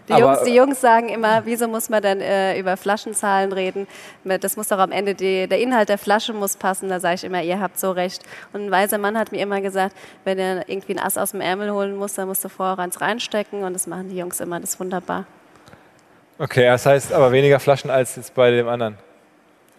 Die, 0.09 0.13
Jungs, 0.13 0.43
die 0.43 0.53
Jungs 0.53 0.81
sagen 0.81 1.07
immer, 1.07 1.45
wieso 1.45 1.67
muss 1.67 1.89
man 1.89 2.01
denn 2.01 2.19
äh, 2.19 2.59
über 2.59 2.75
Flaschenzahlen 2.75 3.53
reden? 3.53 3.87
Das 4.25 4.57
muss 4.57 4.67
doch 4.67 4.77
am 4.77 4.91
Ende, 4.91 5.15
die, 5.15 5.47
der 5.47 5.59
Inhalt 5.59 5.87
der 5.87 5.97
Flasche 5.97 6.33
muss 6.33 6.57
passen. 6.57 6.89
Da 6.89 6.99
sage 6.99 7.15
ich 7.15 7.23
immer, 7.23 7.41
ihr 7.41 7.61
habt 7.61 7.79
so 7.79 7.91
recht. 7.91 8.21
Und 8.51 8.65
ein 8.65 8.71
weiser 8.71 8.97
Mann 8.97 9.17
hat 9.17 9.31
mir 9.31 9.41
immer 9.41 9.61
gesagt, 9.61 9.95
wenn 10.25 10.39
er 10.39 10.67
irgendwie 10.67 10.95
ein 10.95 10.99
Ass 10.99 11.17
aus 11.17 11.31
dem 11.31 11.39
Ärmel 11.39 11.71
holen 11.71 11.95
muss, 11.95 12.15
dann 12.15 12.27
musst 12.27 12.43
du 12.43 12.49
vorher 12.49 12.79
eins 12.79 12.99
reinstecken. 12.99 13.63
Und 13.63 13.73
das 13.73 13.87
machen 13.87 14.09
die 14.09 14.17
Jungs 14.17 14.41
immer, 14.41 14.59
das 14.59 14.71
ist 14.71 14.79
wunderbar. 14.79 15.25
Okay, 16.39 16.65
das 16.65 16.85
heißt 16.85 17.13
aber 17.13 17.31
weniger 17.31 17.59
Flaschen 17.59 17.89
als 17.89 18.15
jetzt 18.15 18.33
bei 18.33 18.51
dem 18.51 18.67
anderen. 18.67 18.97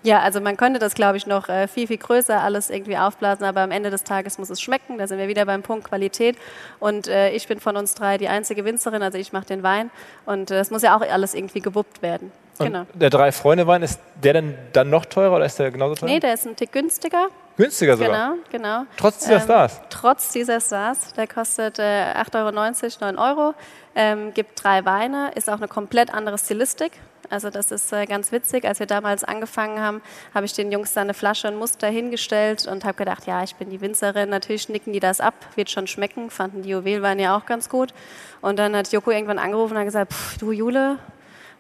Ja, 0.05 0.21
also 0.21 0.38
man 0.43 0.59
könnte 0.59 0.79
das, 0.79 0.95
glaube 0.95 1.17
ich, 1.17 1.27
noch 1.27 1.49
äh, 1.49 1.67
viel, 1.67 1.87
viel 1.87 1.97
größer 1.97 2.38
alles 2.38 2.69
irgendwie 2.69 2.99
aufblasen, 2.99 3.47
aber 3.47 3.62
am 3.62 3.71
Ende 3.71 3.88
des 3.88 4.05
Tages 4.05 4.37
muss 4.37 4.51
es 4.51 4.61
schmecken. 4.61 4.99
Da 4.99 5.07
sind 5.07 5.17
wir 5.19 5.29
wieder 5.29 5.47
beim 5.47 5.62
Punkt 5.62 5.88
Qualität. 5.88 6.37
Und 6.79 7.09
äh, 7.09 7.31
ich 7.31 7.49
bin 7.49 7.59
von 7.59 7.75
uns 7.79 7.95
drei 7.95 8.19
die 8.19 8.29
einzige 8.29 8.67
Winzerin, 8.67 9.03
also 9.03 9.17
ich 9.17 9.33
mache 9.33 9.47
den 9.47 9.62
Wein. 9.62 9.90
Und 10.27 10.51
äh, 10.51 10.59
es 10.59 10.71
muss 10.71 10.83
ja 10.83 10.95
auch 10.95 11.01
alles 11.01 11.33
irgendwie 11.33 11.61
gewuppt 11.61 12.03
werden. 12.03 12.33
Und 12.59 12.67
Genau. 12.67 12.87
der 12.93 13.09
drei 13.09 13.33
Freunde 13.33 13.67
Wein, 13.67 13.83
ist 13.83 13.99
der 14.23 14.35
denn 14.35 14.59
dann 14.75 14.90
noch 14.90 15.07
teurer 15.07 15.37
oder 15.37 15.47
ist 15.47 15.59
der 15.59 15.71
genauso 15.71 15.95
teuer? 15.95 16.11
Nee, 16.11 16.21
der 16.21 16.35
ist 16.35 16.47
ein 16.47 16.55
Tick 16.55 16.71
günstiger. 16.73 17.29
Günstiger 17.57 17.97
sogar. 17.97 18.33
Genau, 18.33 18.43
genau. 18.51 18.87
Trotz 18.97 19.21
dieser 19.21 19.37
Ähm, 19.37 19.40
Stars. 19.43 19.81
Trotz 19.90 20.33
dieser 20.33 20.61
Stars. 20.61 21.12
Der 21.14 21.27
kostet 21.27 21.79
äh, 21.79 21.83
8,90 22.14 23.01
Euro, 23.01 23.12
9 23.12 23.19
Euro. 23.19 23.55
Ähm, 23.95 24.35
gibt 24.35 24.62
drei 24.62 24.85
Weine, 24.85 25.31
ist 25.37 25.49
auch 25.49 25.59
eine 25.59 25.69
komplett 25.69 26.12
andere 26.12 26.37
Stilistik. 26.37 26.93
Also 27.31 27.49
das 27.51 27.71
ist 27.71 27.93
äh, 27.93 28.07
ganz 28.07 28.33
witzig. 28.33 28.67
Als 28.67 28.81
wir 28.81 28.87
damals 28.87 29.25
angefangen 29.25 29.81
haben, 29.81 30.03
habe 30.35 30.45
ich 30.47 30.53
den 30.53 30.71
Jungs 30.73 30.93
da 30.93 31.01
eine 31.01 31.14
Flasche 31.14 31.49
und 31.49 31.57
Muster 31.57 31.87
hingestellt 31.88 32.67
und 32.67 32.85
habe 32.85 32.95
gedacht, 32.99 33.27
ja, 33.27 33.43
ich 33.45 33.55
bin 33.57 33.71
die 33.71 33.81
Winzerin. 33.81 34.29
Natürlich 34.29 34.69
nicken 34.69 34.93
die 34.93 35.01
das 35.01 35.21
ab, 35.21 35.35
wird 35.55 35.71
schon 35.71 35.87
schmecken. 35.87 36.31
Fanden 36.31 36.62
die 36.62 36.71
Juwelweine 36.71 37.23
ja 37.23 37.37
auch 37.37 37.47
ganz 37.47 37.69
gut. 37.69 37.95
Und 38.43 38.59
dann 38.59 38.77
hat 38.77 38.93
Joko 38.93 39.11
irgendwann 39.11 39.38
angerufen 39.38 39.73
und 39.73 39.79
hat 39.79 39.87
gesagt, 39.87 40.12
"Pff, 40.12 40.38
du 40.38 40.53
Jule, 40.53 40.99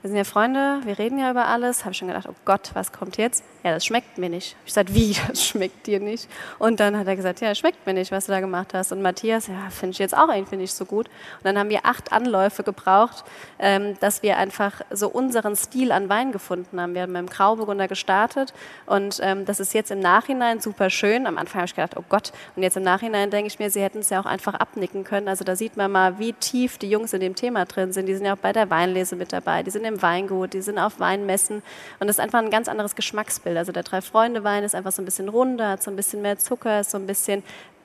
wir 0.04 0.08
sind 0.08 0.18
ja 0.18 0.24
Freunde, 0.24 0.80
wir 0.84 0.98
reden 0.98 1.18
ja 1.18 1.30
über 1.30 1.46
alles. 1.46 1.86
Habe 1.86 1.92
ich 1.92 1.96
schon 1.96 2.08
gedacht, 2.08 2.26
oh 2.28 2.34
Gott, 2.44 2.72
was 2.74 2.92
kommt 2.92 3.16
jetzt? 3.16 3.42
Ja, 3.62 3.72
das 3.72 3.86
schmeckt 3.86 4.18
mir 4.18 4.28
nicht. 4.28 4.54
Ich 4.60 4.66
gesagt, 4.66 4.92
wie, 4.92 5.16
das 5.28 5.42
schmeckt 5.42 5.86
dir 5.86 5.98
nicht? 5.98 6.28
Und 6.58 6.78
dann 6.78 6.98
hat 6.98 7.06
er 7.06 7.16
gesagt, 7.16 7.40
ja, 7.40 7.54
schmeckt 7.54 7.86
mir 7.86 7.94
nicht, 7.94 8.12
was 8.12 8.26
du 8.26 8.32
da 8.32 8.40
gemacht 8.40 8.74
hast. 8.74 8.92
Und 8.92 9.00
Matthias, 9.00 9.46
ja, 9.46 9.70
finde 9.70 9.92
ich 9.92 9.98
jetzt 9.98 10.14
auch 10.14 10.28
irgendwie 10.28 10.56
nicht 10.56 10.74
so 10.74 10.84
gut. 10.84 11.06
Und 11.06 11.44
dann 11.44 11.58
haben 11.58 11.70
wir 11.70 11.86
acht 11.86 12.12
Anläufe 12.12 12.62
gebraucht, 12.62 13.24
ähm, 13.58 13.98
dass 14.00 14.22
wir 14.22 14.36
einfach 14.36 14.82
so 14.90 15.08
unseren 15.08 15.56
Stil 15.56 15.90
an 15.90 16.10
Wein 16.10 16.32
gefunden 16.32 16.78
haben. 16.78 16.92
Wir 16.92 17.00
haben 17.00 17.16
im 17.16 17.26
Grauburgunder 17.26 17.88
gestartet 17.88 18.52
und 18.84 19.20
ähm, 19.22 19.46
das 19.46 19.58
ist 19.58 19.72
jetzt 19.72 19.90
im 19.90 20.00
Nachhinein 20.00 20.60
super 20.60 20.90
schön. 20.90 21.26
Am 21.26 21.38
Anfang 21.38 21.62
habe 21.62 21.66
ich 21.68 21.74
gedacht, 21.76 21.96
oh 21.96 22.04
Gott. 22.10 22.32
Und 22.56 22.62
jetzt 22.62 22.76
im 22.76 22.82
Nachhinein 22.82 23.30
denke 23.30 23.46
ich 23.46 23.58
mir, 23.58 23.70
sie 23.70 23.80
hätten 23.80 24.00
es 24.00 24.10
ja 24.10 24.20
auch 24.20 24.26
einfach 24.26 24.52
abnicken 24.52 25.02
können. 25.02 25.28
Also 25.28 25.44
da 25.44 25.56
sieht 25.56 25.78
man 25.78 25.90
mal, 25.90 26.18
wie 26.18 26.34
tief 26.34 26.76
die 26.76 26.90
Jungs 26.90 27.14
in 27.14 27.20
dem 27.20 27.34
Thema 27.34 27.64
drin 27.64 27.94
sind. 27.94 28.04
Die 28.04 28.14
sind 28.14 28.26
ja 28.26 28.34
auch 28.34 28.38
bei 28.38 28.52
der 28.52 28.68
Weinlese 28.68 29.16
mit 29.16 29.32
dabei, 29.32 29.62
die 29.62 29.70
sind 29.70 29.84
im 29.84 29.93
Weingut, 30.02 30.52
die 30.52 30.62
sind 30.62 30.78
auf 30.78 31.00
Weinmessen. 31.00 31.62
Und 31.98 32.06
das 32.06 32.18
ist 32.18 32.20
einfach 32.20 32.40
ein 32.40 32.50
ganz 32.50 32.68
anderes 32.68 32.94
Geschmacksbild. 32.94 33.56
Also 33.56 33.72
der 33.72 33.82
Drei-Freunde-Wein 33.82 34.64
ist 34.64 34.74
einfach 34.74 34.92
so 34.92 35.02
ein 35.02 35.04
bisschen 35.04 35.28
runder, 35.28 35.70
hat 35.70 35.82
so 35.82 35.90
ein 35.90 35.96
bisschen 35.96 36.22
mehr 36.22 36.38
Zucker, 36.38 36.80
ist 36.80 36.90
so 36.90 36.98
ein 36.98 37.06
bisschen 37.06 37.42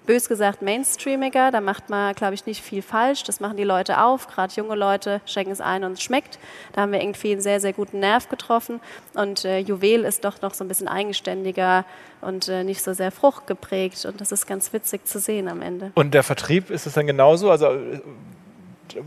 bös 0.10 0.28
gesagt 0.28 0.64
mainstreamiger. 0.64 1.52
Da 1.52 1.62
macht 1.62 1.92
man, 1.92 2.16
glaube 2.16 2.34
ich, 2.34 2.48
nicht 2.48 2.64
viel 2.64 2.82
falsch. 2.82 3.24
Das 3.26 3.40
machen 3.40 3.58
die 3.58 3.64
Leute 3.64 4.02
auf. 4.02 4.28
Gerade 4.28 4.52
junge 4.56 4.74
Leute 4.74 5.22
schenken 5.26 5.52
es 5.52 5.62
ein 5.62 5.84
und 5.84 5.94
es 5.94 6.02
schmeckt. 6.02 6.40
Da 6.74 6.82
haben 6.82 6.92
wir 6.92 7.00
irgendwie 7.00 7.34
einen 7.34 7.42
sehr, 7.42 7.60
sehr 7.60 7.74
guten 7.74 8.00
Nerv 8.00 8.28
getroffen. 8.28 8.80
Und 9.14 9.46
äh, 9.46 9.60
Juwel 9.60 10.06
ist 10.06 10.26
doch 10.26 10.42
noch 10.42 10.56
so 10.56 10.64
ein 10.64 10.68
bisschen 10.68 10.88
eigenständiger 10.88 11.86
und 12.22 12.48
äh, 12.48 12.64
nicht 12.64 12.82
so 12.82 12.94
sehr 12.94 13.12
fruchtgeprägt. 13.12 14.06
Und 14.06 14.20
das 14.20 14.32
ist 14.32 14.48
ganz 14.48 14.74
witzig 14.74 15.06
zu 15.06 15.20
sehen 15.20 15.48
am 15.48 15.62
Ende. 15.62 15.92
Und 15.94 16.16
der 16.16 16.24
Vertrieb, 16.24 16.72
ist 16.72 16.88
es 16.88 16.94
dann 16.94 17.06
genauso? 17.06 17.52
Also 17.52 17.68
äh, 17.68 18.02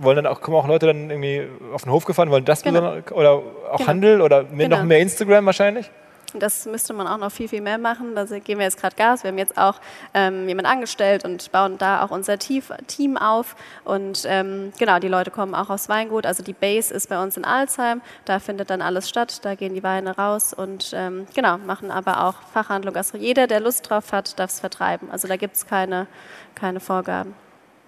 wollen 0.01 0.17
dann 0.17 0.27
auch, 0.27 0.41
kommen 0.41 0.57
auch 0.57 0.67
Leute 0.67 0.87
dann 0.87 1.11
irgendwie 1.11 1.47
auf 1.73 1.83
den 1.83 1.93
Hof 1.93 2.05
gefahren, 2.05 2.31
wollen 2.31 2.45
das 2.45 2.63
Genau. 2.63 2.97
oder 3.13 3.33
auch 3.71 3.79
Genau. 3.79 3.87
Handel 3.89 4.21
oder 4.21 4.45
mehr, 4.45 4.69
noch 4.69 4.79
Genau. 4.79 4.89
mehr 4.89 4.99
Instagram 5.01 5.47
wahrscheinlich? 5.47 5.91
Das 6.35 6.65
müsste 6.65 6.95
man 6.95 7.07
auch 7.07 7.19
noch 7.19 7.31
viel, 7.31 7.47
viel 7.47 7.61
mehr 7.61 7.77
machen. 7.77 8.15
Da 8.15 8.25
geben 8.25 8.61
wir 8.61 8.65
jetzt 8.65 8.81
gerade 8.81 8.97
Gas. 8.97 9.23
Wir 9.23 9.29
haben 9.31 9.37
jetzt 9.37 9.59
auch 9.59 9.75
ähm, 10.15 10.49
jemanden 10.49 10.71
angestellt 10.71 11.27
und 11.27 11.53
bauen 11.53 11.77
da 11.77 12.03
auch 12.03 12.11
unser 12.11 12.39
Team 12.39 13.19
auf. 13.19 13.55
Und 13.85 14.25
ähm, 14.27 14.73
genau, 14.79 14.99
die 14.99 15.09
Leute 15.09 15.31
kommen 15.31 15.55
auch 15.55 15.69
aus 15.69 15.91
Weingut. 15.91 16.25
Also 16.25 16.43
die 16.43 16.55
Base 16.55 16.93
ist 16.95 17.11
bei 17.11 17.23
uns 17.23 17.37
in 17.37 17.45
Alzheim. 17.45 18.01
Da 18.25 18.39
findet 18.39 18.71
dann 18.71 18.81
alles 18.81 19.11
statt. 19.11 19.45
Da 19.45 19.57
gehen 19.57 19.75
die 19.75 19.83
Weine 19.83 20.17
raus 20.17 20.55
und 20.55 20.93
ähm, 20.97 21.27
genau, 21.35 21.59
machen 21.59 21.91
aber 21.91 22.25
auch 22.25 22.37
Fachhandlung. 22.55 22.97
Also 22.97 23.19
jeder, 23.19 23.47
der 23.47 23.61
Lust 23.61 23.91
drauf 23.91 24.13
hat, 24.13 24.39
darf 24.39 24.53
es 24.53 24.61
vertreiben. 24.61 25.11
Also 25.11 25.29
da 25.29 25.37
gibt 25.37 25.57
es 25.57 25.67
keine, 25.67 26.07
keine 26.55 26.81
Vorgaben. 26.81 27.35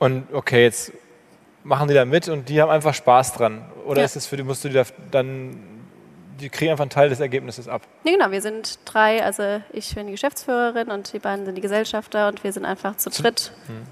Und 0.00 0.26
okay, 0.34 0.64
jetzt 0.64 0.92
machen 1.64 1.88
die 1.88 1.94
da 1.94 2.04
mit 2.04 2.28
und 2.28 2.48
die 2.48 2.62
haben 2.62 2.70
einfach 2.70 2.94
Spaß 2.94 3.34
dran. 3.34 3.64
Oder 3.86 4.00
ja. 4.00 4.04
ist 4.04 4.16
es 4.16 4.26
für 4.26 4.36
die, 4.36 4.42
musst 4.42 4.64
du 4.64 4.68
die 4.68 4.74
da 4.74 4.84
dann 5.10 5.74
die 6.40 6.48
kriegen 6.48 6.72
einfach 6.72 6.82
einen 6.82 6.90
Teil 6.90 7.08
des 7.08 7.20
Ergebnisses 7.20 7.68
ab. 7.68 7.82
Ja, 8.04 8.12
genau. 8.12 8.30
Wir 8.30 8.42
sind 8.42 8.80
drei, 8.84 9.22
also 9.24 9.60
ich 9.72 9.94
bin 9.94 10.06
die 10.06 10.12
Geschäftsführerin 10.12 10.90
und 10.90 11.12
die 11.12 11.20
beiden 11.20 11.46
sind 11.46 11.54
die 11.54 11.60
Gesellschafter 11.60 12.28
und 12.28 12.42
wir 12.42 12.52
sind 12.52 12.64
einfach 12.64 12.96
zu 12.96 13.10
dritt 13.10 13.52
hm. 13.66 13.82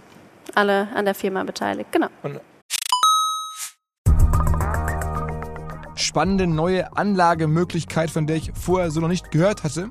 alle 0.54 0.88
an 0.94 1.04
der 1.04 1.14
Firma 1.14 1.44
beteiligt. 1.44 1.92
Genau. 1.92 2.08
Und 2.22 2.40
spannende 5.94 6.46
neue 6.46 6.94
Anlagemöglichkeit, 6.96 8.10
von 8.10 8.26
der 8.26 8.36
ich 8.36 8.52
vorher 8.54 8.90
so 8.90 9.00
noch 9.00 9.08
nicht 9.08 9.30
gehört 9.30 9.62
hatte. 9.62 9.90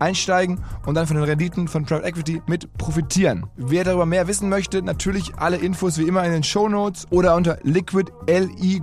einsteigen 0.00 0.60
und 0.86 0.94
dann 0.94 1.06
von 1.06 1.16
den 1.16 1.24
Renditen 1.24 1.68
von 1.68 1.84
Private 1.84 2.06
Equity 2.06 2.42
mit 2.46 2.72
profitieren. 2.78 3.46
Wer 3.56 3.84
darüber 3.84 4.06
mehr 4.06 4.26
wissen 4.26 4.48
möchte, 4.48 4.82
natürlich 4.82 5.32
alle 5.36 5.56
Infos 5.56 5.98
wie 5.98 6.04
immer 6.04 6.24
in 6.24 6.32
den 6.32 6.42
Show 6.42 6.68
Notes 6.68 7.06
oder 7.10 7.36
unter 7.36 7.58
liquid.de 7.62 8.80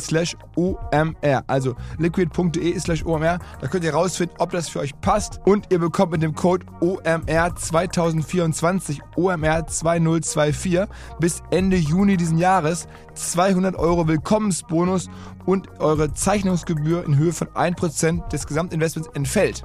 slash 0.00 0.36
omr. 0.56 1.44
Also 1.46 1.76
liquid.de 1.98 2.78
slash 2.78 3.04
omr. 3.04 3.38
Da 3.60 3.66
könnt 3.68 3.84
ihr 3.84 3.94
rausfinden, 3.94 4.36
ob 4.38 4.50
das 4.50 4.68
für 4.68 4.80
euch 4.80 4.98
passt 5.00 5.40
und 5.44 5.66
ihr 5.70 5.78
bekommt 5.78 6.12
mit 6.12 6.22
dem 6.22 6.34
Code 6.34 6.66
OMR 6.80 7.54
2024 7.54 9.00
OMR 9.16 9.66
2024 9.66 10.80
bis 11.18 11.42
Ende 11.50 11.76
Juni 11.76 12.16
diesen 12.16 12.38
Jahres 12.38 12.88
200 13.14 13.76
Euro 13.76 14.08
Willkommensbonus 14.08 15.08
und 15.46 15.68
eure 15.80 16.12
Zeichnungsgebühr 16.12 17.04
in 17.04 17.16
Höhe 17.16 17.32
von 17.32 17.48
1% 17.48 18.28
des 18.28 18.46
Gesamtinvestments 18.46 19.09
entfällt. 19.14 19.64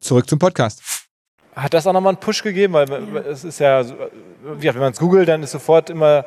Zurück 0.00 0.28
zum 0.28 0.38
Podcast. 0.38 0.82
Hat 1.54 1.74
das 1.74 1.86
auch 1.86 1.92
nochmal 1.92 2.12
einen 2.14 2.20
Push 2.20 2.42
gegeben? 2.42 2.74
Weil 2.74 2.88
ja. 2.88 3.20
es 3.20 3.44
ist 3.44 3.58
ja, 3.58 3.84
wenn 4.42 4.78
man 4.78 4.92
es 4.92 4.98
googelt, 4.98 5.28
dann 5.28 5.42
ist 5.42 5.50
sofort 5.50 5.90
immer 5.90 6.24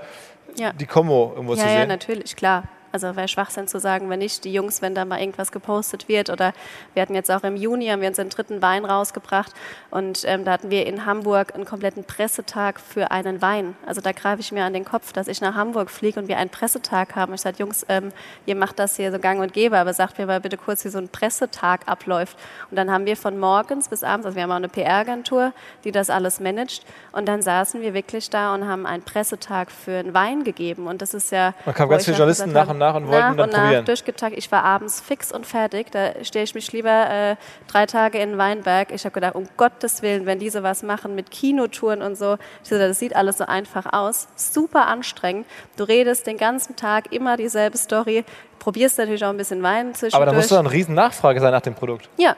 ja. 0.56 0.74
die 0.74 0.86
Kombo 0.86 1.32
irgendwo 1.36 1.54
ja, 1.54 1.62
zu 1.62 1.68
sehen. 1.68 1.80
Ja, 1.80 1.86
natürlich, 1.86 2.36
klar. 2.36 2.64
Also 2.92 3.16
wäre 3.16 3.28
Schwachsinn 3.28 3.68
zu 3.68 3.80
sagen, 3.80 4.10
wenn 4.10 4.20
nicht 4.20 4.44
die 4.44 4.54
Jungs, 4.54 4.82
wenn 4.82 4.96
da 4.96 5.06
mal 5.06 5.20
irgendwas 5.20 5.52
gepostet 5.52 6.08
wird. 6.08 6.30
Oder 6.30 6.54
wir 6.94 7.02
hatten 7.02 7.16
jetzt 7.16 7.32
auch 7.32 7.44
im 7.44 7.56
Juni, 7.56 7.88
haben 7.88 8.02
wir 8.02 8.10
unseren 8.10 8.30
dritten 8.30 8.62
Wein 8.62 8.86
rausgebracht 8.86 9.54
und 9.90 10.24
ähm, 10.26 10.46
da 10.46 10.52
hatten 10.52 10.70
wir 10.70 10.86
in 10.86 11.06
Hamburg 11.06 11.56
einen 11.56 11.66
kompletten 11.66 12.04
Pressetag 12.04 12.80
für 12.80 13.12
einen 13.12 13.42
Wein. 13.42 13.76
Also 13.86 14.02
da 14.02 14.12
greife 14.12 14.42
ich 14.42 14.52
mir 14.52 14.64
an 14.64 14.74
den 14.74 14.86
Kopf, 14.86 15.14
dass 15.14 15.28
ich 15.28 15.42
nach 15.42 15.56
Hamburg 15.56 15.90
fliege 15.90 16.20
und 16.20 16.28
wir 16.28 16.38
einen 16.38 16.50
Pressetag 16.50 17.16
haben. 17.16 17.34
Ich 17.34 17.42
sage, 17.42 17.58
Jungs, 17.60 17.86
ähm, 17.90 18.12
ihr 18.46 18.56
macht 18.56 18.80
das 18.80 18.96
hier 18.96 19.12
so 19.12 19.20
gang 19.20 19.42
und 19.42 19.54
gäbe, 19.54 19.78
aber 19.78 19.94
sagt 19.94 20.18
mir 20.18 20.26
mal 20.26 20.42
bitte 20.42 20.58
kurz, 20.58 20.84
wie 20.86 20.90
so 20.90 20.98
ein 20.98 21.10
Pressetag 21.10 21.88
abläuft. 21.88 22.38
Und 22.70 22.78
dann 22.78 22.92
haben 22.92 23.06
wir 23.06 23.18
von 23.18 23.38
morgens 23.38 23.88
bis 23.90 24.04
abends, 24.04 24.26
also 24.26 24.36
wir 24.36 24.44
haben 24.44 24.52
auch 24.52 24.56
eine 24.56 24.70
PR-Agentur, 24.70 25.54
die 25.84 25.92
das 25.92 26.10
alles 26.10 26.40
managt. 26.40 26.86
Und 27.12 27.28
dann 27.28 27.42
saßen 27.42 27.82
wir 27.82 27.94
wirklich 27.94 28.30
da 28.30 28.54
und 28.54 28.68
haben 28.68 28.86
einen 28.86 29.04
Pressetag 29.04 29.72
für 29.72 29.98
einen 29.98 30.14
Wein 30.14 30.44
gegeben. 30.44 30.88
Und 30.88 31.02
das 31.02 31.14
ist 31.14 31.32
ja. 31.32 31.54
Man 31.66 31.76
kam 31.76 31.90
ganz 31.90 32.06
viele 32.06 32.18
Journalisten 32.18 32.52
nach 32.52 32.70
und 32.70 32.81
nach 32.82 32.96
und 32.96 33.08
wollten 33.08 33.20
nach 33.20 33.36
dann 33.36 33.50
und 33.50 33.56
probieren. 33.56 33.80
Nach 33.80 33.86
durchgetagt. 33.86 34.38
Ich 34.38 34.52
war 34.52 34.64
abends 34.64 35.00
fix 35.00 35.32
und 35.32 35.46
fertig. 35.46 35.92
Da 35.92 36.24
stehe 36.24 36.44
ich 36.44 36.54
mich 36.54 36.72
lieber 36.74 37.10
äh, 37.10 37.36
drei 37.68 37.86
Tage 37.86 38.18
in 38.18 38.38
Weinberg. 38.38 38.92
Ich 38.92 39.06
habe 39.06 39.14
gedacht, 39.14 39.36
um 39.36 39.48
Gottes 39.56 40.02
Willen, 40.02 40.26
wenn 40.26 40.40
diese 40.40 40.64
was 40.64 40.84
machen 40.84 41.16
mit 41.16 41.32
Kinotouren 41.32 42.02
und 42.02 42.16
so, 42.18 42.38
das 42.70 43.00
sieht 43.00 43.16
alles 43.16 43.38
so 43.38 43.46
einfach 43.46 43.94
aus. 43.94 44.28
Super 44.36 44.88
anstrengend. 44.88 45.46
Du 45.78 45.86
redest 45.86 46.28
den 46.28 46.38
ganzen 46.38 46.76
Tag 46.76 47.14
immer 47.14 47.38
dieselbe 47.38 47.78
Story. 47.78 48.26
Probierst 48.60 48.98
natürlich 48.98 49.24
auch 49.24 49.30
ein 49.30 49.38
bisschen 49.38 49.64
Wein 49.64 49.94
zwischendurch. 49.96 50.16
Aber 50.16 50.26
da 50.26 50.34
muss 50.34 50.50
doch 50.50 50.60
eine 50.60 50.72
riesen 50.72 50.94
Nachfrage 50.94 51.40
sein 51.40 51.52
nach 51.52 51.62
dem 51.62 51.74
Produkt. 51.74 52.10
Ja, 52.18 52.36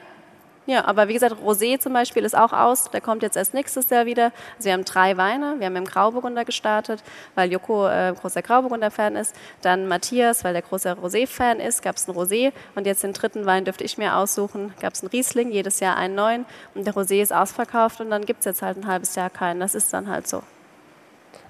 ja, 0.66 0.86
aber 0.86 1.08
wie 1.08 1.12
gesagt, 1.12 1.36
Rosé 1.44 1.78
zum 1.78 1.92
Beispiel 1.92 2.24
ist 2.24 2.36
auch 2.36 2.52
aus. 2.52 2.90
Der 2.90 3.02
kommt 3.02 3.22
jetzt 3.22 3.36
erst 3.36 3.52
nächstes 3.52 3.90
Jahr 3.90 4.06
wieder. 4.06 4.32
Also 4.56 4.64
wir 4.64 4.72
haben 4.72 4.84
drei 4.84 5.16
Weine. 5.18 5.56
Wir 5.58 5.66
haben 5.66 5.76
im 5.76 5.84
Grauburgunder 5.84 6.46
gestartet, 6.46 7.02
weil 7.34 7.52
Joko 7.52 7.86
äh, 7.86 8.14
großer 8.18 8.40
Grauburgunder-Fan 8.40 9.16
ist. 9.16 9.36
Dann 9.60 9.88
Matthias, 9.88 10.42
weil 10.42 10.54
der 10.54 10.62
großer 10.62 10.94
Rosé-Fan 10.94 11.60
ist, 11.60 11.82
gab 11.82 11.96
es 11.96 12.08
einen 12.08 12.16
Rosé. 12.16 12.52
Und 12.74 12.86
jetzt 12.86 13.02
den 13.02 13.12
dritten 13.12 13.44
Wein 13.44 13.66
dürfte 13.66 13.84
ich 13.84 13.98
mir 13.98 14.16
aussuchen. 14.16 14.72
Gab 14.80 14.94
es 14.94 15.02
einen 15.02 15.10
Riesling, 15.10 15.50
jedes 15.50 15.80
Jahr 15.80 15.96
einen 15.96 16.14
neuen. 16.14 16.46
Und 16.74 16.86
der 16.86 16.94
Rosé 16.94 17.20
ist 17.20 17.32
ausverkauft 17.32 18.00
und 18.00 18.08
dann 18.10 18.24
gibt 18.24 18.40
es 18.40 18.46
jetzt 18.46 18.62
halt 18.62 18.78
ein 18.78 18.86
halbes 18.86 19.14
Jahr 19.16 19.28
keinen. 19.28 19.60
Das 19.60 19.74
ist 19.74 19.92
dann 19.92 20.08
halt 20.08 20.26
so. 20.26 20.42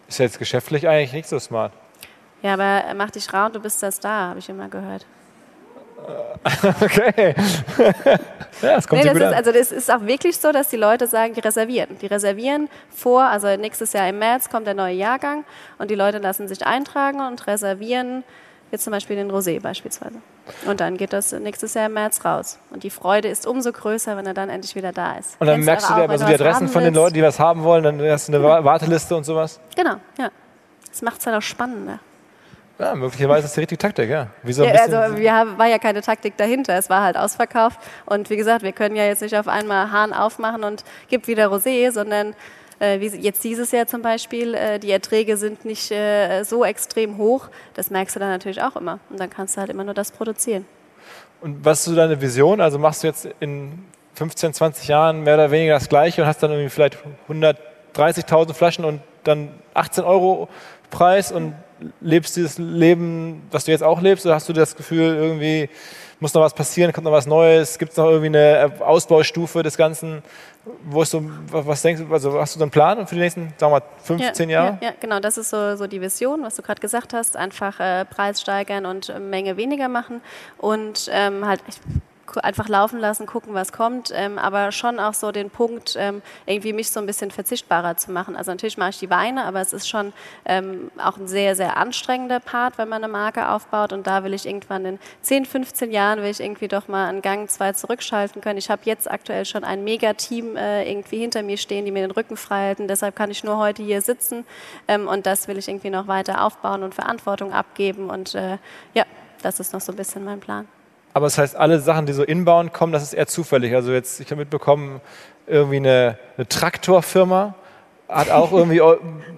Ist 0.08 0.18
jetzt 0.18 0.40
geschäftlich 0.40 0.88
eigentlich 0.88 1.12
nicht 1.12 1.28
so 1.28 1.38
smart. 1.38 1.72
Ja, 2.42 2.54
aber 2.54 2.94
mach 2.94 3.10
dich 3.10 3.32
rau 3.32 3.46
und 3.46 3.54
du 3.54 3.60
bist 3.60 3.82
das 3.82 4.00
da, 4.00 4.28
habe 4.28 4.40
ich 4.40 4.48
immer 4.48 4.68
gehört. 4.68 5.06
Okay. 6.80 7.34
ja, 8.62 8.76
das 8.76 8.86
kommt 8.86 9.02
nee, 9.02 9.08
das 9.08 9.16
ist, 9.16 9.34
Also 9.34 9.52
das 9.52 9.72
ist 9.72 9.90
auch 9.90 10.02
wirklich 10.02 10.36
so, 10.36 10.52
dass 10.52 10.68
die 10.68 10.76
Leute 10.76 11.06
sagen, 11.06 11.34
die 11.34 11.40
reservieren. 11.40 11.96
Die 12.00 12.06
reservieren 12.06 12.68
vor, 12.90 13.24
also 13.24 13.56
nächstes 13.56 13.92
Jahr 13.92 14.08
im 14.08 14.18
März 14.18 14.50
kommt 14.50 14.66
der 14.66 14.74
neue 14.74 14.94
Jahrgang 14.94 15.44
und 15.78 15.90
die 15.90 15.94
Leute 15.94 16.18
lassen 16.18 16.48
sich 16.48 16.66
eintragen 16.66 17.20
und 17.20 17.46
reservieren 17.46 18.24
jetzt 18.70 18.84
zum 18.84 18.90
Beispiel 18.90 19.16
den 19.16 19.30
Rosé 19.30 19.60
beispielsweise. 19.60 20.16
Und 20.66 20.80
dann 20.80 20.96
geht 20.96 21.12
das 21.12 21.32
nächstes 21.32 21.74
Jahr 21.74 21.86
im 21.86 21.94
März 21.94 22.24
raus. 22.24 22.58
Und 22.70 22.82
die 22.82 22.90
Freude 22.90 23.28
ist 23.28 23.46
umso 23.46 23.72
größer, 23.72 24.16
wenn 24.16 24.26
er 24.26 24.34
dann 24.34 24.50
endlich 24.50 24.74
wieder 24.74 24.92
da 24.92 25.16
ist. 25.16 25.36
Und 25.40 25.46
dann 25.46 25.56
Kennst 25.56 25.66
merkst 25.66 25.90
du 25.90 25.94
dir 25.94 26.02
aber 26.02 26.18
so 26.18 26.26
die 26.26 26.34
Adressen 26.34 26.68
von 26.68 26.82
den 26.82 26.94
Leuten, 26.94 27.14
die 27.14 27.22
was 27.22 27.38
haben 27.38 27.62
wollen, 27.62 27.84
dann 27.84 28.00
hast 28.02 28.28
du 28.28 28.34
eine. 28.34 28.64
Warteliste 28.64 29.16
und 29.16 29.24
sowas? 29.24 29.60
Genau, 29.74 29.96
ja. 30.18 30.30
Das 30.90 31.02
macht 31.02 31.20
es 31.20 31.26
halt 31.26 31.36
auch 31.36 31.42
spannender. 31.42 31.98
Ja, 32.78 32.94
möglicherweise 32.94 33.40
ist 33.40 33.50
das 33.50 33.54
die 33.54 33.60
richtige 33.60 33.78
Taktik, 33.78 34.10
ja. 34.10 34.28
Wieso 34.42 34.64
ja 34.64 34.72
also 34.72 35.16
wir 35.16 35.32
haben, 35.32 35.56
war 35.58 35.66
ja 35.66 35.78
keine 35.78 36.02
Taktik 36.02 36.36
dahinter, 36.36 36.76
es 36.76 36.90
war 36.90 37.02
halt 37.02 37.16
ausverkauft. 37.16 37.78
Und 38.04 38.30
wie 38.30 38.36
gesagt, 38.36 38.62
wir 38.62 38.72
können 38.72 38.96
ja 38.96 39.04
jetzt 39.04 39.22
nicht 39.22 39.36
auf 39.36 39.46
einmal 39.46 39.92
Hahn 39.92 40.12
aufmachen 40.12 40.64
und 40.64 40.84
gibt 41.08 41.28
wieder 41.28 41.48
Rosé, 41.52 41.92
sondern 41.92 42.34
äh, 42.80 42.98
wie 43.00 43.06
jetzt 43.06 43.44
dieses 43.44 43.70
Jahr 43.70 43.86
zum 43.86 44.02
Beispiel, 44.02 44.54
äh, 44.54 44.78
die 44.80 44.90
Erträge 44.90 45.36
sind 45.36 45.64
nicht 45.64 45.92
äh, 45.92 46.42
so 46.42 46.64
extrem 46.64 47.16
hoch. 47.16 47.48
Das 47.74 47.90
merkst 47.90 48.16
du 48.16 48.20
dann 48.20 48.30
natürlich 48.30 48.60
auch 48.60 48.74
immer. 48.74 48.98
Und 49.08 49.20
dann 49.20 49.30
kannst 49.30 49.56
du 49.56 49.60
halt 49.60 49.70
immer 49.70 49.84
nur 49.84 49.94
das 49.94 50.10
produzieren. 50.10 50.64
Und 51.40 51.64
was 51.64 51.80
ist 51.80 51.84
so 51.84 51.94
deine 51.94 52.20
Vision? 52.20 52.60
Also 52.60 52.78
machst 52.78 53.02
du 53.02 53.06
jetzt 53.06 53.28
in 53.38 53.84
15, 54.14 54.54
20 54.54 54.88
Jahren 54.88 55.22
mehr 55.22 55.34
oder 55.34 55.50
weniger 55.50 55.74
das 55.74 55.88
Gleiche 55.88 56.22
und 56.22 56.28
hast 56.28 56.42
dann 56.42 56.50
irgendwie 56.50 56.70
vielleicht 56.70 56.98
130.000 57.28 58.54
Flaschen 58.54 58.84
und 58.84 59.00
dann 59.24 59.50
18 59.74 60.04
Euro 60.04 60.48
Preis 60.90 61.32
und 61.32 61.54
lebst 62.00 62.36
dieses 62.36 62.58
Leben, 62.58 63.42
was 63.50 63.64
du 63.64 63.70
jetzt 63.70 63.82
auch 63.82 64.00
lebst, 64.00 64.26
oder 64.26 64.34
hast 64.34 64.48
du 64.48 64.52
das 64.52 64.76
Gefühl, 64.76 65.14
irgendwie 65.14 65.68
muss 66.20 66.32
noch 66.32 66.42
was 66.42 66.54
passieren, 66.54 66.92
kommt 66.92 67.04
noch 67.04 67.12
was 67.12 67.26
Neues, 67.26 67.78
gibt 67.78 67.92
es 67.92 67.98
noch 67.98 68.06
irgendwie 68.06 68.28
eine 68.28 68.72
Ausbaustufe 68.80 69.62
des 69.62 69.76
Ganzen? 69.76 70.22
Wo 70.84 71.02
ist 71.02 71.10
so, 71.10 71.22
was 71.50 71.82
denkst 71.82 72.02
du, 72.02 72.12
also 72.12 72.40
hast 72.40 72.54
du 72.54 72.58
so 72.58 72.64
einen 72.64 72.70
Plan 72.70 73.06
für 73.06 73.14
die 73.14 73.20
nächsten, 73.20 73.52
sagen 73.58 73.72
wir 73.72 73.80
mal, 73.80 73.82
15 74.02 74.48
ja, 74.48 74.62
Jahre? 74.62 74.78
Ja, 74.80 74.88
ja, 74.88 74.94
genau, 74.98 75.20
das 75.20 75.36
ist 75.36 75.50
so, 75.50 75.76
so 75.76 75.86
die 75.86 76.00
Vision, 76.00 76.42
was 76.42 76.56
du 76.56 76.62
gerade 76.62 76.80
gesagt 76.80 77.12
hast, 77.12 77.36
einfach 77.36 77.78
äh, 77.80 78.04
Preis 78.06 78.40
steigern 78.40 78.86
und 78.86 79.10
äh, 79.10 79.20
Menge 79.20 79.56
weniger 79.56 79.88
machen 79.88 80.22
und 80.56 81.10
ähm, 81.12 81.46
halt, 81.46 81.60
ich, 81.68 81.76
einfach 82.42 82.68
laufen 82.68 82.98
lassen, 82.98 83.26
gucken, 83.26 83.54
was 83.54 83.72
kommt, 83.72 84.12
ähm, 84.14 84.38
aber 84.38 84.72
schon 84.72 84.98
auch 84.98 85.14
so 85.14 85.32
den 85.32 85.50
Punkt, 85.50 85.96
ähm, 85.98 86.22
irgendwie 86.46 86.72
mich 86.72 86.90
so 86.90 87.00
ein 87.00 87.06
bisschen 87.06 87.30
verzichtbarer 87.30 87.96
zu 87.96 88.12
machen. 88.12 88.36
Also 88.36 88.50
natürlich 88.50 88.78
mache 88.78 88.90
ich 88.90 88.98
die 88.98 89.10
Weine, 89.10 89.44
aber 89.44 89.60
es 89.60 89.72
ist 89.72 89.88
schon 89.88 90.12
ähm, 90.44 90.90
auch 90.98 91.16
ein 91.16 91.28
sehr, 91.28 91.56
sehr 91.56 91.76
anstrengender 91.76 92.40
Part, 92.40 92.78
wenn 92.78 92.88
man 92.88 93.02
eine 93.02 93.12
Marke 93.12 93.48
aufbaut 93.48 93.92
und 93.92 94.06
da 94.06 94.24
will 94.24 94.34
ich 94.34 94.46
irgendwann 94.46 94.84
in 94.84 94.98
10, 95.22 95.46
15 95.46 95.90
Jahren, 95.90 96.22
will 96.22 96.30
ich 96.30 96.40
irgendwie 96.40 96.68
doch 96.68 96.88
mal 96.88 97.08
einen 97.08 97.22
Gang, 97.22 97.48
zwei 97.50 97.72
zurückschalten 97.72 98.40
können. 98.40 98.58
Ich 98.58 98.70
habe 98.70 98.82
jetzt 98.84 99.10
aktuell 99.10 99.44
schon 99.44 99.64
ein 99.64 99.84
Mega-Team 99.84 100.56
äh, 100.56 100.90
irgendwie 100.90 101.18
hinter 101.18 101.42
mir 101.42 101.56
stehen, 101.56 101.84
die 101.84 101.90
mir 101.90 102.02
den 102.02 102.10
Rücken 102.10 102.36
frei 102.36 102.66
halten, 102.66 102.88
deshalb 102.88 103.16
kann 103.16 103.30
ich 103.30 103.44
nur 103.44 103.58
heute 103.58 103.82
hier 103.82 104.00
sitzen 104.00 104.46
ähm, 104.88 105.08
und 105.08 105.26
das 105.26 105.48
will 105.48 105.58
ich 105.58 105.68
irgendwie 105.68 105.90
noch 105.90 106.06
weiter 106.06 106.44
aufbauen 106.44 106.82
und 106.82 106.94
Verantwortung 106.94 107.52
abgeben 107.52 108.10
und 108.10 108.34
äh, 108.34 108.58
ja, 108.94 109.04
das 109.42 109.60
ist 109.60 109.72
noch 109.72 109.80
so 109.80 109.92
ein 109.92 109.96
bisschen 109.96 110.24
mein 110.24 110.40
Plan. 110.40 110.66
Aber 111.14 111.26
das 111.26 111.38
heißt, 111.38 111.56
alle 111.56 111.80
Sachen, 111.80 112.06
die 112.06 112.12
so 112.12 112.24
inbound 112.24 112.72
kommen, 112.72 112.92
das 112.92 113.02
ist 113.02 113.14
eher 113.14 113.26
zufällig. 113.26 113.74
Also 113.74 113.92
jetzt, 113.92 114.20
ich 114.20 114.26
habe 114.30 114.40
mitbekommen, 114.40 115.00
irgendwie 115.46 115.76
eine, 115.76 116.18
eine 116.36 116.48
Traktorfirma 116.48 117.54
hat 118.08 118.30
auch 118.30 118.52
irgendwie 118.52 118.82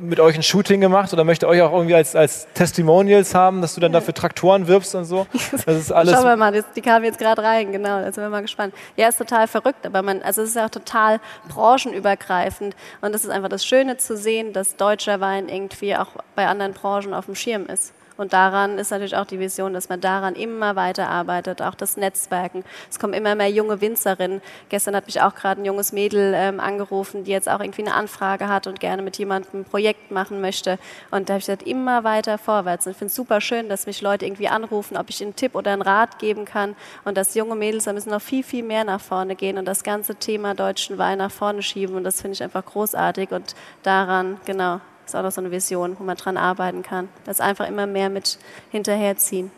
mit 0.01 0.19
euch 0.19 0.35
ein 0.35 0.43
Shooting 0.43 0.81
gemacht 0.81 1.12
oder 1.12 1.23
möchte 1.23 1.47
euch 1.47 1.62
auch 1.62 1.73
irgendwie 1.73 1.95
als, 1.95 2.17
als 2.17 2.49
Testimonials 2.53 3.35
haben, 3.35 3.61
dass 3.62 3.75
du 3.75 3.81
dann 3.81 3.93
dafür 3.93 4.12
Traktoren 4.12 4.67
wirbst 4.67 4.95
und 4.95 5.05
so. 5.05 5.27
Das 5.53 5.77
ist 5.77 5.93
alles. 5.93 6.15
Schauen 6.15 6.25
wir 6.25 6.37
mal, 6.37 6.65
die 6.75 6.81
kamen 6.81 7.05
jetzt 7.05 7.19
gerade 7.19 7.43
rein, 7.43 7.73
genau, 7.73 8.01
da 8.01 8.12
sind 8.12 8.23
wir 8.23 8.29
mal 8.29 8.43
gespannt. 8.43 8.75
Ja, 8.97 9.09
ist 9.09 9.19
total 9.19 9.47
verrückt, 9.47 9.87
aber 9.87 10.03
man, 10.03 10.21
also 10.23 10.43
es 10.43 10.51
ist 10.51 10.57
ja 10.57 10.67
auch 10.67 10.71
total 10.71 11.21
branchenübergreifend 11.49 12.75
und 13.01 13.15
es 13.15 13.25
ist 13.25 13.31
einfach 13.31 13.49
das 13.49 13.65
Schöne 13.65 13.97
zu 13.97 14.17
sehen, 14.17 14.53
dass 14.53 14.77
deutscher 14.77 15.21
Wein 15.21 15.49
irgendwie 15.49 15.97
auch 15.97 16.09
bei 16.35 16.47
anderen 16.47 16.73
Branchen 16.73 17.15
auf 17.15 17.27
dem 17.27 17.35
Schirm 17.35 17.67
ist. 17.67 17.93
Und 18.17 18.33
daran 18.33 18.79
ist 18.79 18.91
natürlich 18.91 19.17
auch 19.17 19.27
die 19.27 19.39
Vision, 19.39 19.75
dass 19.75 19.89
man 19.89 20.01
daran 20.01 20.35
immer 20.35 20.77
weiter 20.77 21.09
arbeitet, 21.09 21.61
auch 21.61 21.75
das 21.75 21.97
Netzwerken. 21.97 22.65
Es 22.91 22.99
kommen 22.99 23.13
immer 23.13 23.35
mehr 23.35 23.51
junge 23.51 23.81
Winzerinnen. 23.81 24.41
Gestern 24.69 24.97
hat 24.97 25.07
mich 25.07 25.21
auch 25.21 25.35
gerade 25.35 25.61
ein 25.61 25.65
junges 25.65 25.93
Mädel 25.93 26.33
ähm, 26.35 26.61
angerufen, 26.61 27.25
die 27.25 27.31
jetzt 27.31 27.49
auch 27.49 27.61
irgendwie 27.61 27.83
eine 27.83 27.95
Anfrage 27.95 28.49
hat 28.49 28.67
und 28.67 28.81
gerne 28.81 29.03
mit 29.03 29.19
jemandem 29.19 29.61
ein 29.61 29.65
Projekt 29.65 30.11
machen 30.11 30.41
möchte. 30.41 30.79
Und 31.11 31.29
da 31.29 31.35
habe 31.35 31.41
ich 31.41 31.47
gesagt, 31.47 31.67
immer 31.67 32.05
weiter 32.05 32.39
vorwärts. 32.39 32.87
Und 32.87 32.93
ich 32.93 32.99
finde 32.99 33.11
es 33.11 33.17
super 33.17 33.41
schön, 33.41 33.69
dass 33.69 33.87
mich 33.87 34.01
Leute 34.01 34.25
irgendwie 34.25 34.49
anrufen, 34.49 34.97
ob 34.97 35.11
ich 35.11 35.23
einen 35.23 35.37
Tipp 35.37 35.55
oder 35.55 35.73
einen 35.73 35.83
Rat 35.83 36.19
geben 36.19 36.45
kann. 36.45 36.75
Und 37.05 37.17
dass 37.17 37.35
junge 37.35 37.55
Mädels, 37.55 37.85
da 37.85 37.93
müssen 37.93 38.11
noch 38.11 38.23
viel, 38.23 38.43
viel 38.43 38.65
mehr 38.65 38.85
nach 38.85 39.01
vorne 39.01 39.37
gehen 39.37 39.59
und 39.59 39.67
das 39.67 39.85
ganze 39.85 40.15
Thema 40.15 40.55
deutschen 40.55 40.99
Wein 40.99 41.19
nach 41.19 41.31
vorne 41.31 41.63
schieben. 41.63 41.97
Und 41.97 42.05
das 42.05 42.21
finde 42.21 42.35
ich 42.35 42.43
einfach 42.43 42.65
großartig. 42.65 43.31
Und 43.33 43.55
daran, 43.83 44.41
genau, 44.47 44.81
ist 45.07 45.14
auch 45.14 45.23
noch 45.23 45.33
so 45.33 45.40
eine 45.40 45.51
Vision, 45.51 45.97
wo 45.99 46.05
man 46.05 46.16
dran 46.16 46.37
arbeiten 46.37 46.83
kann. 46.83 47.09
Das 47.25 47.40
einfach 47.40 47.69
immer 47.69 47.87
mehr 47.87 48.11
mit 48.11 48.38
hinterherziehen. 48.71 49.51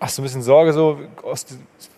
Hast 0.00 0.16
du 0.16 0.22
ein 0.22 0.24
bisschen 0.24 0.42
Sorge, 0.42 0.72
so 0.72 0.98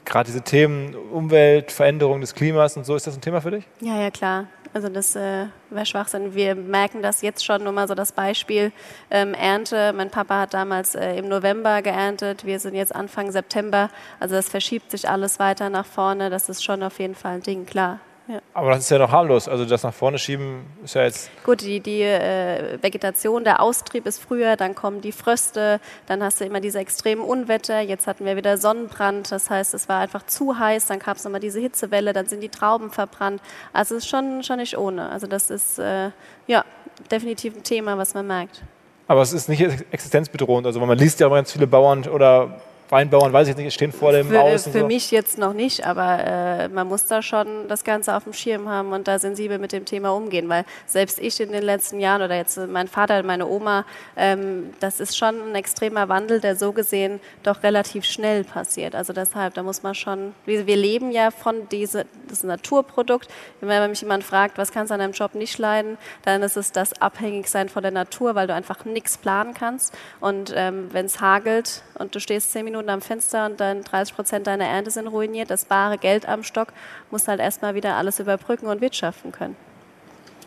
gerade 0.05 0.27
diese 0.27 0.43
Themen 0.43 0.95
Umwelt, 0.95 1.71
Veränderung 1.71 2.21
des 2.21 2.35
Klimas 2.35 2.77
und 2.77 2.85
so, 2.85 2.97
ist 2.97 3.07
das 3.07 3.15
ein 3.15 3.21
Thema 3.21 3.41
für 3.41 3.53
dich? 3.53 3.65
Ja, 3.81 4.01
ja, 4.01 4.11
klar. 4.11 4.49
Also 4.75 4.89
das 4.89 5.15
äh, 5.15 5.47
wäre 5.71 5.87
Schwachsinn. 5.87 6.35
Wir 6.35 6.55
merken 6.55 7.03
das 7.03 7.23
jetzt 7.23 7.45
schon, 7.45 7.63
nur 7.63 7.73
mal 7.73 7.87
so 7.87 7.95
das 7.95 8.11
Beispiel 8.11 8.73
ähm, 9.11 9.35
Ernte. 9.35 9.93
Mein 9.93 10.11
Papa 10.11 10.41
hat 10.41 10.55
damals 10.55 10.95
äh, 10.95 11.17
im 11.17 11.29
November 11.29 11.83
geerntet, 11.83 12.47
wir 12.47 12.59
sind 12.59 12.75
jetzt 12.75 12.95
Anfang 12.95 13.31
September. 13.31 13.91
Also 14.19 14.35
das 14.35 14.49
verschiebt 14.49 14.91
sich 14.91 15.09
alles 15.09 15.39
weiter 15.39 15.69
nach 15.69 15.87
vorne. 15.87 16.31
Das 16.31 16.49
ist 16.49 16.65
schon 16.65 16.83
auf 16.83 16.99
jeden 16.99 17.15
Fall 17.15 17.35
ein 17.35 17.43
Ding, 17.43 17.67
klar. 17.67 18.01
Ja. 18.33 18.41
Aber 18.55 18.71
das 18.71 18.81
ist 18.81 18.91
ja 18.91 18.97
noch 18.97 19.13
harmlos. 19.13 19.47
Also 19.47 19.67
das 19.67 19.83
nach 19.83 19.93
vorne 19.93 20.19
schieben 20.19 20.65
ist 20.83 20.95
ja 20.95 21.03
jetzt. 21.03 21.31
Gut, 21.45 21.61
die, 21.61 21.81
die 21.81 22.01
äh, 22.01 22.79
Vegetation, 22.81 23.45
der 23.45 23.61
Austrieb 23.61 24.07
ist 24.07 24.23
früher, 24.23 24.57
dann 24.57 24.75
kommen 24.75 25.03
die 25.03 25.13
Fröste, 25.13 25.81
dann 26.07 26.23
hast 26.23 26.41
du 26.41 26.47
immer 26.47 26.61
diese 26.61 26.79
extremen 26.79 27.21
Unwetter. 27.21 27.81
Jetzt 27.81 28.07
hatten 28.07 28.25
wir 28.25 28.35
wieder 28.35 28.57
Sonnenbrand, 28.57 29.31
das 29.31 29.51
heißt, 29.51 29.75
es 29.75 29.91
war 29.91 30.01
einfach 30.01 30.25
zu 30.25 30.59
heiß, 30.59 30.87
dann 30.87 30.99
gab 30.99 31.19
es 31.19 31.25
nochmal 31.25 31.41
diese 31.41 31.61
Hitzewelle, 31.61 32.15
dann 32.15 32.25
sind 32.25 32.41
die 32.41 32.49
Trauben 32.49 32.91
verbrannt. 32.91 33.43
Also 33.75 33.97
es 33.97 34.05
ist 34.05 34.09
schon, 34.09 34.43
schon 34.43 34.57
nicht 34.57 34.79
ohne. 34.79 35.11
Also 35.11 35.27
das 35.27 35.51
ist 35.51 35.79
äh, 35.79 36.09
ja 36.47 36.65
definitiv 37.11 37.55
ein 37.55 37.65
Thema, 37.65 37.99
was 37.99 38.15
man 38.15 38.27
merkt. 38.27 38.63
Aber 39.09 39.21
es 39.21 39.35
ist 39.35 39.51
nicht 39.51 39.61
existenzbedrohend. 39.61 40.67
Also 40.67 40.81
man 40.81 40.97
liest 40.97 41.21
ja 41.21 41.27
auch 41.27 41.33
ganz 41.33 41.53
viele 41.53 41.67
Bauern 41.67 42.05
oder 42.05 42.63
Weinbauern, 42.93 43.33
weiß 43.33 43.49
ich 43.49 43.57
nicht, 43.57 43.73
stehen 43.73 43.91
vor 43.91 44.13
dem 44.13 44.29
für, 44.29 44.39
Haus. 44.39 44.65
Für 44.65 44.81
so. 44.81 44.87
mich 44.87 45.11
jetzt 45.11 45.39
noch 45.39 45.55
nicht, 45.55 45.87
aber 45.87 46.19
äh, 46.27 46.69
man 46.69 46.87
muss 46.87 47.07
da 47.07 47.23
schon 47.23 47.67
das 47.67 47.85
Ganze 47.85 48.15
auf 48.15 48.25
dem 48.25 48.35
Schirm 48.35 48.69
haben 48.69 48.93
und 48.93 49.09
da 49.09 49.19
sensibel 49.19 49.59
mit 49.59 49.73
dem 49.73 49.87
Thema 49.87 50.11
umgehen, 50.11 50.47
weil 50.51 50.67
selbst 50.85 51.19
ich 51.19 51.41
in 51.41 51.53
den 51.53 51.63
letzten 51.63 52.01
Jahren 52.01 52.21
oder 52.21 52.37
jetzt 52.37 52.59
mein 52.69 52.89
Vater, 52.89 53.23
meine 53.23 53.47
Oma, 53.47 53.87
ähm, 54.15 54.75
das 54.81 55.01
ist 55.01 55.17
schon 55.17 55.41
ein 55.41 55.55
extremer 55.55 56.11
Wandel, 56.11 56.41
der 56.41 56.55
so 56.55 56.73
gesehen 56.73 57.19
doch 57.43 57.63
relativ 57.63 58.05
schnell 58.05 58.45
passiert. 58.45 58.95
Also 58.95 59.15
deshalb, 59.15 59.55
da 59.55 59.63
muss 59.63 59.83
man 59.83 59.95
schon, 59.95 60.35
wir, 60.45 60.67
wir 60.67 60.77
leben 60.77 61.13
ja 61.13 61.31
von 61.31 61.67
diese, 61.71 62.05
das 62.29 62.43
Naturprodukt. 62.43 63.29
Wenn 63.63 63.89
mich 63.89 64.03
jemand 64.03 64.23
fragt, 64.23 64.59
was 64.59 64.71
kannst 64.71 64.91
du 64.91 64.95
an 64.95 65.01
deinem 65.01 65.13
Job 65.13 65.35
nicht 65.35 65.57
leiden, 65.57 65.97
dann 66.27 66.43
ist 66.43 66.59
es 66.59 66.73
das 66.73 67.01
Abhängigsein 67.01 67.71
von 67.71 67.83
der 67.83 67.93
Natur, 67.93 68.35
weil 68.35 68.49
du 68.49 68.55
einfach 68.55 68.85
nichts 68.85 69.17
planen 69.17 69.55
kannst. 69.55 69.97
Und 70.21 70.53
ähm, 70.55 70.89
wenn 70.93 71.07
es 71.07 71.23
hagelt 71.23 71.83
und 71.95 72.15
du 72.15 72.21
stehst 72.21 72.53
zehn 72.53 72.67
Minuten 72.67 72.82
Am 72.89 73.01
Fenster 73.01 73.47
und 73.47 73.61
dann 73.61 73.83
30 73.83 74.15
Prozent 74.15 74.47
deiner 74.47 74.65
Ernte 74.65 74.91
sind 74.91 75.07
ruiniert, 75.07 75.51
das 75.51 75.65
bare 75.65 75.99
Geld 75.99 76.29
am 76.29 76.43
Stock, 76.43 76.69
musst 77.11 77.29
halt 77.29 77.41
erstmal 77.41 77.75
wieder 77.75 77.97
alles 77.97 78.19
überbrücken 78.21 78.67
und 78.67 78.81
wirtschaften 78.81 79.33
können. 79.33 79.57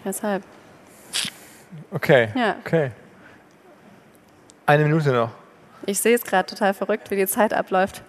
Deshalb. 0.03 0.43
Okay. 1.91 2.29
Ja. 2.35 2.55
Okay. 2.65 2.91
Eine 4.65 4.83
Minute 4.83 5.11
noch. 5.11 5.31
Ich 5.85 5.99
sehe 5.99 6.15
es 6.15 6.23
gerade 6.23 6.47
total 6.47 6.73
verrückt, 6.73 7.11
wie 7.11 7.15
die 7.15 7.27
Zeit 7.27 7.53
abläuft. 7.53 8.01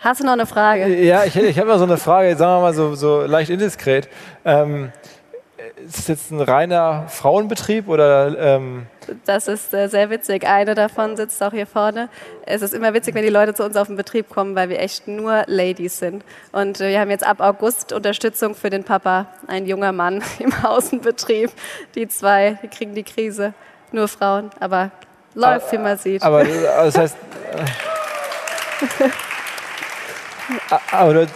Hast 0.00 0.20
du 0.20 0.24
noch 0.24 0.32
eine 0.32 0.46
Frage? 0.46 0.86
Ja, 1.02 1.24
ich, 1.24 1.34
ich 1.36 1.58
habe 1.58 1.68
mal 1.68 1.78
so 1.78 1.84
eine 1.84 1.96
Frage, 1.96 2.36
sagen 2.36 2.58
wir 2.58 2.60
mal 2.60 2.74
so, 2.74 2.94
so 2.94 3.22
leicht 3.22 3.50
indiskret. 3.50 4.08
Ähm, 4.44 4.92
ist 5.84 5.98
es 5.98 6.08
jetzt 6.08 6.30
ein 6.30 6.40
reiner 6.40 7.06
Frauenbetrieb 7.08 7.88
oder? 7.88 8.38
Ähm 8.38 8.86
das 9.24 9.48
ist 9.48 9.74
äh, 9.74 9.88
sehr 9.88 10.10
witzig. 10.10 10.46
Eine 10.46 10.74
davon 10.74 11.16
sitzt 11.16 11.42
auch 11.42 11.52
hier 11.52 11.66
vorne. 11.66 12.08
Es 12.46 12.62
ist 12.62 12.74
immer 12.74 12.94
witzig, 12.94 13.14
wenn 13.14 13.22
die 13.22 13.30
Leute 13.30 13.54
zu 13.54 13.64
uns 13.64 13.76
auf 13.76 13.86
den 13.88 13.96
Betrieb 13.96 14.28
kommen, 14.30 14.54
weil 14.54 14.68
wir 14.68 14.80
echt 14.80 15.08
nur 15.08 15.44
Ladies 15.46 15.98
sind. 15.98 16.24
Und 16.52 16.80
äh, 16.80 16.88
wir 16.90 17.00
haben 17.00 17.10
jetzt 17.10 17.26
ab 17.26 17.40
August 17.40 17.92
Unterstützung 17.92 18.54
für 18.54 18.70
den 18.70 18.84
Papa, 18.84 19.26
ein 19.46 19.66
junger 19.66 19.92
Mann 19.92 20.22
im 20.38 20.52
Außenbetrieb. 20.64 21.50
Die 21.94 22.08
zwei, 22.08 22.58
die 22.62 22.68
kriegen 22.68 22.94
die 22.94 23.04
Krise. 23.04 23.54
Nur 23.92 24.08
Frauen, 24.08 24.50
aber 24.58 24.90
läuft, 25.34 25.70
wie 25.72 25.78
man 25.78 25.98
sieht. 25.98 26.22
Aber 26.22 26.44
das 26.44 26.98
heißt. 26.98 27.16
Äh, 30.70 30.78
aber 30.90 31.26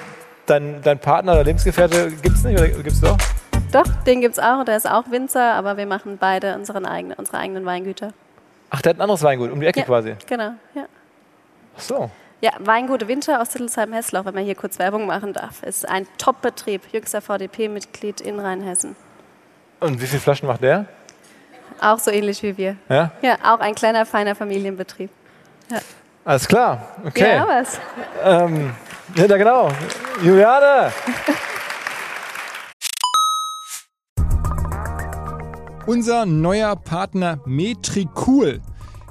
dein, 0.47 0.83
dein 0.83 0.99
Partner 0.99 1.33
oder 1.33 1.45
Lebensgefährte 1.45 2.11
gibt 2.23 2.37
es 2.37 2.45
nicht 2.45 2.59
oder 2.59 2.69
gibt 2.69 2.89
es 2.89 3.01
doch? 3.01 3.17
Doch, 3.73 3.87
den 4.07 4.23
gibt 4.23 4.33
es 4.33 4.39
auch. 4.39 4.65
Der 4.65 4.77
ist 4.77 4.89
auch 4.89 5.11
Winzer, 5.11 5.53
aber 5.55 5.77
wir 5.77 5.87
machen 5.87 6.17
beide 6.19 6.55
unseren 6.55 6.87
eigenen, 6.87 7.19
unsere 7.19 7.39
eigenen 7.39 7.67
Weingüter. 7.67 8.13
Ach, 8.71 8.81
der 8.81 8.91
hat 8.91 8.99
ein 8.99 9.03
anderes 9.03 9.23
Weingut, 9.23 9.51
um 9.51 9.61
die 9.61 9.67
Ecke 9.67 9.81
ja, 9.81 9.87
quasi? 9.87 10.17
Genau, 10.27 10.53
ja. 10.75 10.85
Ach 11.77 11.81
so. 11.81 12.11
Ja, 12.41 12.53
Weingut 12.61 13.09
Winter 13.09 13.43
aus 13.43 13.51
Tittelsheim-Hessloch, 13.51 14.25
wenn 14.25 14.35
man 14.35 14.45
hier 14.45 14.55
kurz 14.55 14.79
Werbung 14.79 15.07
machen 15.07 15.33
darf, 15.33 15.63
ist 15.63 15.89
ein 15.89 16.07
Top-Betrieb, 16.19 16.83
jüngster 16.93 17.21
VDP-Mitglied 17.21 18.21
in 18.21 18.39
Rheinhessen. 18.39 18.97
Und 19.81 20.01
wie 20.01 20.07
viele 20.07 20.21
Flaschen 20.21 20.49
macht 20.49 20.63
der? 20.63 20.87
Auch 21.81 21.99
so 21.99 22.11
ähnlich 22.11 22.43
wie 22.43 22.57
wir. 22.57 22.77
Ja? 22.89 23.11
Ja, 23.23 23.37
auch 23.45 23.61
ein 23.61 23.75
kleiner, 23.75 24.07
feiner 24.07 24.35
Familienbetrieb. 24.35 25.11
Ja. 25.71 25.79
Alles 26.25 26.47
klar, 26.47 26.89
okay. 27.05 27.37
Ja, 27.37 27.47
was? 27.47 27.81
Ähm, 28.25 28.73
ja, 29.15 29.27
genau. 29.27 29.71
Juliane! 30.23 30.93
Unser 35.89 36.27
neuer 36.27 36.77
Partner 36.77 37.41
Metricool 37.47 38.61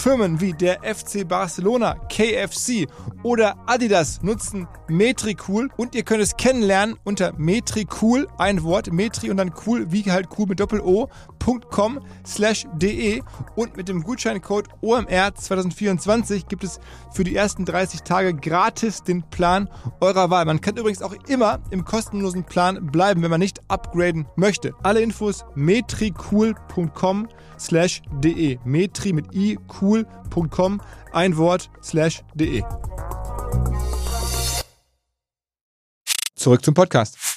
Firmen 0.00 0.40
wie 0.40 0.54
der 0.54 0.80
FC 0.82 1.28
Barcelona, 1.28 1.94
KFC 2.08 2.86
oder 3.22 3.56
Adidas 3.66 4.22
nutzen 4.22 4.66
Metricool 4.88 5.68
und 5.76 5.94
ihr 5.94 6.04
könnt 6.04 6.22
es 6.22 6.38
kennenlernen 6.38 6.96
unter 7.04 7.34
Metricool, 7.36 8.26
ein 8.38 8.62
Wort, 8.62 8.90
Metri 8.90 9.30
und 9.30 9.36
dann 9.36 9.52
cool, 9.66 9.92
wie 9.92 10.10
halt 10.10 10.28
cool 10.38 10.46
mit 10.46 10.58
Doppel-O.com 10.58 12.00
slash 12.26 12.66
de 12.76 13.20
und 13.56 13.76
mit 13.76 13.88
dem 13.88 14.02
Gutscheincode 14.02 14.68
OMR 14.80 15.34
2024 15.34 16.48
gibt 16.48 16.64
es 16.64 16.80
für 17.12 17.24
die 17.24 17.36
ersten 17.36 17.66
30 17.66 18.00
Tage 18.00 18.32
gratis 18.32 19.02
den 19.02 19.22
Plan 19.28 19.68
eurer 20.00 20.30
Wahl. 20.30 20.46
Man 20.46 20.62
kann 20.62 20.78
übrigens 20.78 21.02
auch 21.02 21.14
immer 21.28 21.58
im 21.70 21.84
kostenlosen 21.84 22.44
Plan 22.44 22.86
bleiben, 22.86 23.22
wenn 23.22 23.30
man 23.30 23.40
nicht 23.40 23.60
upgraden 23.68 24.26
möchte. 24.34 24.72
Alle 24.82 25.02
Infos 25.02 25.44
metricool.com 25.54 27.28
slash 27.60 28.02
de. 28.22 28.58
Metri 28.64 29.12
mit 29.12 29.26
i, 29.32 29.58
cool.com, 29.68 30.80
ein 31.12 31.36
Wort, 31.36 31.70
slash 31.82 32.22
de. 32.34 32.62
Zurück 36.34 36.64
zum 36.64 36.74
Podcast. 36.74 37.29